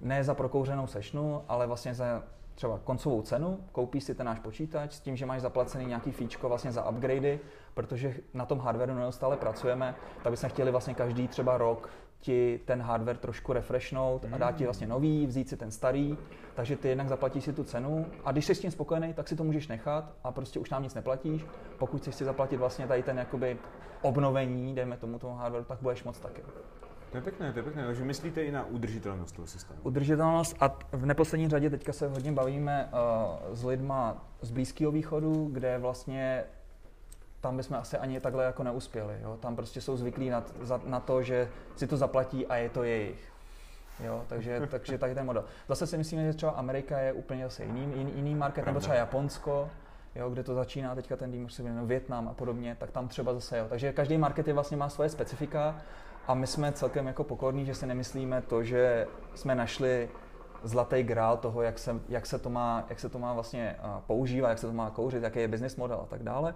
ne 0.00 0.24
za 0.24 0.34
prokouřenou 0.34 0.86
sešnu, 0.86 1.42
ale 1.48 1.66
vlastně 1.66 1.94
za 1.94 2.22
třeba 2.60 2.78
koncovou 2.84 3.22
cenu, 3.22 3.58
koupíš 3.72 4.04
si 4.04 4.14
ten 4.14 4.26
náš 4.26 4.38
počítač 4.38 4.92
s 4.92 5.00
tím, 5.00 5.16
že 5.16 5.26
máš 5.26 5.40
zaplacený 5.40 5.86
nějaký 5.86 6.12
fíčko 6.12 6.48
vlastně 6.48 6.72
za 6.72 6.88
upgradey, 6.88 7.38
protože 7.74 8.14
na 8.34 8.46
tom 8.46 8.58
hardwareu 8.58 8.94
neustále 8.94 9.36
pracujeme, 9.36 9.94
tak 10.22 10.30
bychom 10.30 10.50
chtěli 10.50 10.70
vlastně 10.70 10.94
každý 10.94 11.28
třeba 11.28 11.58
rok 11.58 11.90
ti 12.20 12.60
ten 12.64 12.82
hardware 12.82 13.16
trošku 13.16 13.52
refreshnout 13.52 14.26
a 14.32 14.38
dát 14.38 14.52
ti 14.52 14.64
vlastně 14.64 14.86
nový, 14.86 15.26
vzít 15.26 15.48
si 15.48 15.56
ten 15.56 15.70
starý, 15.70 16.18
takže 16.54 16.76
ty 16.76 16.88
jednak 16.88 17.08
zaplatíš 17.08 17.44
si 17.44 17.52
tu 17.52 17.64
cenu 17.64 18.06
a 18.24 18.32
když 18.32 18.46
jsi 18.46 18.54
s 18.54 18.60
tím 18.60 18.70
spokojený, 18.70 19.14
tak 19.14 19.28
si 19.28 19.36
to 19.36 19.44
můžeš 19.44 19.68
nechat 19.68 20.12
a 20.24 20.32
prostě 20.32 20.58
už 20.58 20.70
nám 20.70 20.82
nic 20.82 20.94
neplatíš. 20.94 21.46
Pokud 21.78 22.00
chceš 22.00 22.14
si 22.14 22.24
zaplatit 22.24 22.56
vlastně 22.56 22.86
tady 22.86 23.02
ten 23.02 23.18
jakoby 23.18 23.58
obnovení, 24.02 24.74
dejme 24.74 24.96
tomu 24.96 25.18
tomu 25.18 25.34
hardwareu, 25.34 25.64
tak 25.64 25.78
budeš 25.82 26.04
moc 26.04 26.20
taky. 26.20 26.42
To 27.10 27.16
je 27.16 27.22
pěkné, 27.22 27.52
to 27.52 27.58
je 27.58 27.62
pěkné. 27.62 27.86
Takže 27.86 28.04
myslíte 28.04 28.42
i 28.42 28.52
na 28.52 28.64
udržitelnost 28.64 29.32
toho 29.32 29.46
systému? 29.46 29.80
Udržitelnost 29.82 30.56
a 30.60 30.78
v 30.92 31.06
neposlední 31.06 31.48
řadě 31.48 31.70
teďka 31.70 31.92
se 31.92 32.08
hodně 32.08 32.32
bavíme 32.32 32.88
uh, 32.92 33.54
s 33.56 33.64
lidma 33.64 34.24
z 34.40 34.50
Blízkého 34.50 34.92
východu, 34.92 35.48
kde 35.52 35.78
vlastně 35.78 36.44
tam 37.40 37.56
bychom 37.56 37.76
asi 37.76 37.96
ani 37.96 38.20
takhle 38.20 38.44
jako 38.44 38.62
neuspěli. 38.62 39.14
Jo? 39.22 39.38
Tam 39.40 39.56
prostě 39.56 39.80
jsou 39.80 39.96
zvyklí 39.96 40.30
na, 40.30 40.44
na 40.84 41.00
to, 41.00 41.22
že 41.22 41.48
si 41.76 41.86
to 41.86 41.96
zaplatí 41.96 42.46
a 42.46 42.56
je 42.56 42.68
to 42.68 42.84
jejich. 42.84 43.32
Jo, 44.04 44.24
takže, 44.26 44.60
takže 44.70 44.98
tady 44.98 45.14
ten 45.14 45.26
model. 45.26 45.44
Zase 45.68 45.86
si 45.86 45.98
myslím, 45.98 46.20
že 46.20 46.34
třeba 46.34 46.52
Amerika 46.52 46.98
je 46.98 47.12
úplně 47.12 47.44
zase 47.44 47.64
jiný, 47.64 47.92
jiný, 47.96 48.12
jiný 48.16 48.34
market, 48.34 48.66
nebo 48.66 48.80
třeba 48.80 48.94
Japonsko, 48.94 49.70
jo, 50.14 50.30
kde 50.30 50.42
to 50.42 50.54
začíná 50.54 50.94
teďka 50.94 51.16
ten 51.16 51.30
tým, 51.30 51.48
se 51.48 51.62
Větnam 51.84 52.28
a 52.28 52.34
podobně, 52.34 52.76
tak 52.80 52.90
tam 52.90 53.08
třeba 53.08 53.34
zase 53.34 53.58
jo. 53.58 53.66
Takže 53.68 53.92
každý 53.92 54.18
market 54.18 54.48
je 54.48 54.54
vlastně 54.54 54.76
má 54.76 54.88
svoje 54.88 55.08
specifika 55.08 55.80
a 56.30 56.34
my 56.34 56.46
jsme 56.46 56.72
celkem 56.72 57.06
jako 57.06 57.24
pokorní, 57.24 57.66
že 57.66 57.74
si 57.74 57.86
nemyslíme 57.86 58.42
to, 58.42 58.62
že 58.62 59.06
jsme 59.34 59.54
našli 59.54 60.08
zlatý 60.62 61.02
grál 61.02 61.36
toho, 61.36 61.62
jak 61.62 61.78
se, 61.78 62.00
jak 62.08 62.26
se, 62.26 62.38
to, 62.38 62.50
má, 62.50 62.86
jak 62.88 63.00
se 63.00 63.08
to 63.08 63.18
má 63.18 63.34
vlastně 63.34 63.76
používat, 64.06 64.48
jak 64.48 64.58
se 64.58 64.66
to 64.66 64.72
má 64.72 64.90
kouřit, 64.90 65.22
jaký 65.22 65.38
je 65.38 65.48
business 65.48 65.76
model 65.76 66.00
a 66.02 66.06
tak 66.06 66.22
dále. 66.22 66.54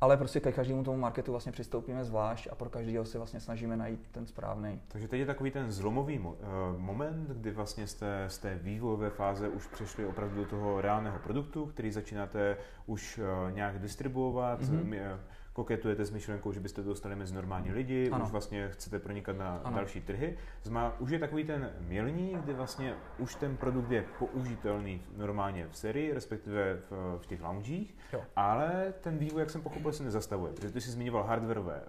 Ale 0.00 0.16
prostě 0.16 0.40
ke 0.40 0.52
každému 0.52 0.84
tomu 0.84 0.98
marketu 0.98 1.30
vlastně 1.30 1.52
přistoupíme 1.52 2.04
zvlášť 2.04 2.48
a 2.52 2.54
pro 2.54 2.70
každého 2.70 3.04
si 3.04 3.18
vlastně 3.18 3.40
snažíme 3.40 3.76
najít 3.76 4.08
ten 4.12 4.26
správný. 4.26 4.80
Takže 4.88 5.08
teď 5.08 5.20
je 5.20 5.26
takový 5.26 5.50
ten 5.50 5.72
zlomový 5.72 6.18
mo- 6.18 6.34
uh, 6.34 6.80
moment, 6.80 7.30
kdy 7.30 7.50
vlastně 7.50 7.86
jste 7.86 8.24
z 8.28 8.38
té 8.38 8.54
vývojové 8.54 9.10
fáze 9.10 9.48
už 9.48 9.66
přešli 9.66 10.06
opravdu 10.06 10.36
do 10.36 10.50
toho 10.50 10.80
reálného 10.80 11.18
produktu, 11.18 11.66
který 11.66 11.90
začínáte 11.90 12.56
už 12.86 13.18
uh, 13.18 13.52
nějak 13.54 13.78
distribuovat. 13.78 14.60
Mm-hmm 14.60 15.18
koketujete 15.56 16.04
s 16.04 16.10
myšlenkou, 16.10 16.52
že 16.52 16.60
byste 16.60 16.82
to 16.82 16.88
dostali 16.88 17.16
mezi 17.16 17.34
normální 17.34 17.72
lidi, 17.72 18.10
ano. 18.10 18.24
už 18.24 18.30
vlastně 18.30 18.68
chcete 18.72 18.98
pronikat 18.98 19.36
na 19.36 19.60
ano. 19.64 19.76
další 19.76 20.00
trhy. 20.00 20.38
Zma, 20.62 20.94
už 20.98 21.10
je 21.10 21.18
takový 21.18 21.44
ten 21.44 21.70
milník, 21.80 22.38
kdy 22.38 22.52
vlastně 22.52 22.94
už 23.18 23.34
ten 23.34 23.56
produkt 23.56 23.90
je 23.90 24.04
použitelný 24.18 25.02
normálně 25.16 25.66
v 25.70 25.76
sérii, 25.76 26.12
respektive 26.12 26.76
v, 26.90 27.18
v 27.22 27.26
těch 27.26 27.42
loungích, 27.42 27.94
jo. 28.12 28.22
ale 28.36 28.94
ten 29.00 29.18
vývoj, 29.18 29.40
jak 29.40 29.50
jsem 29.50 29.62
pochopil, 29.62 29.92
se 29.92 30.04
nezastavuje, 30.04 30.52
protože 30.52 30.70
ty 30.70 30.80
jsi 30.80 30.90
zmiňoval 30.90 31.22
hardwareové 31.22 31.82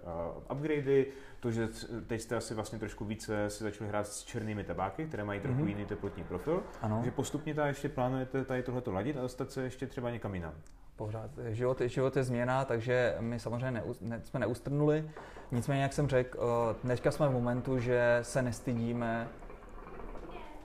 uh, 0.46 0.56
upgradey, 0.56 1.06
to, 1.40 1.50
že 1.50 1.68
teď 2.06 2.20
jste 2.20 2.36
asi 2.36 2.54
vlastně 2.54 2.78
trošku 2.78 3.04
více 3.04 3.50
si 3.50 3.64
začali 3.64 3.88
hrát 3.88 4.06
s 4.06 4.24
černými 4.24 4.64
tabáky, 4.64 5.06
které 5.06 5.24
mají 5.24 5.40
trochu 5.40 5.60
mm-hmm. 5.60 5.68
jiný 5.68 5.84
teplotní 5.84 6.24
profil, 6.24 6.62
ano. 6.82 7.00
že 7.04 7.10
postupně 7.10 7.54
ta 7.54 7.66
ještě 7.66 7.88
plánujete 7.88 8.44
tady 8.44 8.62
tohleto 8.62 8.92
ladit 8.92 9.16
a 9.16 9.20
dostat 9.20 9.50
se 9.50 9.62
ještě 9.62 9.86
třeba 9.86 10.10
někam 10.10 10.34
jinam 10.34 10.54
pořád. 10.98 11.30
Život, 11.48 11.80
život 11.80 12.16
je 12.16 12.24
změna, 12.24 12.64
takže 12.64 13.16
my 13.20 13.40
samozřejmě 13.40 13.70
ne, 13.70 13.82
ne, 14.00 14.20
jsme 14.24 14.40
neustrnuli. 14.40 15.10
Nicméně, 15.52 15.82
jak 15.82 15.92
jsem 15.92 16.08
řekl, 16.08 16.38
dneska 16.84 17.10
jsme 17.10 17.28
v 17.28 17.32
momentu, 17.32 17.78
že 17.78 18.18
se 18.22 18.42
nestydíme 18.42 19.28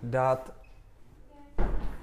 dát 0.04 0.54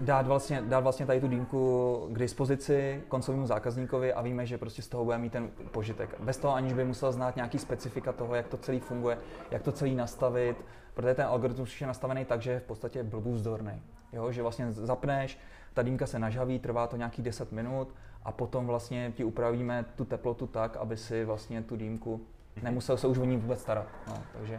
dát 0.00 0.26
vlastně, 0.26 0.62
dát 0.62 0.80
vlastně 0.80 1.06
tady 1.06 1.20
tu 1.20 1.28
dýmku 1.28 2.08
k 2.12 2.18
dispozici 2.18 3.02
koncovému 3.08 3.46
zákazníkovi 3.46 4.12
a 4.12 4.22
víme, 4.22 4.46
že 4.46 4.58
prostě 4.58 4.82
z 4.82 4.88
toho 4.88 5.04
bude 5.04 5.18
mít 5.18 5.32
ten 5.32 5.50
požitek. 5.70 6.20
Bez 6.20 6.38
toho, 6.38 6.54
aniž 6.54 6.72
by 6.72 6.84
musel 6.84 7.12
znát 7.12 7.36
nějaký 7.36 7.58
specifika 7.58 8.12
toho, 8.12 8.34
jak 8.34 8.48
to 8.48 8.56
celý 8.56 8.80
funguje, 8.80 9.18
jak 9.50 9.62
to 9.62 9.72
celý 9.72 9.94
nastavit, 9.94 10.64
protože 10.94 11.14
ten 11.14 11.26
algoritmus 11.26 11.80
je 11.80 11.86
nastavený 11.86 12.24
tak, 12.24 12.42
že 12.42 12.50
je 12.50 12.60
v 12.60 12.62
podstatě 12.62 13.02
blbůzdorný. 13.02 13.82
Jo, 14.12 14.32
že 14.32 14.42
vlastně 14.42 14.72
zapneš, 14.72 15.38
ta 15.74 15.82
dýmka 15.82 16.06
se 16.06 16.18
nažaví, 16.18 16.58
trvá 16.58 16.86
to 16.86 16.96
nějaký 16.96 17.22
10 17.22 17.52
minut 17.52 17.94
a 18.22 18.32
potom 18.32 18.66
vlastně 18.66 19.12
ti 19.16 19.24
upravíme 19.24 19.84
tu 19.96 20.04
teplotu 20.04 20.46
tak, 20.46 20.76
aby 20.76 20.96
si 20.96 21.24
vlastně 21.24 21.62
tu 21.62 21.76
dýmku 21.76 22.20
nemusel 22.62 22.96
se 22.96 23.06
už 23.06 23.18
o 23.18 23.24
ní 23.24 23.36
vůbec 23.36 23.60
starat. 23.60 23.86
No, 24.08 24.22
takže... 24.32 24.58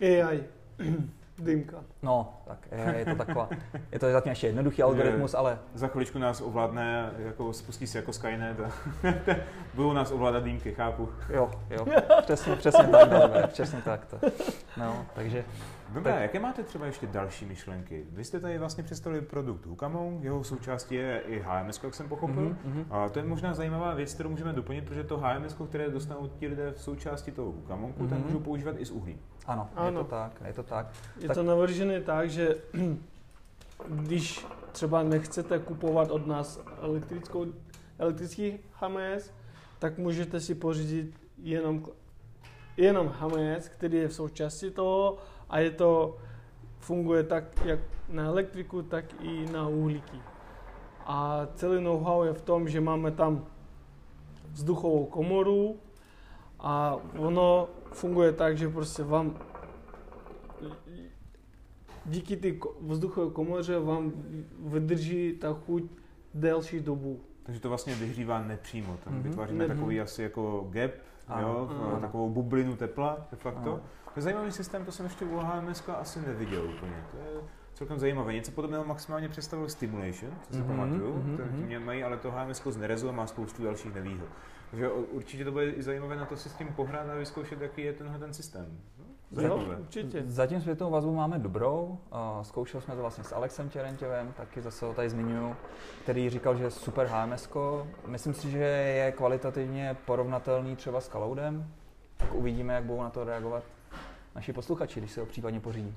AI. 0.00 0.44
Dýmka. 1.38 1.84
No, 2.02 2.42
tak 2.46 2.68
je, 2.72 2.94
je 2.98 3.04
to 3.04 3.14
taková, 3.14 3.48
je 3.92 3.98
to 3.98 4.12
zatím 4.12 4.30
ještě 4.30 4.46
jednoduchý 4.46 4.82
algoritmus, 4.82 5.34
ale... 5.34 5.58
Za 5.74 5.88
chviličku 5.88 6.18
nás 6.18 6.40
ovládne, 6.40 7.12
jako 7.18 7.52
spustí 7.52 7.86
se 7.86 7.98
jako 7.98 8.12
Skynet 8.12 8.60
a 8.60 8.72
budou 9.74 9.92
nás 9.92 10.10
ovládat 10.10 10.44
dýmky, 10.44 10.74
chápu. 10.74 11.08
Jo, 11.30 11.50
jo, 11.70 11.86
přesně, 12.22 12.56
přesně 12.56 12.84
tak, 12.84 13.10
dobré, 13.10 13.46
přesně 13.46 13.82
tak. 13.82 14.06
To. 14.06 14.18
No, 14.76 15.06
takže 15.14 15.44
Dobré, 15.92 16.12
tak... 16.12 16.22
jaké 16.22 16.40
máte 16.40 16.62
třeba 16.62 16.86
ještě 16.86 17.06
další 17.06 17.46
myšlenky? 17.46 18.06
Vy 18.10 18.24
jste 18.24 18.40
tady 18.40 18.58
vlastně 18.58 18.84
představili 18.84 19.22
produkt 19.22 19.66
Hukamon, 19.66 20.18
jeho 20.22 20.44
součástí 20.44 20.94
je 20.94 21.20
i 21.26 21.42
HMS, 21.46 21.80
jak 21.82 21.94
jsem 21.94 22.08
pochopil. 22.08 22.56
Mm-hmm. 22.66 22.84
A 22.90 23.08
to 23.08 23.18
je 23.18 23.24
možná 23.24 23.54
zajímavá 23.54 23.94
věc, 23.94 24.14
kterou 24.14 24.30
můžeme 24.30 24.52
doplnit, 24.52 24.84
protože 24.84 25.04
to 25.04 25.18
HMS, 25.18 25.56
které 25.68 25.90
dostanou 25.90 26.28
ti 26.28 26.46
lidé 26.46 26.72
v 26.72 26.82
součásti 26.82 27.32
toho 27.32 27.52
Hukamonku, 27.52 28.02
mm-hmm. 28.02 28.08
tak 28.08 28.18
mhm. 28.18 28.26
můžou 28.26 28.40
používat 28.40 28.74
i 28.78 28.84
s 28.84 28.90
uhlím. 28.90 29.20
Ano, 29.46 29.68
ano, 29.76 29.86
je 29.86 29.92
to 29.92 30.04
tak, 30.04 30.42
je 30.46 30.52
to 30.52 30.62
tak. 30.62 30.86
Je 31.20 31.28
tak... 31.28 31.36
to 31.36 31.42
navržené 31.42 32.00
tak, 32.00 32.30
že 32.30 32.54
když 33.88 34.46
třeba 34.72 35.02
nechcete 35.02 35.58
kupovat 35.58 36.10
od 36.10 36.26
nás 36.26 36.60
elektrickou, 36.80 37.46
elektrický 37.98 38.58
HMS, 38.72 39.32
tak 39.78 39.98
můžete 39.98 40.40
si 40.40 40.54
pořídit 40.54 41.14
jenom, 41.38 41.84
jenom 42.76 43.14
HMS, 43.20 43.68
který 43.68 43.96
je 43.96 44.08
v 44.08 44.14
součásti 44.14 44.70
toho 44.70 45.18
a 45.50 45.58
je 45.58 45.70
to, 45.70 46.16
funguje 46.78 47.24
tak 47.24 47.44
jak 47.64 47.80
na 48.08 48.24
elektriku, 48.24 48.82
tak 48.82 49.04
i 49.22 49.46
na 49.52 49.68
uhlíky. 49.68 50.20
A 51.06 51.46
celý 51.54 51.82
know-how 51.82 52.22
je 52.22 52.32
v 52.32 52.42
tom, 52.42 52.68
že 52.68 52.80
máme 52.80 53.10
tam 53.10 53.46
vzduchovou 54.52 55.06
komoru 55.06 55.76
a 56.60 56.96
ono 57.16 57.68
funguje 57.92 58.32
tak, 58.32 58.58
že 58.58 58.68
prostě 58.68 59.02
vám 59.02 59.36
díky 62.04 62.36
té 62.36 62.48
vzduchové 62.80 63.30
komoře 63.30 63.78
vám 63.78 64.12
vydrží 64.58 65.32
ta 65.32 65.52
chuť 65.52 65.82
delší 66.34 66.80
dobu. 66.80 67.20
Takže 67.48 67.60
to 67.60 67.68
vlastně 67.68 67.94
vyhřívá 67.94 68.42
nepřímo. 68.42 68.96
Tam 69.04 69.14
mm-hmm. 69.14 69.22
vytváříme 69.22 69.64
mm-hmm. 69.64 69.68
takový 69.68 70.00
asi 70.00 70.22
jako 70.22 70.66
gap, 70.70 70.90
jo, 71.40 71.70
ano. 71.70 72.00
takovou 72.00 72.30
bublinu 72.30 72.76
tepla 72.76 73.26
de 73.30 73.36
facto. 73.36 73.72
Ano. 73.72 73.80
To 74.04 74.12
je 74.16 74.22
zajímavý 74.22 74.52
systém, 74.52 74.84
to 74.84 74.92
jsem 74.92 75.06
ještě 75.06 75.24
u 75.24 75.36
HMS 75.36 75.88
asi 75.88 76.20
neviděl 76.20 76.64
úplně. 76.64 77.04
To 77.10 77.16
je 77.16 77.42
celkem 77.74 77.98
zajímavé. 77.98 78.32
Něco 78.32 78.52
podobného 78.52 78.84
maximálně 78.84 79.28
představil 79.28 79.68
Stimulation, 79.68 80.32
co 80.42 80.52
si 80.52 80.60
mm-hmm, 80.60 80.66
pamatuju, 80.66 81.14
mm-hmm. 81.14 81.66
mě 81.66 81.78
mají, 81.78 82.04
ale 82.04 82.16
to 82.16 82.30
HMS 82.30 82.62
z 82.66 82.76
Nerezu 82.76 83.08
a 83.08 83.12
má 83.12 83.26
spoustu 83.26 83.64
dalších 83.64 83.94
nevýhod. 83.94 84.28
Takže 84.70 84.88
určitě 84.88 85.44
to 85.44 85.52
bude 85.52 85.70
i 85.70 85.82
zajímavé 85.82 86.16
na 86.16 86.24
to 86.24 86.36
si 86.36 86.48
s 86.48 86.54
tím 86.54 86.68
pohrát 86.68 87.10
a 87.10 87.14
vyzkoušet, 87.14 87.60
jaký 87.60 87.82
je 87.82 87.92
tenhle 87.92 88.18
ten 88.18 88.34
systém. 88.34 88.78
Zajímavé. 88.96 89.17
Jo, 89.30 89.64
určitě. 89.80 90.22
Zatím 90.26 90.60
zpětnou 90.60 90.90
vazbu 90.90 91.14
máme 91.14 91.38
dobrou. 91.38 91.98
Zkoušeli 92.42 92.82
jsme 92.82 92.94
to 92.94 93.00
vlastně 93.00 93.24
s 93.24 93.32
Alexem 93.32 93.70
Čerentěvem, 93.70 94.32
taky 94.32 94.60
zase 94.60 94.86
ho 94.86 94.94
tady 94.94 95.10
zmiňuju, 95.10 95.56
který 96.02 96.30
říkal, 96.30 96.56
že 96.56 96.64
je 96.64 96.70
super 96.70 97.06
HMS. 97.06 97.48
Myslím 98.06 98.34
si, 98.34 98.50
že 98.50 98.58
je 98.58 99.12
kvalitativně 99.12 99.96
porovnatelný 100.04 100.76
třeba 100.76 101.00
s 101.00 101.08
Cloudem. 101.08 101.72
Tak 102.16 102.34
uvidíme, 102.34 102.74
jak 102.74 102.84
budou 102.84 103.02
na 103.02 103.10
to 103.10 103.24
reagovat 103.24 103.64
naši 104.34 104.52
posluchači, 104.52 105.00
když 105.00 105.12
se 105.12 105.20
ho 105.20 105.26
případně 105.26 105.60
pořídí. 105.60 105.94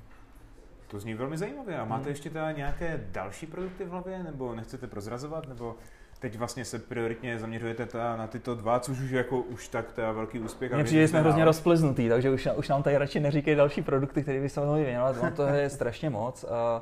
To 0.87 0.99
zní 0.99 1.13
velmi 1.13 1.37
zajímavě. 1.37 1.77
A 1.79 1.85
máte 1.85 2.01
hmm. 2.01 2.09
ještě 2.09 2.29
teda 2.29 2.51
nějaké 2.51 3.07
další 3.11 3.45
produkty 3.45 3.85
v 3.85 3.89
hlavě, 3.89 4.23
nebo 4.23 4.55
nechcete 4.55 4.87
prozrazovat, 4.87 5.47
nebo 5.47 5.75
teď 6.21 6.37
vlastně 6.37 6.65
se 6.65 6.79
prioritně 6.79 7.39
zaměřujete 7.39 7.85
ta, 7.85 8.15
na 8.15 8.27
tyto 8.27 8.55
dva, 8.55 8.79
což 8.79 8.99
už 8.99 9.11
jako 9.11 9.37
už 9.39 9.67
tak 9.67 9.91
to 9.91 10.01
je 10.01 10.13
velký 10.13 10.39
úspěch. 10.39 10.73
Mně 10.73 10.83
přijde, 10.83 11.07
jsme 11.07 11.19
hrozně 11.19 11.45
rozplyznutý, 11.45 12.09
takže 12.09 12.31
už, 12.31 12.47
už 12.55 12.69
nám 12.69 12.83
tady 12.83 12.97
radši 12.97 13.19
neříkají 13.19 13.57
další 13.57 13.81
produkty, 13.81 14.21
které 14.21 14.41
by 14.41 14.49
se 14.49 14.59
mohli 14.59 14.83
věnovat, 14.83 15.15
no 15.23 15.31
to 15.31 15.43
je 15.43 15.69
strašně 15.69 16.09
moc. 16.09 16.43
A, 16.43 16.81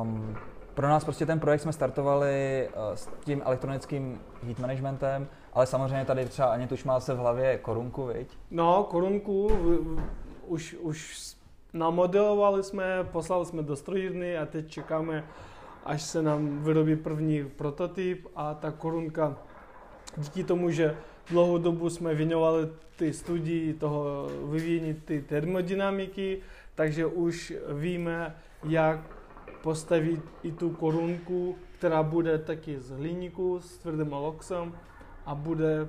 um, 0.00 0.36
pro 0.74 0.88
nás 0.88 1.04
prostě 1.04 1.26
ten 1.26 1.40
projekt 1.40 1.60
jsme 1.60 1.72
startovali 1.72 2.68
uh, 2.68 2.94
s 2.94 3.08
tím 3.24 3.42
elektronickým 3.44 4.20
heat 4.42 4.58
managementem, 4.58 5.28
ale 5.52 5.66
samozřejmě 5.66 6.04
tady 6.04 6.24
třeba 6.24 6.48
Aně 6.48 6.68
už 6.72 6.84
má 6.84 7.00
se 7.00 7.14
v 7.14 7.18
hlavě 7.18 7.58
korunku, 7.58 8.06
viď? 8.06 8.38
No, 8.50 8.84
korunku, 8.84 9.50
už, 10.46 10.76
už 10.80 11.34
namodelovali 11.72 12.62
jsme, 12.62 13.04
poslali 13.12 13.46
jsme 13.46 13.62
do 13.62 13.76
strojírny 13.76 14.38
a 14.38 14.46
teď 14.46 14.68
čekáme, 14.68 15.24
až 15.84 16.02
se 16.02 16.22
nám 16.22 16.64
vyrobí 16.64 16.96
první 16.96 17.44
prototyp 17.44 18.26
a 18.36 18.54
ta 18.54 18.70
korunka 18.70 19.38
díky 20.16 20.44
tomu, 20.44 20.70
že 20.70 20.96
dlouhou 21.30 21.58
dobu 21.58 21.90
jsme 21.90 22.14
věnovali 22.14 22.68
ty 22.96 23.12
studii 23.12 23.74
toho 23.74 24.28
vyvíjení 24.50 24.94
ty 24.94 25.22
termodynamiky, 25.22 26.40
takže 26.74 27.06
už 27.06 27.52
víme, 27.78 28.36
jak 28.64 29.00
postavit 29.62 30.20
i 30.42 30.52
tu 30.52 30.70
korunku, 30.70 31.56
která 31.78 32.02
bude 32.02 32.38
taky 32.38 32.80
z 32.80 32.90
hliníku 32.90 33.60
s 33.60 33.78
tvrdým 33.78 34.12
loxem 34.12 34.72
a 35.26 35.34
bude 35.34 35.88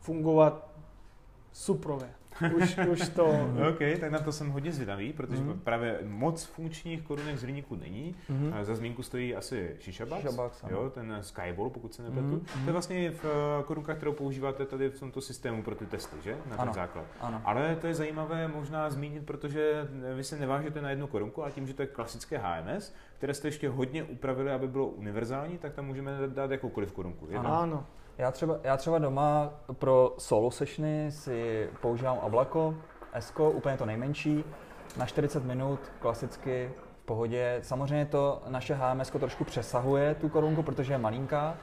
fungovat 0.00 0.70
suprově 1.52 2.08
už, 2.56 2.78
už 2.90 3.08
to... 3.08 3.24
OK, 3.70 3.78
tak 4.00 4.10
na 4.10 4.18
to 4.18 4.32
jsem 4.32 4.50
hodně 4.50 4.72
zvědavý, 4.72 5.12
protože 5.12 5.42
mm. 5.42 5.60
právě 5.64 5.98
moc 6.02 6.44
funkčních 6.44 7.02
korunek 7.02 7.38
z 7.38 7.42
hliníku 7.42 7.76
není. 7.76 8.14
Mm. 8.28 8.54
Za 8.62 8.74
zmínku 8.74 9.02
stojí 9.02 9.36
asi 9.36 9.76
Shishabox, 9.80 10.24
jo, 10.70 10.90
ten 10.94 11.18
Skyball, 11.20 11.70
pokud 11.70 11.94
se 11.94 12.02
nepletu. 12.02 12.28
Mm. 12.28 12.40
To 12.40 12.66
je 12.66 12.72
vlastně 12.72 13.10
v 13.10 13.24
eh, 13.24 13.62
korunkách, 13.62 13.96
kterou 13.96 14.12
používáte 14.12 14.66
tady 14.66 14.90
v 14.90 15.00
tomto 15.00 15.20
systému 15.20 15.62
pro 15.62 15.74
ty 15.74 15.86
testy, 15.86 16.16
že? 16.24 16.30
Na 16.30 16.56
ten 16.56 16.60
ano. 16.60 16.72
základ. 16.72 17.04
Ano. 17.20 17.42
Ale 17.44 17.76
to 17.80 17.86
je 17.86 17.94
zajímavé 17.94 18.48
možná 18.48 18.90
zmínit, 18.90 19.26
protože 19.26 19.88
vy 20.16 20.24
se 20.24 20.38
nevážete 20.38 20.80
na 20.80 20.90
jednu 20.90 21.06
korunku, 21.06 21.44
a 21.44 21.50
tím, 21.50 21.66
že 21.66 21.74
to 21.74 21.82
je 21.82 21.86
klasické 21.86 22.38
HMS, 22.38 22.94
které 23.16 23.34
jste 23.34 23.48
ještě 23.48 23.68
hodně 23.68 24.04
upravili, 24.04 24.50
aby 24.50 24.68
bylo 24.68 24.86
univerzální, 24.86 25.58
tak 25.58 25.74
tam 25.74 25.86
můžeme 25.86 26.12
dát 26.26 26.50
jakoukoliv 26.50 26.92
korunku. 26.92 27.28
Ano. 27.36 27.60
ano. 27.60 27.86
Já 28.18 28.30
třeba, 28.30 28.58
já 28.62 28.76
třeba 28.76 28.98
doma 28.98 29.52
pro 29.72 30.14
solo 30.18 30.50
sessiony 30.50 31.12
si 31.12 31.68
používám 31.80 32.18
Ablako, 32.22 32.74
Esko, 33.12 33.50
úplně 33.50 33.76
to 33.76 33.86
nejmenší, 33.86 34.44
na 34.96 35.06
40 35.06 35.44
minut, 35.44 35.80
klasicky, 36.00 36.70
v 37.02 37.06
pohodě. 37.06 37.58
Samozřejmě 37.62 38.06
to 38.06 38.42
naše 38.48 38.74
HMS 38.74 39.10
trošku 39.10 39.44
přesahuje 39.44 40.14
tu 40.14 40.28
korunku, 40.28 40.62
protože 40.62 40.92
je 40.92 40.98
malinká. 40.98 41.56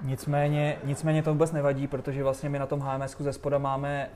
Nicméně, 0.00 0.78
nicméně 0.84 1.22
to 1.22 1.32
vůbec 1.32 1.52
nevadí, 1.52 1.86
protože 1.86 2.22
vlastně 2.22 2.48
my 2.48 2.58
na 2.58 2.66
tom 2.66 2.80
HMS 2.80 3.16
ze 3.18 3.32
spoda 3.32 3.58
máme 3.58 4.10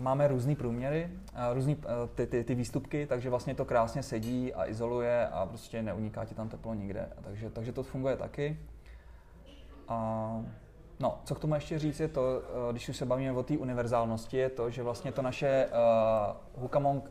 máme 0.00 0.28
různé 0.28 0.54
průměry, 0.54 1.10
různé 1.52 1.76
ty, 2.14 2.26
ty, 2.26 2.44
ty, 2.44 2.54
výstupky, 2.54 3.06
takže 3.06 3.30
vlastně 3.30 3.54
to 3.54 3.64
krásně 3.64 4.02
sedí 4.02 4.54
a 4.54 4.66
izoluje 4.66 5.26
a 5.26 5.46
prostě 5.46 5.82
neuniká 5.82 6.24
ti 6.24 6.34
tam 6.34 6.48
teplo 6.48 6.74
nikde. 6.74 7.08
Takže, 7.22 7.50
takže 7.50 7.72
to 7.72 7.82
funguje 7.82 8.16
taky. 8.16 8.58
A 9.88 10.40
No, 11.00 11.18
co 11.24 11.34
k 11.34 11.38
tomu 11.38 11.54
ještě 11.54 11.78
říct 11.78 12.00
je 12.00 12.08
to, 12.08 12.42
když 12.70 12.88
už 12.88 12.96
se 12.96 13.06
bavíme 13.06 13.32
o 13.32 13.42
té 13.42 13.58
univerzálnosti, 13.58 14.36
je 14.36 14.50
to, 14.50 14.70
že 14.70 14.82
vlastně 14.82 15.12
to 15.12 15.22
naše 15.22 15.66
uh, 16.56 16.62
Hukamong 16.62 17.10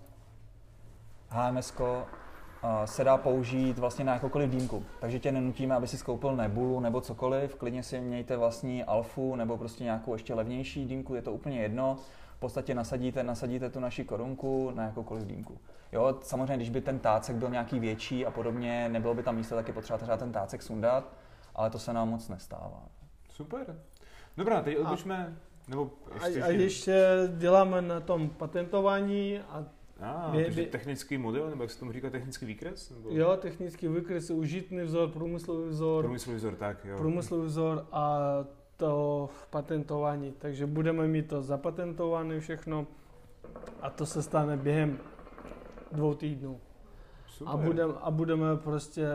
HMS 1.30 1.74
se 2.86 3.04
dá 3.04 3.18
použít 3.18 3.78
vlastně 3.78 4.06
na 4.06 4.14
jakoukoliv 4.14 4.50
dýmku. 4.50 4.84
Takže 5.00 5.20
tě 5.20 5.32
nenutíme, 5.32 5.76
aby 5.76 5.88
si 5.88 5.98
skoupil 5.98 6.36
nebulu 6.36 6.80
nebo 6.80 7.02
cokoliv, 7.02 7.56
klidně 7.56 7.84
si 7.84 8.00
mějte 8.00 8.38
vlastní 8.38 8.84
alfu 8.84 9.36
nebo 9.36 9.58
prostě 9.58 9.84
nějakou 9.84 10.14
ještě 10.14 10.34
levnější 10.34 10.86
dýmku, 10.86 11.16
je 11.16 11.22
to 11.22 11.34
úplně 11.34 11.62
jedno. 11.62 11.98
V 12.36 12.40
podstatě 12.40 12.76
nasadíte, 12.76 13.24
nasadíte 13.24 13.70
tu 13.70 13.80
naši 13.80 14.06
korunku 14.06 14.72
na 14.76 14.84
jakoukoliv 14.84 15.24
dýmku. 15.24 15.58
Jo, 15.92 16.18
samozřejmě, 16.22 16.56
když 16.56 16.70
by 16.70 16.82
ten 16.82 17.00
tácek 17.00 17.36
byl 17.36 17.50
nějaký 17.50 17.80
větší 17.80 18.26
a 18.26 18.32
podobně, 18.32 18.90
nebylo 18.90 19.14
by 19.14 19.24
tam 19.24 19.36
místo, 19.36 19.56
tak 19.56 19.68
je 19.68 19.74
potřeba 19.74 19.98
třeba 19.98 20.18
ten 20.18 20.32
tácek 20.32 20.62
sundat, 20.62 21.14
ale 21.58 21.70
to 21.70 21.80
se 21.80 21.94
nám 21.94 22.10
moc 22.10 22.30
nestává. 22.30 22.90
Super. 23.30 23.82
Dobrá, 24.38 24.62
teď 24.62 24.78
odbočme, 24.78 25.38
nebo 25.68 25.92
ještě, 26.14 26.42
a, 26.42 26.46
a 26.46 26.50
ještě 26.50 27.08
děláme 27.38 27.82
na 27.82 28.00
tom 28.00 28.30
patentování 28.30 29.40
a 29.40 29.66
a, 30.00 30.30
bě, 30.32 30.46
takže 30.46 30.66
technický 30.66 31.18
model, 31.18 31.50
nebo 31.50 31.64
jak 31.64 31.72
se 31.72 31.80
tomu 31.80 31.92
říká, 31.92 32.10
technický 32.10 32.46
výkres? 32.46 32.90
Nebo? 32.90 33.10
Jo, 33.12 33.38
technický 33.38 33.88
výkres, 33.88 34.30
užitný 34.30 34.82
vzor, 34.82 35.10
průmyslový 35.10 35.70
vzor. 35.70 36.04
Průmyslový 36.04 36.38
vzor, 36.38 36.56
tak 36.56 36.86
jo. 36.86 36.98
Průmyslový 36.98 37.46
vzor 37.46 37.88
a 37.92 38.20
to 38.78 39.30
patentování. 39.50 40.32
Takže 40.32 40.66
budeme 40.66 41.08
mít 41.08 41.28
to 41.28 41.42
zapatentované 41.42 42.40
všechno 42.40 42.88
a 43.82 43.90
to 43.90 44.06
se 44.06 44.24
stane 44.24 44.58
během 44.58 44.98
dvou 45.92 46.14
týdnů. 46.14 46.60
Super. 47.28 47.54
A, 47.54 47.58
budem, 47.58 47.94
a 48.02 48.12
budeme 48.12 48.58
prostě 48.58 49.08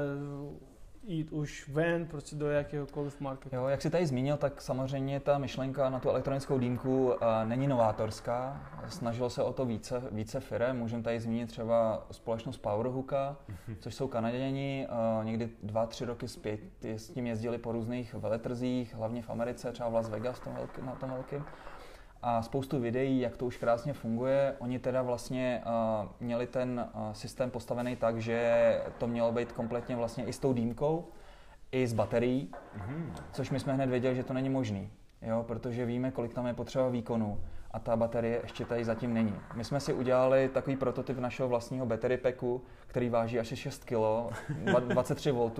jít 1.04 1.32
už 1.32 1.68
ven 1.68 2.06
prostě 2.06 2.36
do 2.36 2.50
jakéhokoliv 2.50 3.20
marketu. 3.20 3.56
Jo, 3.56 3.66
jak 3.66 3.82
jsi 3.82 3.90
tady 3.90 4.06
zmínil, 4.06 4.36
tak 4.36 4.60
samozřejmě 4.60 5.20
ta 5.20 5.38
myšlenka 5.38 5.90
na 5.90 6.00
tu 6.00 6.08
elektronickou 6.08 6.58
dýmku 6.58 7.06
uh, 7.06 7.14
není 7.44 7.66
novátorská. 7.66 8.70
Snažilo 8.88 9.30
se 9.30 9.42
o 9.42 9.52
to 9.52 9.64
více, 9.64 10.02
více 10.10 10.40
firm. 10.40 10.76
Můžeme 10.76 11.02
tady 11.02 11.20
zmínit 11.20 11.46
třeba 11.46 12.06
společnost 12.10 12.58
Powerhooka, 12.58 13.36
což 13.80 13.94
jsou 13.94 14.08
Kanaděni. 14.08 14.88
Uh, 15.18 15.24
někdy 15.24 15.50
dva, 15.62 15.86
tři 15.86 16.04
roky 16.04 16.28
zpět 16.28 16.60
s 16.82 17.08
tím 17.08 17.26
jezdili 17.26 17.58
po 17.58 17.72
různých 17.72 18.14
veletrzích, 18.14 18.94
hlavně 18.94 19.22
v 19.22 19.30
Americe, 19.30 19.72
třeba 19.72 19.88
v 19.88 19.94
Las 19.94 20.08
Vegas 20.08 20.40
tom 20.40 20.54
velký, 20.54 20.82
na 20.82 20.94
tom 20.94 21.10
velkým 21.10 21.44
a 22.22 22.42
spoustu 22.42 22.80
videí, 22.80 23.20
jak 23.20 23.36
to 23.36 23.46
už 23.46 23.56
krásně 23.56 23.92
funguje. 23.92 24.54
Oni 24.58 24.78
teda 24.78 25.02
vlastně 25.02 25.62
uh, 25.66 26.08
měli 26.20 26.46
ten 26.46 26.90
uh, 26.94 27.12
systém 27.12 27.50
postavený 27.50 27.96
tak, 27.96 28.18
že 28.18 28.80
to 28.98 29.06
mělo 29.06 29.32
být 29.32 29.52
kompletně 29.52 29.96
vlastně 29.96 30.24
i 30.24 30.32
s 30.32 30.38
tou 30.38 30.52
dýmkou, 30.52 31.08
i 31.72 31.86
s 31.86 31.92
baterií, 31.92 32.50
mm-hmm. 32.78 33.12
což 33.32 33.50
my 33.50 33.60
jsme 33.60 33.72
hned 33.72 33.90
věděli, 33.90 34.16
že 34.16 34.24
to 34.24 34.32
není 34.32 34.48
možný, 34.48 34.90
jo, 35.22 35.44
protože 35.48 35.86
víme, 35.86 36.10
kolik 36.10 36.34
tam 36.34 36.46
je 36.46 36.54
potřeba 36.54 36.88
výkonu 36.88 37.40
a 37.70 37.78
ta 37.78 37.96
baterie 37.96 38.40
ještě 38.42 38.64
tady 38.64 38.84
zatím 38.84 39.14
není. 39.14 39.34
My 39.54 39.64
jsme 39.64 39.80
si 39.80 39.92
udělali 39.92 40.48
takový 40.48 40.76
prototyp 40.76 41.18
našeho 41.18 41.48
vlastního 41.48 41.86
battery 41.86 42.16
packu, 42.16 42.62
který 42.86 43.08
váží 43.08 43.40
asi 43.40 43.56
6 43.56 43.84
kg, 43.84 43.94
23 44.88 45.32
V, 45.32 45.50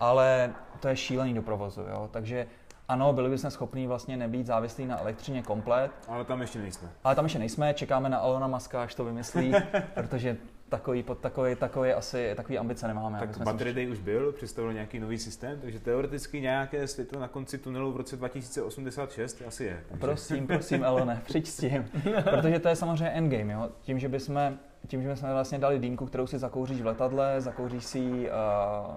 ale 0.00 0.54
to 0.80 0.88
je 0.88 0.96
šílený 0.96 1.34
do 1.34 1.42
provozu, 1.42 1.80
jo, 1.80 2.08
takže 2.12 2.46
ano, 2.90 3.12
byli 3.12 3.30
bychom 3.30 3.50
schopni 3.50 3.86
vlastně 3.86 4.16
nebýt 4.16 4.46
závislí 4.46 4.86
na 4.86 5.00
elektřině 5.00 5.42
komplet. 5.42 5.90
Ale 6.08 6.24
tam 6.24 6.40
ještě 6.40 6.58
nejsme. 6.58 6.88
Ale 7.04 7.14
tam 7.14 7.24
ještě 7.24 7.38
nejsme, 7.38 7.74
čekáme 7.74 8.08
na 8.08 8.18
Alona 8.18 8.46
Maska, 8.46 8.82
až 8.82 8.94
to 8.94 9.04
vymyslí, 9.04 9.52
protože 9.94 10.36
takový, 10.70 11.02
pod 11.02 11.18
takový, 11.18 11.56
takový 11.56 11.92
asi 11.92 12.32
takový 12.36 12.58
ambice 12.58 12.88
nemáme. 12.88 13.18
Tak 13.18 13.38
Battery 13.38 13.74
Day 13.74 13.90
už 13.90 13.98
byl, 13.98 14.32
představil 14.32 14.72
nějaký 14.72 14.98
nový 14.98 15.18
systém, 15.18 15.60
takže 15.60 15.80
teoreticky 15.80 16.40
nějaké 16.40 16.86
světlo 16.86 17.20
na 17.20 17.28
konci 17.28 17.58
tunelu 17.58 17.92
v 17.92 17.96
roce 17.96 18.16
2086 18.16 19.42
asi 19.46 19.64
je. 19.64 19.84
Takže. 19.88 20.00
Prosím, 20.00 20.46
prosím, 20.46 20.84
Elone, 20.84 21.22
přijď 21.24 21.46
s 21.46 21.56
tím, 21.56 21.84
protože 22.30 22.58
to 22.58 22.68
je 22.68 22.76
samozřejmě 22.76 23.08
endgame, 23.08 23.52
jo? 23.52 23.70
Tím, 23.80 23.98
že 23.98 24.08
bychom 24.08 24.58
tím, 24.86 25.02
že 25.02 25.16
jsme 25.16 25.32
vlastně 25.32 25.58
dali 25.58 25.78
dýmku, 25.78 26.06
kterou 26.06 26.26
si 26.26 26.38
zakouříš 26.38 26.82
v 26.82 26.86
letadle, 26.86 27.40
zakouříš 27.40 27.84
si 27.84 28.00
uh, 28.00 28.32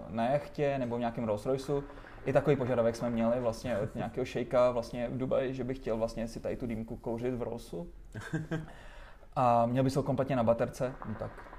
na 0.10 0.30
jachtě 0.30 0.78
nebo 0.78 0.96
v 0.96 1.00
nějakém 1.00 1.24
Rolls 1.24 1.46
Royceu, 1.46 1.84
i 2.26 2.34
takový 2.34 2.56
požadavek 2.56 2.96
jsme 2.96 3.10
měli 3.10 3.40
vlastně 3.40 3.78
od 3.78 3.96
nějakého 3.96 4.26
šejka 4.26 4.72
vlastně 4.72 5.10
v 5.10 5.18
Dubaji, 5.18 5.54
že 5.54 5.64
bych 5.64 5.78
chtěl 5.78 5.98
vlastně 5.98 6.28
si 6.28 6.40
tady 6.40 6.56
tu 6.56 6.66
dýmku 6.66 6.96
kouřit 6.96 7.34
v 7.34 7.42
Rollsu. 7.42 7.88
A 9.36 9.66
měl 9.66 9.84
by 9.84 9.90
se 9.90 10.00
ho 10.00 10.04
kompletně 10.04 10.36
na 10.36 10.44
baterce, 10.44 10.94
no 11.08 11.16
tak. 11.20 11.53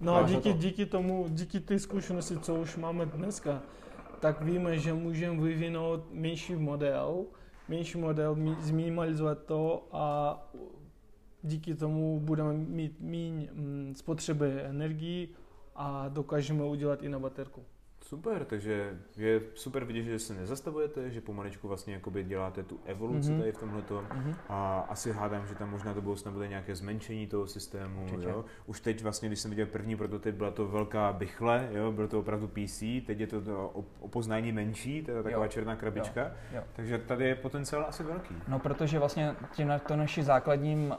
No 0.00 0.16
a 0.16 0.22
díky, 0.22 0.52
to. 0.52 0.58
díky 0.58 0.86
tomu, 0.86 1.26
díky 1.28 1.60
té 1.60 1.78
zkušenosti, 1.78 2.38
co 2.38 2.54
už 2.54 2.76
máme 2.76 3.06
dneska, 3.06 3.62
tak 4.20 4.42
víme, 4.42 4.78
že 4.78 4.92
můžeme 4.92 5.42
vyvinout 5.42 6.12
menší 6.12 6.56
model, 6.56 7.24
menší 7.68 7.98
model, 7.98 8.36
zminimalizovat 8.60 9.44
to 9.44 9.88
a 9.92 10.38
díky 11.42 11.74
tomu 11.74 12.20
budeme 12.20 12.52
mít 12.52 13.00
méně 13.00 13.48
mm, 13.52 13.94
spotřeby 13.96 14.62
energii 14.62 15.28
a 15.74 16.08
dokážeme 16.08 16.64
udělat 16.64 17.02
i 17.02 17.08
na 17.08 17.18
baterku. 17.18 17.62
Super, 18.06 18.44
takže 18.44 18.98
je 19.16 19.40
super 19.54 19.84
vidět, 19.84 20.02
že 20.02 20.18
se 20.18 20.34
nezastavujete, 20.34 21.10
že 21.10 21.20
pomaličku 21.20 21.68
vlastně 21.68 21.94
jakoby 21.94 22.24
děláte 22.24 22.62
tu 22.62 22.80
evoluci 22.84 23.30
mm-hmm. 23.30 23.38
tady 23.38 23.52
v 23.52 23.58
tomhle 23.58 23.82
mm-hmm. 23.82 24.34
a 24.48 24.86
asi 24.88 25.12
hádám, 25.12 25.46
že 25.46 25.54
tam 25.54 25.70
možná 25.70 25.92
do 25.92 26.02
budoucna 26.02 26.30
bude 26.30 26.48
nějaké 26.48 26.74
zmenšení 26.74 27.26
toho 27.26 27.46
systému. 27.46 28.06
Jo? 28.20 28.44
Už 28.66 28.80
teď 28.80 29.02
vlastně, 29.02 29.28
když 29.28 29.40
jsem 29.40 29.50
viděl 29.50 29.66
první 29.66 29.96
prototyp, 29.96 30.34
byla 30.34 30.50
to 30.50 30.68
velká 30.68 31.12
bychle, 31.12 31.68
jo? 31.72 31.92
bylo 31.92 32.08
to 32.08 32.20
opravdu 32.20 32.48
PC, 32.48 32.80
teď 33.06 33.20
je 33.20 33.26
to, 33.26 33.40
to 33.40 33.84
opoznání 34.00 34.52
menší, 34.52 34.96
je 34.96 35.22
taková 35.22 35.44
jo. 35.44 35.48
černá 35.48 35.76
krabička, 35.76 36.22
jo. 36.22 36.30
Jo. 36.52 36.62
takže 36.72 36.98
tady 36.98 37.24
je 37.24 37.34
potenciál 37.34 37.84
asi 37.88 38.02
velký. 38.02 38.34
No 38.48 38.58
protože 38.58 38.98
vlastně 38.98 39.34
tím 39.52 39.72
to 39.88 39.96
naší 39.96 40.22
základním 40.22 40.90
uh, 40.90 40.96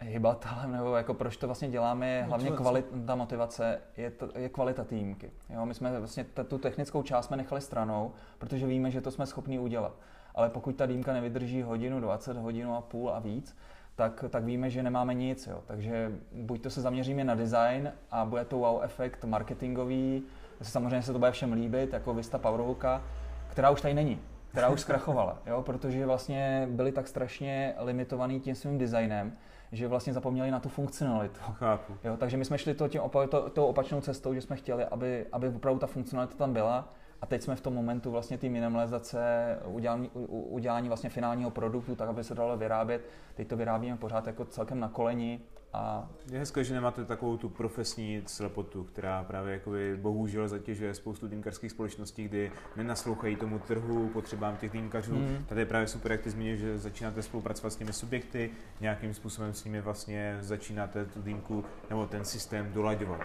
hybatelem, 0.00 0.72
nebo 0.72 0.96
jako 0.96 1.14
proč 1.14 1.36
to 1.36 1.46
vlastně 1.46 1.68
děláme, 1.68 2.08
je 2.08 2.22
hlavně 2.22 2.50
kvalita, 2.50 3.14
motivace, 3.14 3.80
je, 3.96 4.10
to, 4.10 4.28
je 4.38 4.48
kvalita 4.48 4.84
týmky. 4.84 5.30
Jo, 5.50 5.66
my 5.66 5.74
jsme 5.74 5.98
vlastně 5.98 6.24
t- 6.24 6.44
tu 6.44 6.58
technickou 6.58 7.02
část 7.02 7.26
jsme 7.26 7.36
nechali 7.36 7.60
stranou, 7.60 8.12
protože 8.38 8.66
víme, 8.66 8.90
že 8.90 9.00
to 9.00 9.10
jsme 9.10 9.26
schopni 9.26 9.58
udělat. 9.58 9.92
Ale 10.34 10.48
pokud 10.48 10.76
ta 10.76 10.86
dýmka 10.86 11.12
nevydrží 11.12 11.62
hodinu, 11.62 12.00
20 12.00 12.36
hodinu 12.36 12.76
a 12.76 12.80
půl 12.80 13.10
a 13.10 13.18
víc, 13.18 13.56
tak, 13.96 14.24
tak 14.30 14.44
víme, 14.44 14.70
že 14.70 14.82
nemáme 14.82 15.14
nic. 15.14 15.46
Jo. 15.46 15.62
Takže 15.66 16.12
buď 16.32 16.62
to 16.62 16.70
se 16.70 16.80
zaměříme 16.80 17.24
na 17.24 17.34
design 17.34 17.92
a 18.10 18.24
bude 18.24 18.44
to 18.44 18.58
wow 18.58 18.82
efekt 18.82 19.24
marketingový, 19.24 20.22
samozřejmě 20.62 21.02
se 21.02 21.12
to 21.12 21.18
bude 21.18 21.32
všem 21.32 21.52
líbit, 21.52 21.92
jako 21.92 22.14
Vista 22.14 22.38
Powerhooka, 22.38 23.02
která 23.50 23.70
už 23.70 23.80
tady 23.80 23.94
není 23.94 24.20
která 24.50 24.68
už 24.68 24.80
zkrachovala, 24.80 25.38
jo, 25.46 25.62
protože 25.62 26.06
vlastně 26.06 26.68
byli 26.70 26.92
tak 26.92 27.08
strašně 27.08 27.74
limitovaný 27.78 28.40
tím 28.40 28.54
svým 28.54 28.78
designem, 28.78 29.32
že 29.72 29.88
vlastně 29.88 30.12
zapomněli 30.12 30.50
na 30.50 30.60
tu 30.60 30.68
funkcionalitu. 30.68 31.40
Chápu. 31.52 31.92
Jo, 32.04 32.16
takže 32.16 32.36
my 32.36 32.44
jsme 32.44 32.58
šli 32.58 32.74
to, 32.74 32.88
tím 32.88 33.00
opa- 33.00 33.28
to, 33.28 33.50
tou 33.50 33.66
opačnou 33.66 34.00
cestou, 34.00 34.34
že 34.34 34.40
jsme 34.40 34.56
chtěli, 34.56 34.84
aby, 34.84 35.26
aby 35.32 35.48
opravdu 35.48 35.80
ta 35.80 35.86
funkcionalita 35.86 36.34
tam 36.34 36.52
byla 36.52 36.92
a 37.22 37.26
teď 37.26 37.42
jsme 37.42 37.56
v 37.56 37.60
tom 37.60 37.74
momentu 37.74 38.10
vlastně 38.10 38.38
ty 38.38 38.48
minimalizace, 38.48 39.58
udělání, 39.66 40.10
udělání 40.28 40.88
vlastně 40.88 41.10
finálního 41.10 41.50
produktu, 41.50 41.96
tak 41.96 42.08
aby 42.08 42.24
se 42.24 42.34
dalo 42.34 42.56
vyrábět. 42.56 43.08
Teď 43.34 43.48
to 43.48 43.56
vyrábíme 43.56 43.96
pořád 43.96 44.26
jako 44.26 44.44
celkem 44.44 44.80
na 44.80 44.88
koleni 44.88 45.40
a... 45.72 46.08
Je 46.32 46.38
hezké, 46.38 46.64
že 46.64 46.74
nemáte 46.74 47.04
takovou 47.04 47.36
tu 47.36 47.48
profesní 47.48 48.22
slepotu, 48.26 48.84
která 48.84 49.24
právě 49.24 49.52
jakoby 49.52 49.96
bohužel 49.96 50.48
zatěžuje 50.48 50.94
spoustu 50.94 51.28
dýmkarských 51.28 51.70
společností, 51.70 52.24
kdy 52.24 52.52
nenaslouchají 52.76 53.36
tomu 53.36 53.58
trhu, 53.58 54.08
potřebám 54.08 54.56
těch 54.56 54.70
dýmkařů. 54.70 55.14
Mm. 55.14 55.44
Tady 55.48 55.60
je 55.60 55.66
právě 55.66 55.86
super, 55.86 56.12
jak 56.12 56.20
ty 56.20 56.30
zmínil, 56.30 56.56
že 56.56 56.78
začínáte 56.78 57.22
spolupracovat 57.22 57.70
s 57.70 57.76
těmi 57.76 57.92
subjekty, 57.92 58.50
nějakým 58.80 59.14
způsobem 59.14 59.54
s 59.54 59.64
nimi 59.64 59.80
vlastně 59.80 60.38
začínáte 60.40 61.04
tu 61.04 61.22
dýmku 61.22 61.64
nebo 61.90 62.06
ten 62.06 62.24
systém 62.24 62.72
dolaďovat. 62.72 63.20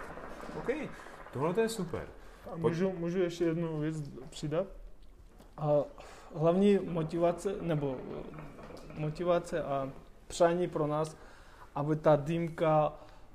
OK, 0.58 0.68
tohle 1.32 1.54
to 1.54 1.60
je 1.60 1.68
super. 1.68 2.06
A 2.52 2.56
můžu, 2.56 2.92
můžu 2.98 3.18
ještě 3.18 3.44
jednu 3.44 3.80
věc 3.80 3.96
přidat? 4.30 4.66
A 5.56 5.72
hlavní 6.34 6.78
motivace, 6.78 7.54
nebo 7.60 7.96
motivace 8.98 9.62
a 9.62 9.90
přání 10.28 10.68
pro 10.68 10.86
nás 10.86 11.16
aby 11.76 11.96
ta 11.96 12.16
dýmka 12.16 12.92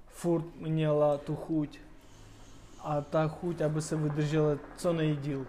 furt 0.07 0.45
měla 0.55 1.17
tu 1.17 1.35
chuť. 1.35 1.79
A 2.83 3.01
ta 3.01 3.27
chuť, 3.27 3.61
aby 3.61 3.81
se 3.81 3.95
vydržela 3.95 4.57
co 4.77 4.93
nejdíl. 4.93 5.47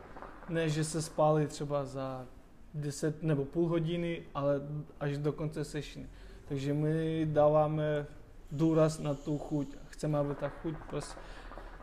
Ne, 0.48 0.68
že 0.68 0.84
se 0.84 1.02
spálí 1.02 1.46
třeba 1.46 1.84
za 1.84 2.26
10 2.74 3.22
nebo 3.22 3.44
půl 3.44 3.68
hodiny, 3.68 4.22
ale 4.34 4.60
až 5.00 5.18
do 5.18 5.32
konce 5.32 5.64
sešny. 5.64 6.06
Takže 6.48 6.74
my 6.74 7.26
dáváme 7.32 8.06
důraz 8.50 8.98
na 8.98 9.14
tu 9.14 9.38
chuť. 9.38 9.76
Chceme, 9.88 10.18
aby 10.18 10.34
ta 10.34 10.48
chuť 10.48 10.74
prostě, 10.90 11.20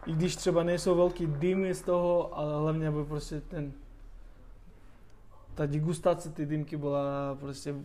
i 0.06 0.14
když 0.14 0.36
třeba 0.36 0.64
nejsou 0.64 0.96
velký 0.96 1.28
dýmy 1.28 1.74
z 1.74 1.82
toho, 1.82 2.38
ale 2.38 2.62
hlavně, 2.62 2.88
aby 2.88 3.06
prostě 3.06 3.42
ten 3.42 3.74
ta 5.56 5.66
degustace 5.66 6.30
ty 6.30 6.46
dýmky 6.46 6.78
byla 6.78 7.36
prostě 7.40 7.76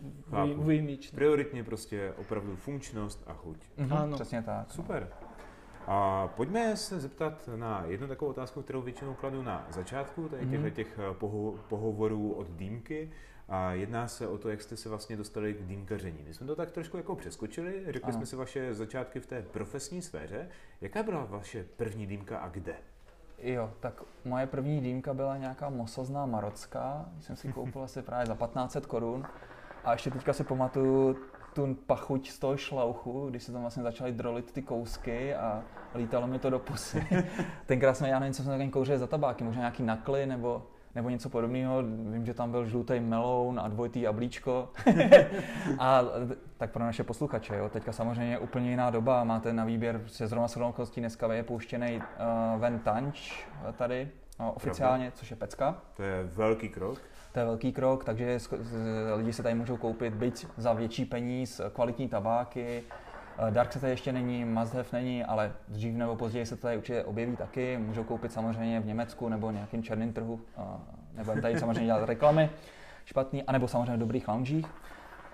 výjimečná. 0.57 1.15
Prioritně 1.15 1.63
prostě 1.63 2.13
opravdu 2.17 2.55
funkčnost 2.55 3.23
a 3.27 3.33
chuť. 3.33 3.57
Mm-hmm, 3.77 3.97
ano. 3.97 4.15
Přesně 4.15 4.41
tak. 4.41 4.71
Super. 4.71 5.09
A 5.87 6.27
pojďme 6.27 6.77
se 6.77 6.99
zeptat 6.99 7.49
na 7.55 7.83
jednu 7.87 8.07
takovou 8.07 8.31
otázku, 8.31 8.61
kterou 8.61 8.81
většinou 8.81 9.13
kladu 9.13 9.43
na 9.43 9.67
začátku 9.69 10.29
tady 10.29 10.45
mhm. 10.45 10.71
těch 10.71 10.99
eh, 10.99 11.13
poho- 11.13 11.59
pohovorů 11.69 12.33
od 12.33 12.47
dýmky. 12.49 13.11
A 13.49 13.71
jedná 13.71 14.07
se 14.07 14.27
o 14.27 14.37
to, 14.37 14.49
jak 14.49 14.61
jste 14.61 14.77
se 14.77 14.89
vlastně 14.89 15.17
dostali 15.17 15.53
k 15.53 15.61
dýmkaření. 15.61 16.23
My 16.27 16.33
jsme 16.33 16.47
to 16.47 16.55
tak 16.55 16.71
trošku 16.71 16.97
jako 16.97 17.15
přeskočili, 17.15 17.83
řekli 17.85 18.01
ano. 18.01 18.13
jsme 18.13 18.25
si 18.25 18.35
vaše 18.35 18.73
začátky 18.73 19.19
v 19.19 19.25
té 19.25 19.41
profesní 19.41 20.01
sféře. 20.01 20.49
Jaká 20.81 21.03
byla 21.03 21.25
vaše 21.25 21.65
první 21.77 22.07
dýmka 22.07 22.37
a 22.37 22.49
kde? 22.49 22.75
Jo, 23.39 23.73
tak 23.79 24.01
moje 24.25 24.47
první 24.47 24.81
dýmka 24.81 25.13
byla 25.13 25.37
nějaká 25.37 25.69
mosozná 25.69 26.25
marocká, 26.25 27.05
jsem 27.19 27.35
si 27.35 27.47
koupil 27.53 27.83
asi 27.83 28.01
právě 28.01 28.25
za 28.25 28.35
1500 28.35 28.85
korun. 28.85 29.25
A 29.83 29.91
ještě 29.91 30.11
teďka 30.11 30.33
si 30.33 30.43
pamatuju 30.43 31.17
tu 31.53 31.73
pachuť 31.73 32.29
z 32.29 32.39
toho 32.39 32.57
šlauchu, 32.57 33.29
když 33.29 33.43
se 33.43 33.51
tam 33.51 33.61
vlastně 33.61 33.83
začaly 33.83 34.11
drolit 34.11 34.51
ty 34.51 34.61
kousky 34.61 35.35
a 35.35 35.63
lítalo 35.95 36.27
mi 36.27 36.39
to 36.39 36.49
do 36.49 36.59
pusy. 36.59 37.07
Tenkrát 37.65 37.93
jsme, 37.93 38.09
já 38.09 38.19
nevím, 38.19 38.33
co 38.33 38.43
jsme 38.43 38.69
kouřili 38.69 38.99
za 38.99 39.07
tabáky, 39.07 39.43
možná 39.43 39.59
nějaký 39.59 39.83
nakly 39.83 40.25
nebo 40.25 40.67
nebo 40.95 41.09
něco 41.09 41.29
podobného. 41.29 41.83
Vím, 41.83 42.25
že 42.25 42.33
tam 42.33 42.51
byl 42.51 42.65
žlutý 42.65 42.99
meloun 42.99 43.59
a 43.59 43.67
dvojitý 43.67 44.01
jablíčko. 44.01 44.69
a 45.79 46.01
tak 46.57 46.71
pro 46.71 46.83
naše 46.83 47.03
posluchače, 47.03 47.55
jo. 47.57 47.69
teďka 47.69 47.91
samozřejmě 47.91 48.39
úplně 48.39 48.69
jiná 48.69 48.89
doba, 48.89 49.23
máte 49.23 49.53
na 49.53 49.65
výběr 49.65 50.01
se 50.07 50.27
zrovna 50.27 50.47
s 50.47 50.57
okolností 50.57 51.01
dneska 51.01 51.33
je 51.33 51.43
pouštěný 51.43 51.97
uh, 51.97 52.61
Ven 52.61 52.79
Tanč 52.79 53.45
tady, 53.77 54.09
uh, 54.39 54.47
oficiálně, 54.47 55.11
což 55.15 55.31
je 55.31 55.37
pecka. 55.37 55.81
To 55.97 56.03
je 56.03 56.23
velký 56.23 56.69
krok. 56.69 57.01
To 57.31 57.39
je 57.39 57.45
velký 57.45 57.71
krok, 57.71 58.03
takže 58.03 58.37
lidi 59.15 59.33
se 59.33 59.43
tady 59.43 59.55
můžou 59.55 59.77
koupit 59.77 60.13
byť 60.13 60.47
za 60.57 60.73
větší 60.73 61.05
peníz, 61.05 61.61
kvalitní 61.73 62.09
tabáky, 62.09 62.83
Eh, 62.87 63.04
Dark 63.49 63.73
se 63.73 63.79
tady 63.79 63.93
ještě 63.93 64.11
není, 64.11 64.55
have 64.55 64.85
není, 64.91 65.23
ale 65.23 65.51
dřív 65.67 65.95
nebo 65.95 66.15
později 66.15 66.45
se 66.45 66.55
to 66.55 66.61
tady 66.61 66.77
určitě 66.77 67.03
objeví 67.03 67.35
taky. 67.35 67.77
Můžou 67.77 68.03
koupit 68.03 68.31
samozřejmě 68.31 68.79
v 68.79 68.85
Německu 68.85 69.29
nebo 69.29 69.51
nějakým 69.51 69.83
černým 69.83 70.13
trhu, 70.13 70.41
eh, 70.57 70.61
nebo 71.13 71.41
tady 71.41 71.59
samozřejmě 71.59 71.85
dělat 71.85 72.05
reklamy 72.05 72.49
špatný, 73.05 73.43
anebo 73.43 73.67
samozřejmě 73.67 73.95
v 73.95 73.99
dobrých 73.99 74.27
loungích. 74.27 74.67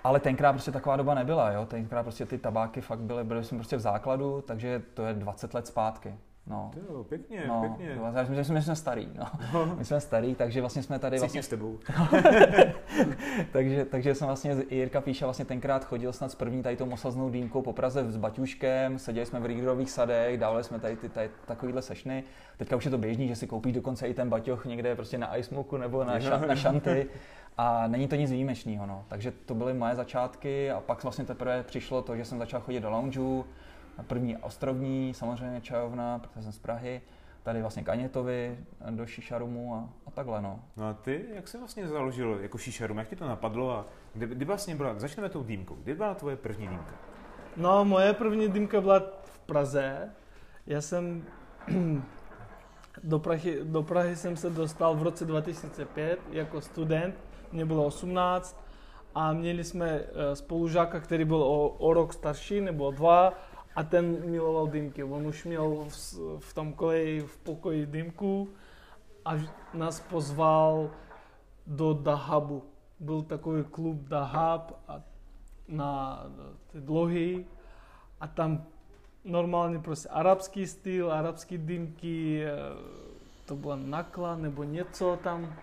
Ale 0.03 0.19
tenkrát 0.19 0.53
prostě 0.53 0.71
taková 0.71 0.97
doba 0.97 1.13
nebyla, 1.15 1.51
jo? 1.51 1.65
tenkrát 1.65 2.03
prostě 2.03 2.25
ty 2.25 2.37
tabáky 2.37 2.81
fakt 2.81 2.99
byly, 2.99 3.23
byly 3.23 3.43
jsme 3.43 3.57
prostě 3.57 3.77
v 3.77 3.79
základu, 3.79 4.43
takže 4.47 4.81
to 4.93 5.05
je 5.05 5.13
20 5.13 5.53
let 5.53 5.67
zpátky. 5.67 6.15
No. 6.47 6.71
Jo, 6.89 7.03
pěkně, 7.03 7.43
no, 7.47 7.61
pěkně. 7.61 7.99
My, 8.29 8.43
jsme, 8.45 8.53
my 8.53 8.61
jsme 8.61 8.75
starý, 8.75 9.09
no. 9.15 9.25
no. 9.53 9.75
My 9.77 9.85
jsme 9.85 10.01
starý, 10.01 10.35
takže 10.35 10.61
vlastně 10.61 10.83
jsme 10.83 10.99
tady 10.99 11.19
vlastně... 11.19 11.43
s 11.43 11.47
tebou. 11.47 11.79
takže, 13.51 13.85
takže 13.85 14.15
jsem 14.15 14.27
vlastně, 14.27 14.55
Jirka 14.69 15.01
Píša 15.01 15.25
vlastně 15.25 15.45
tenkrát 15.45 15.85
chodil 15.85 16.13
snad 16.13 16.31
s 16.31 16.35
první 16.35 16.63
tady 16.63 16.77
tou 16.77 16.85
mosaznou 16.85 17.29
dýmkou 17.29 17.61
po 17.61 17.73
Praze 17.73 18.11
s 18.11 18.17
Baťuškem, 18.17 18.99
seděli 18.99 19.25
jsme 19.25 19.39
v 19.39 19.45
Rígrových 19.45 19.91
sadech, 19.91 20.37
dávali 20.37 20.63
jsme 20.63 20.79
tady, 20.79 20.95
ty, 20.95 21.09
tady 21.09 21.29
takovýhle 21.45 21.81
sešny. 21.81 22.23
Teďka 22.57 22.75
už 22.75 22.85
je 22.85 22.91
to 22.91 22.97
běžný, 22.97 23.27
že 23.27 23.35
si 23.35 23.47
koupíš 23.47 23.73
dokonce 23.73 24.07
i 24.07 24.13
ten 24.13 24.29
baťoch 24.29 24.65
někde 24.65 24.95
prostě 24.95 25.17
na 25.17 25.37
iSmoku 25.37 25.77
nebo 25.77 26.03
na, 26.03 26.19
ša, 26.19 26.37
na 26.37 26.55
šanty. 26.55 27.07
A 27.57 27.87
není 27.87 28.07
to 28.07 28.15
nic 28.15 28.31
výjimečného, 28.31 28.85
no. 28.85 29.05
Takže 29.07 29.31
to 29.45 29.55
byly 29.55 29.73
moje 29.73 29.95
začátky 29.95 30.71
a 30.71 30.79
pak 30.79 31.03
vlastně 31.03 31.25
teprve 31.25 31.63
přišlo 31.63 32.01
to, 32.01 32.17
že 32.17 32.25
jsem 32.25 32.39
začal 32.39 32.61
chodit 32.61 32.79
do 32.79 32.89
loungeu, 32.89 33.45
První 34.07 34.37
ostrovní, 34.37 35.13
samozřejmě 35.13 35.61
čajovna, 35.61 36.19
protože 36.19 36.43
jsem 36.43 36.51
z 36.51 36.59
Prahy. 36.59 37.01
Tady 37.43 37.61
vlastně 37.61 37.83
Kanětovi 37.83 38.57
do 38.89 39.05
Šišarumu 39.05 39.75
a, 39.75 39.89
a 40.05 40.11
takhle. 40.11 40.41
No. 40.41 40.59
no 40.77 40.87
a 40.87 40.93
ty, 40.93 41.25
jak 41.33 41.47
jsi 41.47 41.57
vlastně 41.57 41.87
založil 41.87 42.39
jako 42.41 42.57
Šišarum? 42.57 42.97
Jak 42.97 43.07
ti 43.07 43.15
to 43.15 43.27
napadlo 43.27 43.71
a 43.71 43.85
kdy, 44.13 44.27
kdy 44.27 44.45
vlastně 44.45 44.75
byla, 44.75 44.99
začneme 44.99 45.29
tou 45.29 45.43
dýmkou, 45.43 45.75
kdy 45.75 45.95
byla 45.95 46.13
tvoje 46.13 46.35
první 46.35 46.67
dýmka? 46.67 46.95
No, 47.57 47.85
moje 47.85 48.13
první 48.13 48.49
dýmka 48.49 48.81
byla 48.81 48.99
v 49.23 49.39
Praze. 49.39 50.09
Já 50.67 50.81
jsem 50.81 51.23
do 53.03 53.19
Prahy, 53.19 53.59
do 53.63 53.83
Prahy 53.83 54.15
jsem 54.15 54.37
se 54.37 54.49
dostal 54.49 54.95
v 54.95 55.03
roce 55.03 55.25
2005 55.25 56.19
jako 56.31 56.61
student, 56.61 57.15
mě 57.51 57.65
bylo 57.65 57.85
18 57.85 58.61
a 59.15 59.33
měli 59.33 59.63
jsme 59.63 59.89
eh, 59.89 60.35
spolužáka, 60.35 60.99
který 60.99 61.25
byl 61.25 61.43
o, 61.43 61.69
o 61.69 61.93
rok 61.93 62.13
starší 62.13 62.61
nebo 62.61 62.85
o 62.85 62.91
dva 62.91 63.33
a 63.75 63.83
ten 63.83 64.29
miloval 64.31 64.67
dýmky. 64.67 65.03
On 65.03 65.27
už 65.27 65.45
měl 65.45 65.85
v, 65.89 66.19
v 66.39 66.53
tom 66.53 66.73
koleji 66.73 67.21
v 67.21 67.37
pokoji 67.37 67.85
dýmku 67.85 68.49
a 69.25 69.31
nás 69.73 69.99
pozval 69.99 70.89
do 71.67 71.93
Dahabu. 71.93 72.63
Byl 72.99 73.21
takový 73.21 73.63
klub 73.63 73.97
Dahab 73.97 74.71
a 74.87 75.01
na 75.67 76.23
ty 76.71 76.81
dlohy 76.81 77.45
a 78.19 78.27
tam 78.27 78.65
normálně 79.23 79.79
prostě 79.79 80.09
arabský 80.09 80.67
styl, 80.67 81.11
arabský 81.11 81.57
dýmky, 81.57 82.43
eh, 82.45 82.51
to 83.45 83.55
byla 83.55 83.75
nakla 83.75 84.35
nebo 84.35 84.63
něco 84.63 85.19
tam 85.23 85.55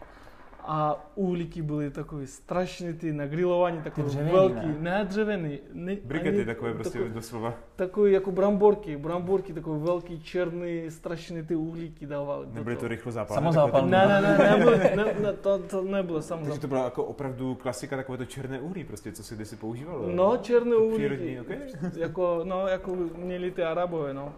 a 0.71 1.07
uhlíky 1.15 1.63
byly 1.63 1.91
takové 1.91 2.27
strašné, 2.27 2.93
ty 2.93 3.13
na 3.13 3.27
grilování, 3.27 3.83
takové 3.83 4.07
dřevěný, 4.07 4.33
velký, 4.33 4.67
ne, 4.67 4.77
ne 4.81 5.05
dřevěný. 5.05 5.59
Ne, 5.73 5.97
Brikety 6.05 6.45
takové 6.45 6.75
prostě 6.75 6.99
takové, 6.99 7.15
doslova. 7.15 7.55
Takové 7.77 8.11
jako 8.11 8.33
bramborky, 8.33 8.97
bramborky, 8.97 9.53
takové 9.53 9.79
velký, 9.79 10.21
černý, 10.21 10.85
strašné 10.89 11.43
ty 11.43 11.55
uhlíky 11.55 12.07
dávali. 12.07 12.47
Nebyly 12.53 12.77
to 12.77 12.89
rychlo 12.89 13.13
zápalné? 13.13 13.41
Samozápalné. 13.41 13.91
Ne, 13.91 14.07
ne, 14.09 14.39
ne, 14.39 14.51
nebyly, 14.51 14.79
ne, 14.79 15.15
ne, 15.23 15.33
to, 15.33 15.59
to 15.59 15.83
nebylo 15.83 16.23
samozápalné. 16.23 16.49
Takže 16.49 16.61
to 16.61 16.69
byla 16.69 16.85
jako 16.85 17.05
opravdu 17.05 17.55
klasika, 17.55 17.97
takové 17.97 18.19
to 18.19 18.25
černé 18.25 18.61
uhlí, 18.61 18.85
prostě, 18.85 19.13
co 19.13 19.23
si 19.23 19.35
kdysi 19.35 19.57
používalo. 19.57 20.09
No, 20.09 20.37
černé 20.37 20.77
uhlí. 20.77 20.97
Přírodní, 20.97 21.41
okay. 21.41 21.59
jako, 21.97 22.41
no, 22.45 22.67
jako 22.67 22.97
měli 23.17 23.51
ty 23.51 23.63
Arabové, 23.63 24.15
no. 24.15 24.35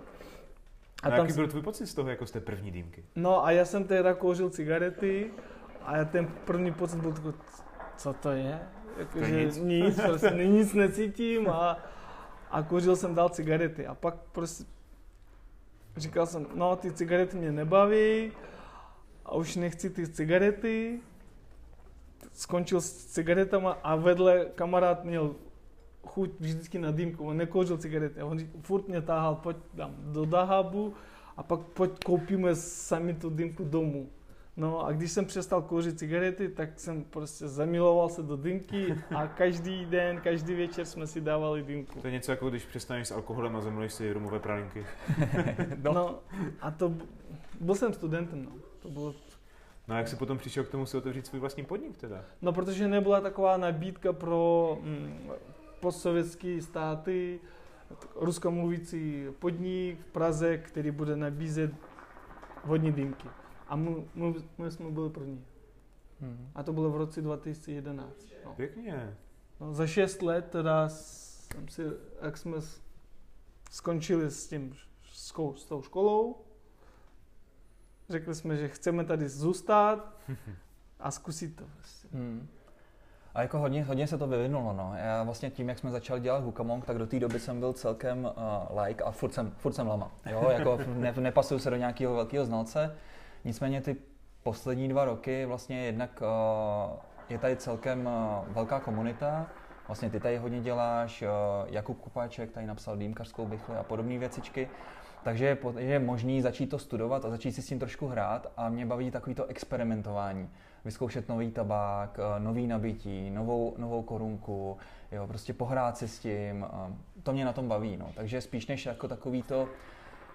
A, 1.03 1.07
a 1.07 1.11
tam 1.11 1.19
jaký 1.19 1.33
byl 1.33 1.49
tvůj 1.49 1.63
pocit 1.63 1.87
z 1.87 1.95
toho, 1.95 2.11
jako 2.11 2.27
z 2.27 2.31
té 2.31 2.41
první 2.41 2.71
dýmky? 2.71 3.05
No 3.17 3.45
a 3.47 3.51
já 3.51 3.65
jsem 3.65 3.85
teda 3.85 4.15
kouřil 4.15 4.51
cigarety 4.51 5.31
a 5.83 5.97
já 5.97 6.05
ten 6.05 6.27
první 6.27 6.73
pocit 6.73 7.01
byl 7.01 7.13
takový, 7.13 7.35
co 7.97 8.13
to 8.13 8.31
je? 8.31 8.61
Jako, 8.99 9.19
to 9.19 9.25
že 9.25 9.45
nic, 9.45 9.57
nic, 9.57 10.01
prostě 10.01 10.31
nic 10.45 10.75
necítím 10.75 11.49
a, 11.49 11.79
a 12.51 12.63
kouřil 12.63 12.97
jsem 12.97 13.15
dál 13.15 13.29
cigarety. 13.29 13.87
A 13.87 13.95
pak 13.95 14.15
prostě 14.33 14.65
říkal 15.97 16.27
jsem, 16.27 16.47
no 16.55 16.77
ty 16.77 16.93
cigarety 16.93 17.37
mě 17.37 17.53
nebaví 17.53 18.33
a 19.25 19.35
už 19.35 19.57
nechci 19.57 19.91
ty 19.91 20.09
cigarety. 20.09 21.01
Skončil 22.33 22.81
s 22.81 23.07
cigaretama 23.07 23.73
a 23.83 23.97
vedle 23.97 24.47
kamarád 24.55 25.05
měl 25.05 25.35
chuť 26.07 26.31
vždycky 26.41 26.79
na 26.79 26.91
dýmku, 26.91 27.27
on 27.27 27.37
nekouřil 27.37 27.79
cigarety 27.79 28.21
a 28.21 28.27
on 28.27 28.39
furt 28.61 28.89
mě 28.89 29.03
táhal, 29.03 29.35
pojď 29.35 29.57
tam 29.77 29.95
do 29.99 30.25
Dahabu 30.25 30.95
a 31.37 31.43
pak 31.43 31.61
pojď 31.61 32.05
koupíme 32.05 32.55
sami 32.55 33.15
tu 33.15 33.31
dýmku 33.31 33.65
domů. 33.65 34.09
No 34.57 34.87
a 34.87 34.93
když 34.93 35.13
jsem 35.13 35.25
přestal 35.25 35.63
kouřit 35.63 35.99
cigarety, 35.99 36.49
tak 36.49 36.81
jsem 36.81 37.05
prostě 37.05 37.49
zamiloval 37.49 38.09
se 38.09 38.23
do 38.23 38.37
dýmky 38.37 38.95
a 39.17 39.27
každý 39.27 39.85
den, 39.85 40.21
každý 40.21 40.55
večer 40.55 40.87
jsme 40.87 41.07
si 41.07 41.21
dávali 41.21 41.63
dýmku. 41.63 42.01
To 42.01 42.07
je 42.07 42.13
něco 42.13 42.33
jako 42.33 42.51
když 42.51 42.65
přestaneš 42.65 43.09
s 43.09 43.13
alkoholem 43.13 43.57
a 43.57 43.61
zamiluješ 43.61 43.93
si 43.93 44.13
rumové 44.13 44.39
pralinky. 44.39 44.87
no. 45.83 45.93
no. 45.93 46.19
a 46.61 46.71
to, 46.71 46.95
byl 47.61 47.75
jsem 47.75 47.93
studentem, 47.93 48.45
no. 48.45 48.51
To 48.83 48.89
bylo 48.89 49.15
No 49.89 49.95
a 49.95 49.99
jak 49.99 50.09
jsi 50.09 50.17
potom 50.17 50.39
přišel 50.39 50.65
k 50.65 50.69
tomu 50.69 50.87
si 50.87 50.97
otevřít 50.97 51.27
svůj 51.27 51.41
vlastní 51.41 51.65
podnik 51.65 51.97
teda? 51.97 52.25
No 52.43 52.53
protože 52.53 52.89
nebyla 52.89 53.21
taková 53.21 53.57
nabídka 53.57 54.13
pro 54.13 54.79
mm, 54.83 55.31
postsovětské 55.81 56.63
státy, 56.63 57.41
ruskomluvící 58.15 59.27
podnik 59.39 60.01
v 60.01 60.05
Praze, 60.05 60.59
který 60.59 60.91
bude 60.91 61.17
nabízet 61.17 61.71
vodní 62.65 62.93
dýmky. 62.93 63.29
A 63.71 63.77
my, 63.77 64.05
my, 64.15 64.35
my 64.59 64.71
jsme 64.71 64.91
byli 64.91 65.11
první. 65.11 65.45
Hmm. 66.21 66.51
A 66.55 66.63
to 66.63 66.73
bylo 66.73 66.91
v 66.91 66.97
roce 66.97 67.23
2011. 67.23 68.27
No. 68.45 68.55
Pěkně. 68.55 69.17
No, 69.61 69.75
za 69.75 69.87
šest 69.87 70.23
let 70.23 70.49
teda 70.51 70.89
jsem 70.89 71.69
si, 71.69 71.83
jak 72.23 72.37
jsme 72.37 72.57
skončili 73.71 74.31
s 74.31 74.49
tím, 74.49 74.77
s 75.57 75.65
tou 75.69 75.83
školou, 75.83 76.37
řekli 78.09 78.35
jsme, 78.35 78.57
že 78.57 78.69
chceme 78.69 79.05
tady 79.05 79.29
zůstat 79.29 80.17
a 81.01 81.11
zkusit 81.11 81.57
to. 81.57 81.65
Hmm. 82.13 82.49
A 83.35 83.43
jako 83.43 83.59
hodně, 83.59 83.85
hodně 83.85 84.07
se 84.07 84.19
to 84.19 84.27
vyvinulo, 84.27 84.73
no. 84.73 84.93
Já 84.97 85.23
vlastně 85.23 85.51
tím, 85.51 85.69
jak 85.69 85.79
jsme 85.79 85.91
začali 85.91 86.21
dělat 86.21 86.45
Hukamong, 86.45 86.85
tak 86.85 86.99
do 86.99 87.07
té 87.07 87.21
doby 87.21 87.41
jsem 87.41 87.61
byl 87.61 87.73
celkem 87.73 88.25
uh, 88.25 88.81
like 88.81 89.05
a 89.05 89.11
furt 89.11 89.35
jsem, 89.35 89.51
furt 89.51 89.73
jsem 89.73 89.87
lama. 89.87 90.11
Jo, 90.31 90.51
jako 90.51 90.79
ne, 90.87 91.15
nepasuju 91.21 91.61
se 91.61 91.71
do 91.71 91.77
nějakého 91.77 92.15
velkého 92.15 92.45
znalce. 92.45 92.97
Nicméně 93.45 93.81
ty 93.81 93.97
poslední 94.43 94.89
dva 94.89 95.05
roky 95.05 95.47
vlastně 95.47 95.85
jednak 95.85 96.23
uh, 96.23 96.97
je 97.29 97.39
tady 97.39 97.57
celkem 97.57 98.07
uh, 98.07 98.55
velká 98.55 98.81
komunita. 98.81 99.47
Vlastně 99.89 100.11
ty 100.11 100.21
tady 100.21 100.37
hodně 100.37 100.61
děláš, 100.61 101.23
uh, 101.23 101.29
Jakub 101.67 102.01
Kupáček 102.01 102.51
tady 102.51 102.67
napsal 102.67 102.97
dýmkařskou 102.97 103.47
bychli 103.47 103.77
a 103.77 103.83
podobné 103.83 104.19
věcičky. 104.19 104.69
Takže 105.23 105.59
je, 105.79 105.99
možný 105.99 106.43
začít 106.43 106.67
to 106.67 106.79
studovat 106.79 107.25
a 107.25 107.31
začít 107.31 107.53
si 107.53 107.63
s 107.63 107.67
tím 107.67 107.79
trošku 107.79 108.07
hrát 108.07 108.53
a 108.57 108.69
mě 108.69 108.87
baví 108.87 109.11
takový 109.11 109.35
to 109.35 109.47
experimentování. 109.47 110.49
vyzkoušet 110.85 111.29
nový 111.29 111.51
tabák, 111.51 112.19
eh, 112.19 112.41
nový 112.41 112.67
nabití, 112.67 113.31
novou, 113.31 113.75
novou 113.79 114.03
korunku, 114.03 114.77
jo, 115.13 115.27
prostě 115.27 115.53
pohrát 115.53 115.97
si 115.97 116.09
s 116.09 116.19
tím, 116.19 116.67
to 117.23 117.33
mě 117.33 117.45
na 117.45 117.53
tom 117.53 117.69
baví, 117.69 117.97
no. 117.97 118.13
takže 118.15 118.41
spíš 118.41 118.67
než 118.67 118.87
jako 118.87 119.09
takový 119.09 119.43
to 119.43 119.69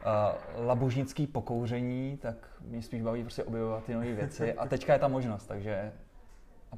uh, 0.05 0.65
labužnický 0.65 1.27
pokouření, 1.27 2.17
tak 2.21 2.35
mě 2.61 2.81
spíš 2.81 3.01
baví 3.01 3.21
prostě 3.21 3.43
objevovat 3.43 3.83
ty 3.83 3.93
nové 3.93 4.13
věci 4.13 4.53
a 4.53 4.65
teďka 4.67 4.93
je 4.93 4.99
ta 4.99 5.07
možnost, 5.07 5.47
takže 5.47 5.91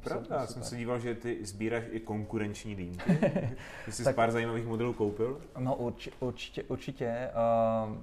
Pravda, 0.04 0.36
já 0.36 0.46
jsem 0.46 0.62
se 0.62 0.76
díval, 0.76 0.98
že 0.98 1.14
ty 1.14 1.46
sbíráš 1.46 1.84
i 1.90 2.00
konkurenční 2.00 2.74
dýmky. 2.74 3.12
Ty 3.84 3.92
jsi 3.92 4.04
tak, 4.04 4.14
pár 4.14 4.30
zajímavých 4.30 4.66
modelů 4.66 4.92
koupil? 4.92 5.40
No 5.58 5.74
urči, 5.74 6.12
určitě, 6.20 6.62
určitě. 6.62 7.30
Uh, 7.88 7.96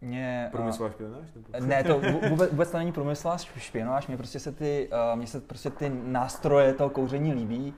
mě, 0.00 0.48
průmyslová 0.52 0.92
špionáž? 0.92 1.26
Nebo? 1.34 1.66
Ne, 1.66 1.84
to 1.84 2.00
vůbec, 2.28 2.50
vůbec 2.50 2.70
to 2.70 2.78
není 2.78 2.92
průmyslová 2.92 3.36
špionáž, 3.38 4.06
mě 4.06 4.16
prostě 4.16 4.38
se 4.38 4.52
ty, 4.52 4.88
uh, 5.12 5.18
mě 5.18 5.26
se 5.26 5.40
prostě 5.40 5.70
ty 5.70 5.92
nástroje 6.04 6.72
toho 6.72 6.90
kouření 6.90 7.32
líbí. 7.32 7.74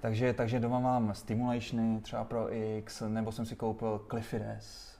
Takže, 0.00 0.32
takže 0.32 0.60
doma 0.60 0.80
mám 0.80 1.14
stimulationy 1.14 2.00
třeba 2.00 2.24
pro 2.24 2.54
X, 2.54 3.02
nebo 3.08 3.32
jsem 3.32 3.46
si 3.46 3.56
koupil 3.56 4.06
Cliffides, 4.10 4.95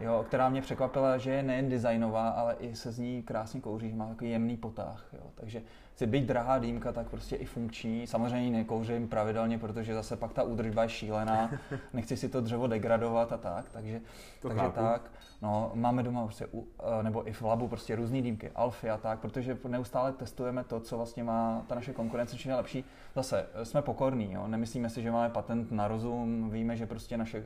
jo, 0.00 0.24
která 0.28 0.48
mě 0.48 0.62
překvapila, 0.62 1.18
že 1.18 1.30
je 1.30 1.42
nejen 1.42 1.68
designová, 1.68 2.28
ale 2.28 2.56
i 2.58 2.74
se 2.74 2.92
z 2.92 2.98
ní 2.98 3.22
krásně 3.22 3.60
kouří, 3.60 3.90
že 3.90 3.96
má 3.96 4.08
takový 4.08 4.30
jemný 4.30 4.56
potah. 4.56 5.06
Jo. 5.12 5.30
Takže 5.34 5.62
si 5.96 6.06
být 6.06 6.24
drahá 6.24 6.58
dýmka, 6.58 6.92
tak 6.92 7.08
prostě 7.08 7.36
i 7.36 7.44
funkční. 7.44 8.06
Samozřejmě 8.06 8.58
nekouřím 8.58 9.08
pravidelně, 9.08 9.58
protože 9.58 9.94
zase 9.94 10.16
pak 10.16 10.32
ta 10.32 10.42
údržba 10.42 10.82
je 10.82 10.88
šílená, 10.88 11.50
nechci 11.92 12.16
si 12.16 12.28
to 12.28 12.40
dřevo 12.40 12.66
degradovat 12.66 13.32
a 13.32 13.36
tak, 13.36 13.64
takže, 13.72 14.00
to 14.40 14.48
takže 14.48 14.64
tak. 14.74 15.10
No, 15.42 15.70
máme 15.74 16.02
doma 16.02 16.24
prostě, 16.24 16.46
eh, 16.54 17.02
nebo 17.02 17.28
i 17.28 17.32
v 17.32 17.42
labu 17.42 17.68
prostě 17.68 17.96
různé 17.96 18.22
dýmky, 18.22 18.50
alfy 18.54 18.90
a 18.90 18.96
tak, 18.96 19.18
protože 19.18 19.58
neustále 19.68 20.12
testujeme 20.12 20.64
to, 20.64 20.80
co 20.80 20.96
vlastně 20.96 21.24
má 21.24 21.64
ta 21.66 21.74
naše 21.74 21.92
konkurence, 21.92 22.36
čím 22.36 22.50
je 22.50 22.56
lepší. 22.56 22.84
Zase 23.14 23.46
eh, 23.54 23.64
jsme 23.64 23.82
pokorní, 23.82 24.32
jo? 24.32 24.46
nemyslíme 24.46 24.90
si, 24.90 25.02
že 25.02 25.10
máme 25.10 25.30
patent 25.30 25.72
na 25.72 25.88
rozum, 25.88 26.50
víme, 26.50 26.76
že 26.76 26.86
prostě 26.86 27.16
naše 27.16 27.44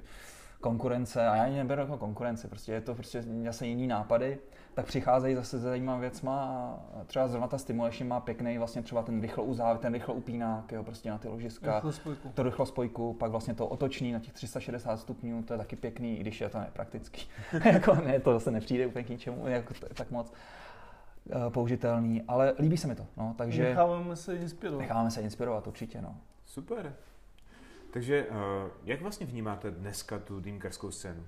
konkurence, 0.61 1.29
a 1.29 1.37
já 1.37 1.47
ji 1.47 1.57
neberu 1.57 1.81
jako 1.81 1.99
konkurence, 1.99 2.49
prostě 2.49 2.73
je 2.73 2.81
to 2.81 2.95
prostě 2.95 3.25
zase 3.45 3.67
jiný 3.67 3.87
nápady, 3.87 4.39
tak 4.75 4.87
přicházejí 4.87 5.35
zase 5.35 5.59
zajímavá 5.59 5.99
věcma 5.99 6.45
a 7.01 7.05
třeba 7.05 7.29
zrovna 7.29 7.49
ta 7.49 7.59
stimulation 7.59 8.09
má 8.09 8.21
pěkný 8.21 8.59
vlastně 8.59 8.83
třeba 8.83 9.03
ten 9.03 9.21
rychlo 9.21 9.45
uzávěr, 9.45 9.79
ten 9.79 9.93
rychlo 9.93 10.15
upínák, 10.15 10.73
jo, 10.73 10.85
prostě 10.85 11.11
na 11.11 11.19
ty 11.19 11.29
ložiska, 11.29 11.75
rychlo 11.75 11.93
spojku. 11.93 12.29
to 12.35 12.43
rychlo 12.43 12.67
spojku, 12.67 13.15
pak 13.15 13.31
vlastně 13.31 13.55
to 13.55 13.67
otoční 13.67 14.13
na 14.13 14.19
těch 14.19 14.33
360 14.33 14.97
stupňů, 14.97 15.43
to 15.43 15.55
je 15.55 15.59
taky 15.59 15.77
pěkný, 15.77 16.19
i 16.19 16.21
když 16.21 16.41
je 16.41 16.49
to 16.49 16.59
nepraktický. 16.59 17.29
jako 17.65 17.95
ne, 17.95 18.21
to 18.21 18.33
zase 18.33 18.51
nepřijde 18.51 18.87
úplně 18.87 19.05
k 19.05 19.09
ničemu, 19.09 19.49
jako 19.49 19.75
tak 19.95 20.11
moc 20.11 20.33
uh, 21.35 21.53
použitelný, 21.53 22.23
ale 22.29 22.55
líbí 22.59 22.77
se 22.77 22.89
mi 22.89 22.95
to, 22.95 23.07
no, 23.17 23.35
takže... 23.39 23.63
Necháváme 23.63 24.17
se 24.17 24.37
inspirovat. 24.37 24.81
Necháváme 24.81 25.11
se 25.11 25.21
inspirovat, 25.21 25.67
určitě, 25.67 26.03
no. 26.03 26.17
Super. 26.45 26.95
Takže 27.97 28.27
uh, 28.27 28.37
jak 28.85 29.01
vlastně 29.01 29.27
vnímáte 29.27 29.71
dneska 29.71 30.19
tu 30.19 30.41
dýmkarskou 30.41 30.91
scénu? 30.91 31.27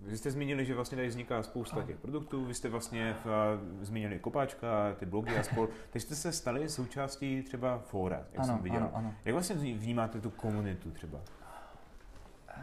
Vy 0.00 0.16
jste 0.16 0.30
zmínili, 0.30 0.64
že 0.64 0.74
vlastně 0.74 0.96
tady 0.96 1.08
vzniká 1.08 1.42
spousta 1.42 1.82
těch 1.82 1.98
produktů, 1.98 2.44
vy 2.44 2.54
jste 2.54 2.68
vlastně 2.68 3.16
v, 3.24 3.26
uh, 3.26 3.84
zmínili 3.84 4.18
kopáčka, 4.18 4.94
ty 4.98 5.06
blogy 5.06 5.38
a 5.38 5.42
spol. 5.52 5.68
Teď 5.90 6.02
jste 6.02 6.14
se 6.14 6.32
stali 6.32 6.68
součástí 6.68 7.42
třeba 7.42 7.78
fóra, 7.78 8.16
jak 8.16 8.38
ano, 8.38 8.44
jsem 8.46 8.58
viděl. 8.62 8.78
Ano, 8.78 8.90
ano. 8.94 9.14
Jak 9.24 9.32
vlastně 9.32 9.56
vnímáte 9.56 10.20
tu 10.20 10.30
komunitu 10.30 10.90
třeba? 10.90 11.18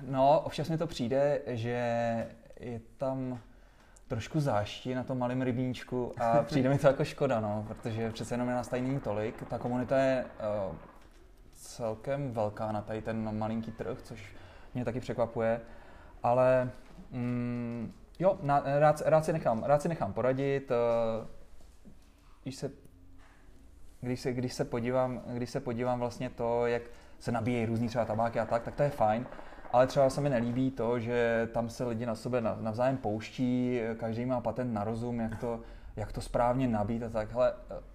No, 0.02 0.40
občas 0.40 0.70
mi 0.70 0.78
to 0.78 0.88
přijde, 0.88 1.42
že 1.48 1.78
je 2.60 2.82
tam 2.98 3.40
trošku 4.08 4.40
záští 4.40 4.94
na 4.94 5.04
tom 5.04 5.18
malém 5.18 5.42
rybníčku 5.42 6.14
a 6.22 6.44
přijde 6.44 6.70
mi 6.70 6.78
to 6.78 6.88
jako 6.88 7.06
škoda, 7.06 7.40
no, 7.40 7.66
protože 7.68 8.12
přece 8.12 8.34
jenom 8.34 8.50
je 8.50 8.56
nás 8.56 8.68
tady 8.68 8.82
není 8.82 9.00
tolik. 9.00 9.44
Ta 9.50 9.58
komunita 9.58 9.98
je 9.98 10.26
uh, 10.70 10.76
celkem 11.62 12.32
velká 12.32 12.72
na 12.72 12.82
tady 12.82 13.02
ten 13.02 13.38
malinký 13.38 13.72
trh, 13.72 14.02
což 14.02 14.36
mě 14.74 14.86
taky 14.86 15.00
překvapuje, 15.00 15.62
ale 16.24 16.72
mm, 17.12 17.94
jo, 18.20 18.40
na, 18.42 18.64
rád, 18.80 19.02
rád, 19.06 19.26
si 19.26 19.34
nechám, 19.34 19.64
rád 19.64 19.82
si 19.82 19.90
nechám 19.90 20.14
poradit, 20.14 20.72
uh, 20.72 21.28
když 22.44 22.56
se, 22.56 22.72
když 24.02 24.20
se, 24.20 24.34
když 24.34 24.54
se 24.54 24.66
podívám, 24.66 25.22
když 25.34 25.50
se 25.50 25.60
podívám 25.60 26.00
vlastně 26.00 26.30
to, 26.30 26.68
jak 26.68 26.82
se 27.20 27.32
nabíjejí 27.32 27.66
různý 27.66 27.88
třeba 27.88 28.06
tabáky 28.06 28.40
a 28.40 28.46
tak, 28.46 28.64
tak 28.64 28.76
to 28.76 28.84
je 28.84 28.90
fajn, 28.90 29.26
ale 29.72 29.88
třeba 29.88 30.10
se 30.10 30.22
mi 30.22 30.30
nelíbí 30.30 30.72
to, 30.72 31.00
že 31.00 31.50
tam 31.54 31.70
se 31.70 31.84
lidi 31.84 32.06
na 32.06 32.16
sebe 32.16 32.42
navzájem 32.42 32.98
pouští, 32.98 33.80
každý 33.98 34.26
má 34.26 34.42
patent 34.42 34.74
na 34.74 34.84
rozum, 34.84 35.20
jak 35.20 35.40
to, 35.40 35.60
jak 35.96 36.12
to 36.12 36.22
správně 36.22 36.68
nabít 36.68 37.04
a 37.04 37.10
tak. 37.10 37.32
Hele, 37.32 37.54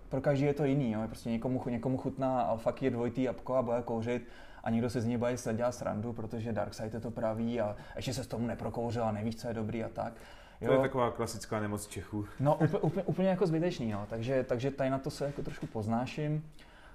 pro 0.08 0.20
každý 0.20 0.44
je 0.44 0.54
to 0.54 0.64
jiný, 0.64 0.92
jo. 0.92 1.00
prostě 1.06 1.30
někomu, 1.30 1.62
někomu 1.66 1.96
chutná 1.96 2.58
je 2.80 2.90
dvojitý 2.90 3.22
jabko 3.22 3.54
a 3.54 3.62
bude 3.62 3.82
kouřit 3.82 4.28
a 4.64 4.70
někdo 4.70 4.90
se 4.90 5.00
z 5.00 5.06
něj 5.06 5.16
bude 5.16 5.36
dělat 5.52 5.72
srandu, 5.72 6.12
protože 6.12 6.52
Darkseid 6.52 7.02
to 7.02 7.10
praví 7.10 7.60
a 7.60 7.76
ještě 7.96 8.14
se 8.14 8.24
s 8.24 8.26
tomu 8.26 8.46
neprokouřil 8.46 9.04
a 9.04 9.12
nevíš, 9.12 9.36
co 9.36 9.48
je 9.48 9.54
dobrý 9.54 9.84
a 9.84 9.88
tak. 9.88 10.12
Jo. 10.60 10.68
To 10.68 10.74
je 10.74 10.80
taková 10.80 11.10
klasická 11.10 11.60
nemoc 11.60 11.86
Čechů. 11.86 12.26
No 12.40 12.54
úplně, 12.54 12.78
úplně, 12.78 13.04
úplně 13.04 13.28
jako 13.28 13.46
zbytečný, 13.46 13.92
no. 13.92 14.06
takže, 14.10 14.44
takže 14.44 14.70
tady 14.70 14.90
na 14.90 14.98
to 14.98 15.10
se 15.10 15.24
jako 15.24 15.42
trošku 15.42 15.66
poznáším. 15.66 16.50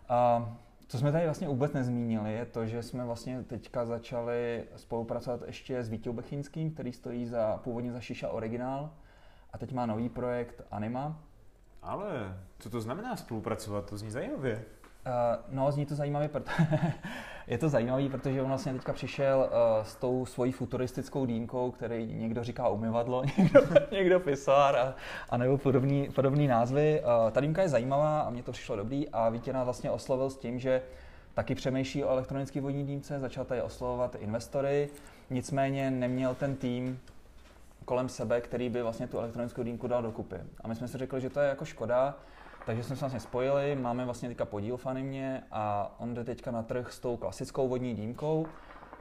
A 0.09 0.49
co 0.88 0.97
jsme 0.97 1.12
tady 1.12 1.26
vlastně 1.26 1.47
vůbec 1.47 1.74
nezmínili, 1.74 2.34
je 2.34 2.45
to, 2.45 2.66
že 2.66 2.84
jsme 2.84 3.05
vlastně 3.05 3.43
teďka 3.43 3.86
začali 3.86 4.64
spolupracovat 4.76 5.41
ještě 5.45 5.84
s 5.84 5.89
Vítěou 5.89 6.14
Bechinským, 6.14 6.72
který 6.72 6.93
stojí 6.93 7.26
za, 7.26 7.59
původně 7.64 7.91
za 7.91 7.99
Šiša 7.99 8.30
Originál 8.30 8.89
a 9.53 9.57
teď 9.57 9.74
má 9.74 9.86
nový 9.86 10.09
projekt 10.09 10.62
Anima. 10.72 11.20
Ale 11.82 12.38
co 12.60 12.70
to 12.70 12.82
znamená 12.82 13.16
spolupracovat? 13.16 13.90
To 13.90 13.98
zní 13.98 14.12
zajímavě. 14.12 14.66
Uh, 15.06 15.56
no, 15.56 15.72
zní 15.72 15.86
to 15.86 15.96
zajímavě, 15.96 16.30
protože 16.30 16.68
je 17.48 17.58
to 17.58 17.70
zajímavý, 17.70 18.10
protože 18.10 18.42
on 18.42 18.48
vlastně 18.48 18.74
teďka 18.74 18.94
přišel 18.94 19.40
uh, 19.40 19.86
s 19.86 19.96
tou 19.96 20.26
svojí 20.26 20.52
futuristickou 20.52 21.26
dýmkou, 21.26 21.72
který 21.72 22.14
někdo 22.14 22.44
říká 22.44 22.70
umyvadlo, 22.70 23.24
někdo, 23.38 23.62
někdo 23.92 24.20
pisár 24.20 24.76
a, 24.76 24.96
a 25.30 25.38
nebo 25.38 25.58
podobný, 25.58 26.10
podobný 26.16 26.48
názvy. 26.48 27.02
Uh, 27.02 27.32
ta 27.32 27.42
dýmka 27.42 27.62
je 27.62 27.70
zajímavá 27.70 28.22
a 28.22 28.30
mně 28.30 28.44
to 28.44 28.52
přišlo 28.52 28.76
dobrý 28.76 29.10
a 29.10 29.30
Vítěna 29.30 29.64
vlastně 29.64 29.92
oslovil 29.92 30.30
s 30.30 30.38
tím, 30.38 30.60
že 30.60 30.82
taky 31.34 31.56
přemýšlí 31.56 32.04
o 32.04 32.10
elektronické 32.10 32.62
vodní 32.62 32.86
dýmce, 32.86 33.20
začal 33.20 33.46
tady 33.46 33.62
oslovovat 33.62 34.16
investory, 34.16 34.90
nicméně 35.30 35.92
neměl 35.92 36.36
ten 36.36 36.56
tým 36.56 37.00
kolem 37.86 38.10
sebe, 38.10 38.42
který 38.42 38.70
by 38.70 38.82
vlastně 38.82 39.08
tu 39.08 39.18
elektronickou 39.18 39.64
dýmku 39.64 39.88
dal 39.88 40.02
dokupy. 40.02 40.36
A 40.62 40.68
my 40.68 40.76
jsme 40.76 40.88
si 40.88 40.98
řekli, 40.98 41.22
že 41.22 41.30
to 41.30 41.40
je 41.40 41.50
jako 41.50 41.66
škoda, 41.66 42.16
takže 42.66 42.84
jsme 42.84 42.96
se 42.96 43.00
vlastně 43.00 43.20
spojili, 43.20 43.76
máme 43.76 44.06
vlastně 44.06 44.30
teďka 44.30 44.46
podíl 44.46 44.78
v 44.78 44.86
Animě 44.86 45.44
a 45.52 45.96
on 45.98 46.14
jde 46.14 46.24
teďka 46.24 46.52
na 46.52 46.64
trh 46.64 46.94
s 46.94 47.00
tou 47.00 47.18
klasickou 47.18 47.68
vodní 47.68 47.96
dýmkou 47.96 48.46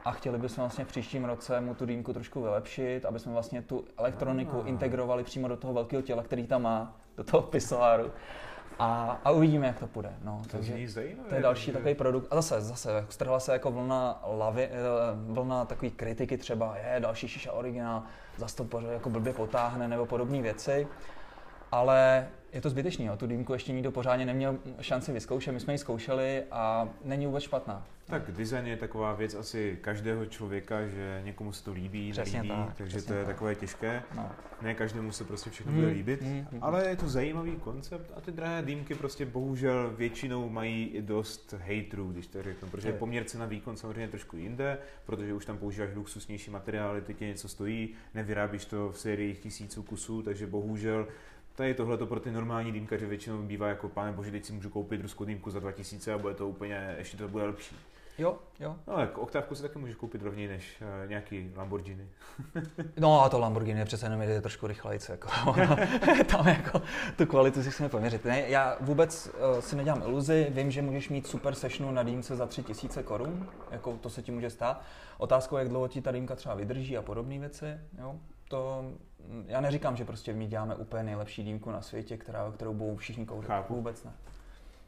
a 0.05 0.11
chtěli 0.11 0.37
bychom 0.37 0.61
vlastně 0.61 0.85
v 0.85 0.87
příštím 0.87 1.25
roce 1.25 1.61
mu 1.61 1.75
tu 1.75 1.85
dýmku 1.85 2.13
trošku 2.13 2.41
vylepšit, 2.41 3.05
aby 3.05 3.19
jsme 3.19 3.31
vlastně 3.31 3.61
tu 3.61 3.85
elektroniku 3.97 4.61
ah. 4.61 4.67
integrovali 4.67 5.23
přímo 5.23 5.47
do 5.47 5.57
toho 5.57 5.73
velkého 5.73 6.01
těla, 6.01 6.23
který 6.23 6.47
tam 6.47 6.61
má, 6.61 6.95
do 7.17 7.23
toho 7.23 7.43
pisoáru. 7.43 8.11
A, 8.79 9.19
a 9.23 9.31
uvidíme, 9.31 9.67
jak 9.67 9.79
to 9.79 9.87
půjde. 9.87 10.13
No, 10.23 10.41
to 10.43 10.49
takže 10.49 10.87
zajímavé, 10.87 11.29
to 11.29 11.35
je 11.35 11.41
další 11.41 11.65
takže... 11.65 11.77
takový 11.77 11.95
produkt. 11.95 12.27
A 12.31 12.35
zase, 12.35 12.61
zase, 12.61 13.05
strhla 13.09 13.39
se 13.39 13.53
jako 13.53 13.71
vlna, 13.71 14.21
lavy, 14.25 14.63
eh, 14.63 14.71
vlna 15.15 15.65
takový 15.65 15.91
kritiky 15.91 16.37
třeba, 16.37 16.77
je 16.77 16.99
další 16.99 17.27
šiša 17.27 17.51
originál, 17.51 18.03
zase 18.37 18.55
to 18.63 18.79
jako 18.79 19.09
blbě 19.09 19.33
potáhne 19.33 19.87
nebo 19.87 20.05
podobné 20.05 20.41
věci 20.41 20.87
ale 21.71 22.27
je 22.53 22.61
to 22.61 22.69
zbytečný, 22.69 23.05
jo. 23.05 23.17
tu 23.17 23.27
dýmku 23.27 23.53
ještě 23.53 23.73
nikdo 23.73 23.91
pořádně 23.91 24.25
neměl 24.25 24.57
šanci 24.81 25.11
vyzkoušet, 25.11 25.51
my 25.51 25.59
jsme 25.59 25.73
ji 25.73 25.77
zkoušeli 25.77 26.43
a 26.51 26.89
není 27.03 27.25
vůbec 27.25 27.43
špatná. 27.43 27.85
Tak 28.05 28.31
design 28.31 28.67
je 28.67 28.77
taková 28.77 29.13
věc 29.13 29.35
asi 29.35 29.77
každého 29.81 30.25
člověka, 30.25 30.87
že 30.87 31.21
někomu 31.25 31.51
se 31.53 31.63
to 31.63 31.73
líbí, 31.73 32.11
přesně 32.11 32.43
nelíbí, 32.43 32.65
tak, 32.65 32.77
takže 32.77 33.01
to 33.01 33.13
je 33.13 33.19
tak. 33.19 33.33
takové 33.33 33.55
těžké. 33.55 34.03
No. 34.15 34.31
Ne 34.61 34.73
každému 34.73 35.11
se 35.11 35.23
prostě 35.23 35.49
všechno 35.49 35.71
hmm. 35.71 35.81
bude 35.81 35.93
líbit, 35.93 36.21
hmm, 36.21 36.47
hmm. 36.51 36.63
ale 36.63 36.87
je 36.87 36.95
to 36.95 37.09
zajímavý 37.09 37.55
koncept 37.55 38.11
a 38.15 38.21
ty 38.21 38.31
drahé 38.31 38.61
dýmky 38.61 38.95
prostě 38.95 39.25
bohužel 39.25 39.93
většinou 39.97 40.49
mají 40.49 40.85
i 40.85 41.01
dost 41.01 41.53
haterů, 41.53 42.11
když 42.11 42.27
to 42.27 42.43
řeknu, 42.43 42.69
protože 42.69 42.89
je. 42.89 42.93
poměr 42.93 43.23
cena 43.23 43.45
výkon 43.45 43.77
samozřejmě 43.77 44.07
trošku 44.07 44.37
jinde, 44.37 44.77
protože 45.05 45.33
už 45.33 45.45
tam 45.45 45.57
používáš 45.57 45.89
luxusnější 45.95 46.51
materiály, 46.51 47.01
ty 47.01 47.13
tě 47.13 47.25
něco 47.25 47.49
stojí, 47.49 47.89
nevyrábíš 48.13 48.65
to 48.65 48.91
v 48.91 48.99
sériích 48.99 49.39
tisíců 49.39 49.83
kusů, 49.83 50.21
takže 50.21 50.47
bohužel 50.47 51.07
Tady 51.61 51.73
tohle 51.73 51.97
to 51.97 52.05
pro 52.05 52.19
ty 52.19 52.31
normální 52.31 52.71
dýmkaře 52.71 53.05
většinou 53.05 53.37
bývá 53.37 53.67
jako, 53.67 53.89
pane 53.89 54.11
bože, 54.11 54.31
teď 54.31 54.45
si 54.45 54.53
můžu 54.53 54.69
koupit 54.69 55.01
ruskou 55.01 55.25
dýmku 55.25 55.51
za 55.51 55.59
2000 55.59 56.13
a 56.13 56.17
bude 56.17 56.33
to 56.33 56.47
úplně, 56.47 56.95
ještě 56.97 57.17
to 57.17 57.27
bude 57.27 57.43
lepší. 57.43 57.75
Jo, 58.17 58.37
jo. 58.59 58.75
No, 58.87 58.99
jako 58.99 59.21
oktávku 59.21 59.55
si 59.55 59.61
taky 59.61 59.79
můžeš 59.79 59.95
koupit 59.95 60.21
rovněji 60.21 60.47
než 60.47 60.81
uh, 60.81 61.09
nějaký 61.09 61.51
Lamborghini. 61.55 62.07
no 62.99 63.21
a 63.21 63.29
to 63.29 63.39
Lamborghini 63.39 63.79
je 63.79 63.85
přece 63.85 64.05
jenom 64.05 64.21
je 64.21 64.41
trošku 64.41 64.67
rychlejší. 64.67 65.11
Jako, 65.11 65.29
tam 66.27 66.47
jako 66.47 66.81
tu 67.17 67.25
kvalitu 67.25 67.63
si 67.63 67.71
chceme 67.71 67.89
poměřit. 67.89 68.25
Ne, 68.25 68.49
já 68.49 68.77
vůbec 68.79 69.27
uh, 69.27 69.59
si 69.59 69.75
nedělám 69.75 70.01
iluzi, 70.01 70.47
vím, 70.49 70.71
že 70.71 70.81
můžeš 70.81 71.09
mít 71.09 71.27
super 71.27 71.55
sešnu 71.55 71.91
na 71.91 72.03
dýmce 72.03 72.35
za 72.35 72.45
3000 72.45 73.03
korun, 73.03 73.49
jako 73.71 73.97
to 74.01 74.09
se 74.09 74.21
ti 74.21 74.31
může 74.31 74.49
stát. 74.49 74.81
Otázkou 75.17 75.55
je, 75.55 75.59
jak 75.59 75.69
dlouho 75.69 75.87
ti 75.87 76.01
ta 76.01 76.11
dýmka 76.11 76.35
třeba 76.35 76.55
vydrží 76.55 76.97
a 76.97 77.01
podobné 77.01 77.39
věci. 77.39 77.65
Jo? 77.99 78.15
to 78.51 78.83
já 79.47 79.61
neříkám, 79.61 79.97
že 79.97 80.05
prostě 80.05 80.33
my 80.33 80.47
děláme 80.47 80.75
úplně 80.75 81.03
nejlepší 81.03 81.43
dýmku 81.43 81.71
na 81.71 81.81
světě, 81.81 82.17
která, 82.17 82.51
kterou 82.55 82.73
budou 82.73 82.95
všichni 82.95 83.25
kouřit. 83.25 83.47
Chápu. 83.47 83.75
Vůbec 83.75 84.03
ne. 84.03 84.11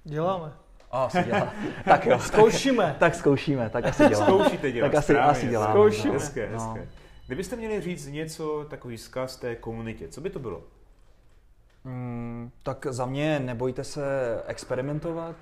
Děláme. 0.03 0.51
A 0.91 1.03
asi 1.03 1.23
dělá. 1.23 1.53
tak 1.85 2.05
jo. 2.05 2.19
Zkoušíme. 2.19 2.83
Tak, 2.85 2.97
tak 2.99 3.15
zkoušíme, 3.15 3.69
tak 3.69 3.85
asi 3.85 4.09
děláme. 4.09 4.25
Zkoušíte 4.25 4.71
dělat, 4.71 4.87
Tak 4.89 4.95
asi, 4.97 5.17
asi 5.17 5.47
děláme. 5.47 5.73
Zkoušíme. 5.73 6.13
Hezké, 6.13 6.49
No. 6.51 6.59
hezké. 6.73 6.89
Kdybyste 7.27 7.55
měli 7.55 7.81
říct 7.81 8.07
něco, 8.07 8.65
takový 8.69 8.97
zkaz 8.97 9.37
té 9.37 9.55
komunitě, 9.55 10.07
co 10.07 10.21
by 10.21 10.29
to 10.29 10.39
bylo? 10.39 10.63
Mm, 11.83 12.51
tak 12.63 12.85
za 12.89 13.05
mě 13.05 13.39
nebojte 13.39 13.83
se 13.83 14.03
experimentovat, 14.47 15.35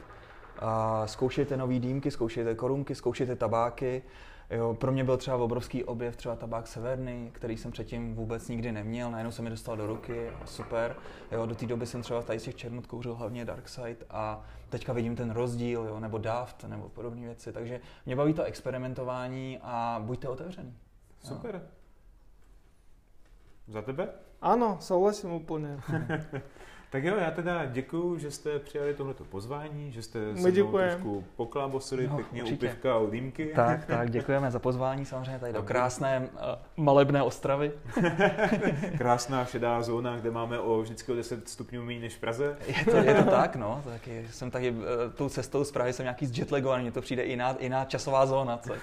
a 0.62 1.04
zkoušejte 1.08 1.58
nové 1.58 1.80
dýmky, 1.80 2.12
zkoušejte 2.12 2.56
korunky, 2.56 2.96
zkoušejte 2.96 3.36
tabáky. 3.36 4.04
Jo, 4.50 4.74
pro 4.74 4.92
mě 4.92 5.04
byl 5.04 5.18
třeba 5.18 5.38
obrovský 5.38 5.84
objev 5.84 6.16
třeba 6.16 6.36
tabák 6.36 6.68
Severny, 6.68 7.30
který 7.34 7.58
jsem 7.58 7.72
předtím 7.72 8.16
vůbec 8.16 8.48
nikdy 8.48 8.72
neměl, 8.72 9.12
najednou 9.12 9.32
se 9.32 9.42
mi 9.42 9.50
dostal 9.50 9.78
do 9.78 9.88
ruky, 9.88 10.30
super. 10.46 10.96
Jo, 11.32 11.46
do 11.46 11.56
té 11.56 11.66
doby 11.66 11.86
jsem 11.86 12.02
třeba 12.02 12.22
tady 12.22 12.40
z 12.40 12.44
těch 12.44 12.56
černot 12.56 12.88
kouřil 12.88 13.16
hlavně 13.16 13.46
Darkside 13.46 14.06
a 14.10 14.46
teďka 14.70 14.94
vidím 14.94 15.16
ten 15.16 15.32
rozdíl, 15.32 15.86
jo, 15.88 16.00
nebo 16.00 16.18
Daft, 16.18 16.64
nebo 16.64 16.90
podobné 16.90 17.22
věci, 17.22 17.54
takže 17.54 17.80
mě 18.06 18.16
baví 18.16 18.34
to 18.34 18.44
experimentování 18.44 19.60
a 19.62 20.02
buďte 20.06 20.28
otevřený. 20.28 20.78
Super. 21.24 21.62
Za 23.68 23.82
tebe? 23.82 24.10
Ano, 24.42 24.78
souhlasím 24.80 25.32
úplně. 25.32 25.80
Tak 26.92 27.04
jo, 27.04 27.16
já 27.18 27.32
teda 27.32 27.66
děkuju, 27.66 28.18
že 28.18 28.32
jste 28.32 28.60
přijali 28.60 28.94
tohleto 28.94 29.24
pozvání, 29.24 29.92
že 29.92 30.02
jste 30.02 30.20
se 30.38 30.52
mnou 30.52 30.72
trošku 30.72 31.24
poklábosili 31.36 32.08
No, 32.08 32.16
pěkně 32.16 32.42
u 32.42 32.46
určitě. 32.46 32.68
pivka 32.68 32.94
a 32.94 32.98
u 32.98 33.10
dýmky. 33.10 33.52
Tak, 33.56 33.86
tak, 33.88 34.12
děkujeme 34.12 34.52
za 34.52 34.60
pozvání 34.60 35.06
samozřejmě 35.06 35.40
tady 35.40 35.54
do 35.54 35.64
krásné 35.64 36.30
uh, 36.34 36.84
malebné 36.84 37.24
Ostravy. 37.24 37.72
Krásná 38.98 39.46
šedá 39.46 39.82
zóna, 39.82 40.18
kde 40.18 40.32
máme 40.32 40.60
o 40.60 40.82
vždycky 40.82 41.12
o 41.12 41.16
10 41.16 41.50
stupňů 41.50 41.84
méně 41.84 42.00
než 42.00 42.16
v 42.16 42.20
Praze. 42.20 42.58
Je 42.68 42.86
to, 42.86 42.98
je 42.98 43.14
to 43.14 43.24
tak, 43.32 43.56
no. 43.56 43.82
Taky 43.86 44.28
jsem 44.32 44.52
taky 44.52 44.76
eh, 44.80 45.10
tou 45.10 45.30
cestou 45.30 45.64
z 45.64 45.72
Prahy 45.72 45.94
jsem 45.94 46.04
nějaký 46.04 46.26
zjetlegovaný, 46.26 46.84
mně 46.84 46.92
to 46.92 47.02
přijde 47.02 47.26
jiná, 47.26 47.56
jiná 47.60 47.86
časová 47.86 48.26
zóna. 48.26 48.58
Co? 48.58 48.74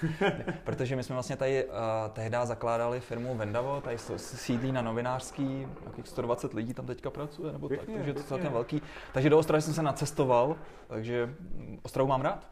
Protože 0.65 0.97
my 0.97 1.03
jsme 1.03 1.15
vlastně 1.15 1.37
tady 1.37 1.65
uh, 1.65 1.71
tehdy 2.13 2.37
zakládali 2.45 3.01
firmu 3.01 3.35
Vendavo, 3.35 3.81
tady 3.81 3.97
sídlí 4.17 4.73
na 4.73 4.83
novinářský, 4.83 5.67
nějakých 5.83 6.09
120 6.09 6.55
lidí 6.55 6.75
tam 6.75 6.87
teďka 6.87 7.11
pracuje, 7.11 7.53
nebo 7.53 7.69
Pěkně, 7.69 7.97
tak, 7.99 8.07
takže 8.07 8.11
je 8.11 8.14
to 8.14 8.28
celkem 8.28 8.53
velký. 8.53 8.82
Takže 9.12 9.30
do 9.30 9.38
Ostravy 9.38 9.62
jsem 9.62 9.74
se 9.74 9.82
nacestoval, 9.82 10.57
takže 10.88 11.26
mm, 11.26 11.78
Ostravu 11.82 12.09
mám 12.09 12.20
rád. 12.20 12.51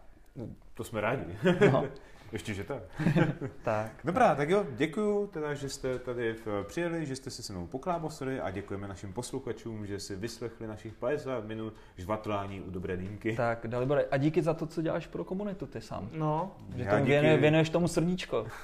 To 0.75 0.85
jsme 0.85 1.01
rádi. 1.01 1.25
No. 1.73 1.85
Ještě, 2.33 2.55
že 2.55 2.65
tak. 2.65 2.83
tak. 3.63 3.91
Dobrá, 4.05 4.35
tak 4.35 4.51
jo, 4.51 4.65
děkuju 4.71 5.27
teda, 5.27 5.55
že 5.55 5.69
jste 5.69 5.99
tady 5.99 6.35
v- 6.35 6.65
přijeli, 6.67 7.07
že 7.07 7.17
jste 7.17 7.31
si 7.31 7.43
se 7.43 7.53
mnou 7.53 7.67
poklábosili 7.67 8.41
a 8.41 8.51
děkujeme 8.51 8.89
našim 8.89 9.13
posluchačům, 9.13 9.87
že 9.87 10.01
si 10.01 10.17
vyslechli 10.17 10.67
našich 10.67 10.95
50 10.95 11.45
minut 11.45 11.75
žvatlání 11.97 12.61
u 12.61 12.71
dobré 12.71 12.97
dýmky. 12.97 13.37
Tak, 13.37 13.67
Dalibore, 13.67 14.05
a 14.11 14.17
díky 14.17 14.43
za 14.43 14.55
to, 14.55 14.67
co 14.67 14.83
děláš 14.83 15.07
pro 15.07 15.25
komunitu 15.25 15.67
ty 15.67 15.81
sám. 15.81 16.09
No, 16.13 16.57
Že 16.77 16.83
Já 16.83 16.91
tomu 16.91 17.01
díky- 17.03 17.11
věnuje, 17.11 17.37
věnuješ 17.37 17.71
tomu 17.71 17.89
srdíčko. 17.89 18.47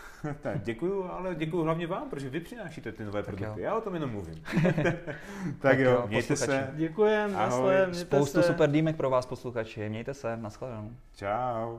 Tak, 0.43 0.63
děkuju, 0.63 1.05
ale 1.11 1.35
děkuju 1.35 1.63
hlavně 1.63 1.87
vám, 1.87 2.11
protože 2.11 2.31
vy 2.31 2.41
přinášíte 2.41 2.93
ty 2.93 3.05
nové 3.05 3.23
Tak 3.23 3.35
produkty. 3.35 3.61
jo. 3.61 3.65
Já 3.67 3.75
o 3.75 3.81
tom 3.81 3.95
jenom 3.95 4.11
mluvím. 4.11 4.43
tak, 4.63 4.97
Tak 5.61 5.79
jo, 5.79 5.91
jo, 5.91 6.05
mějte 6.09 6.29
posluchači. 6.29 6.67
se. 6.67 6.71
děkujem, 6.77 7.37
Ahoj. 7.37 7.37
nasled, 7.37 7.87
mějte 7.91 8.17
Spoustu 8.17 8.43
se. 8.43 8.47
super 8.47 8.71
dýmek 8.71 8.97
pro 8.97 9.11
vás 9.11 9.27
posluchači. 9.27 9.89
Mějte 9.89 10.15
se, 10.15 10.37
nashledanou. 10.37 10.91
Čau. 11.17 11.79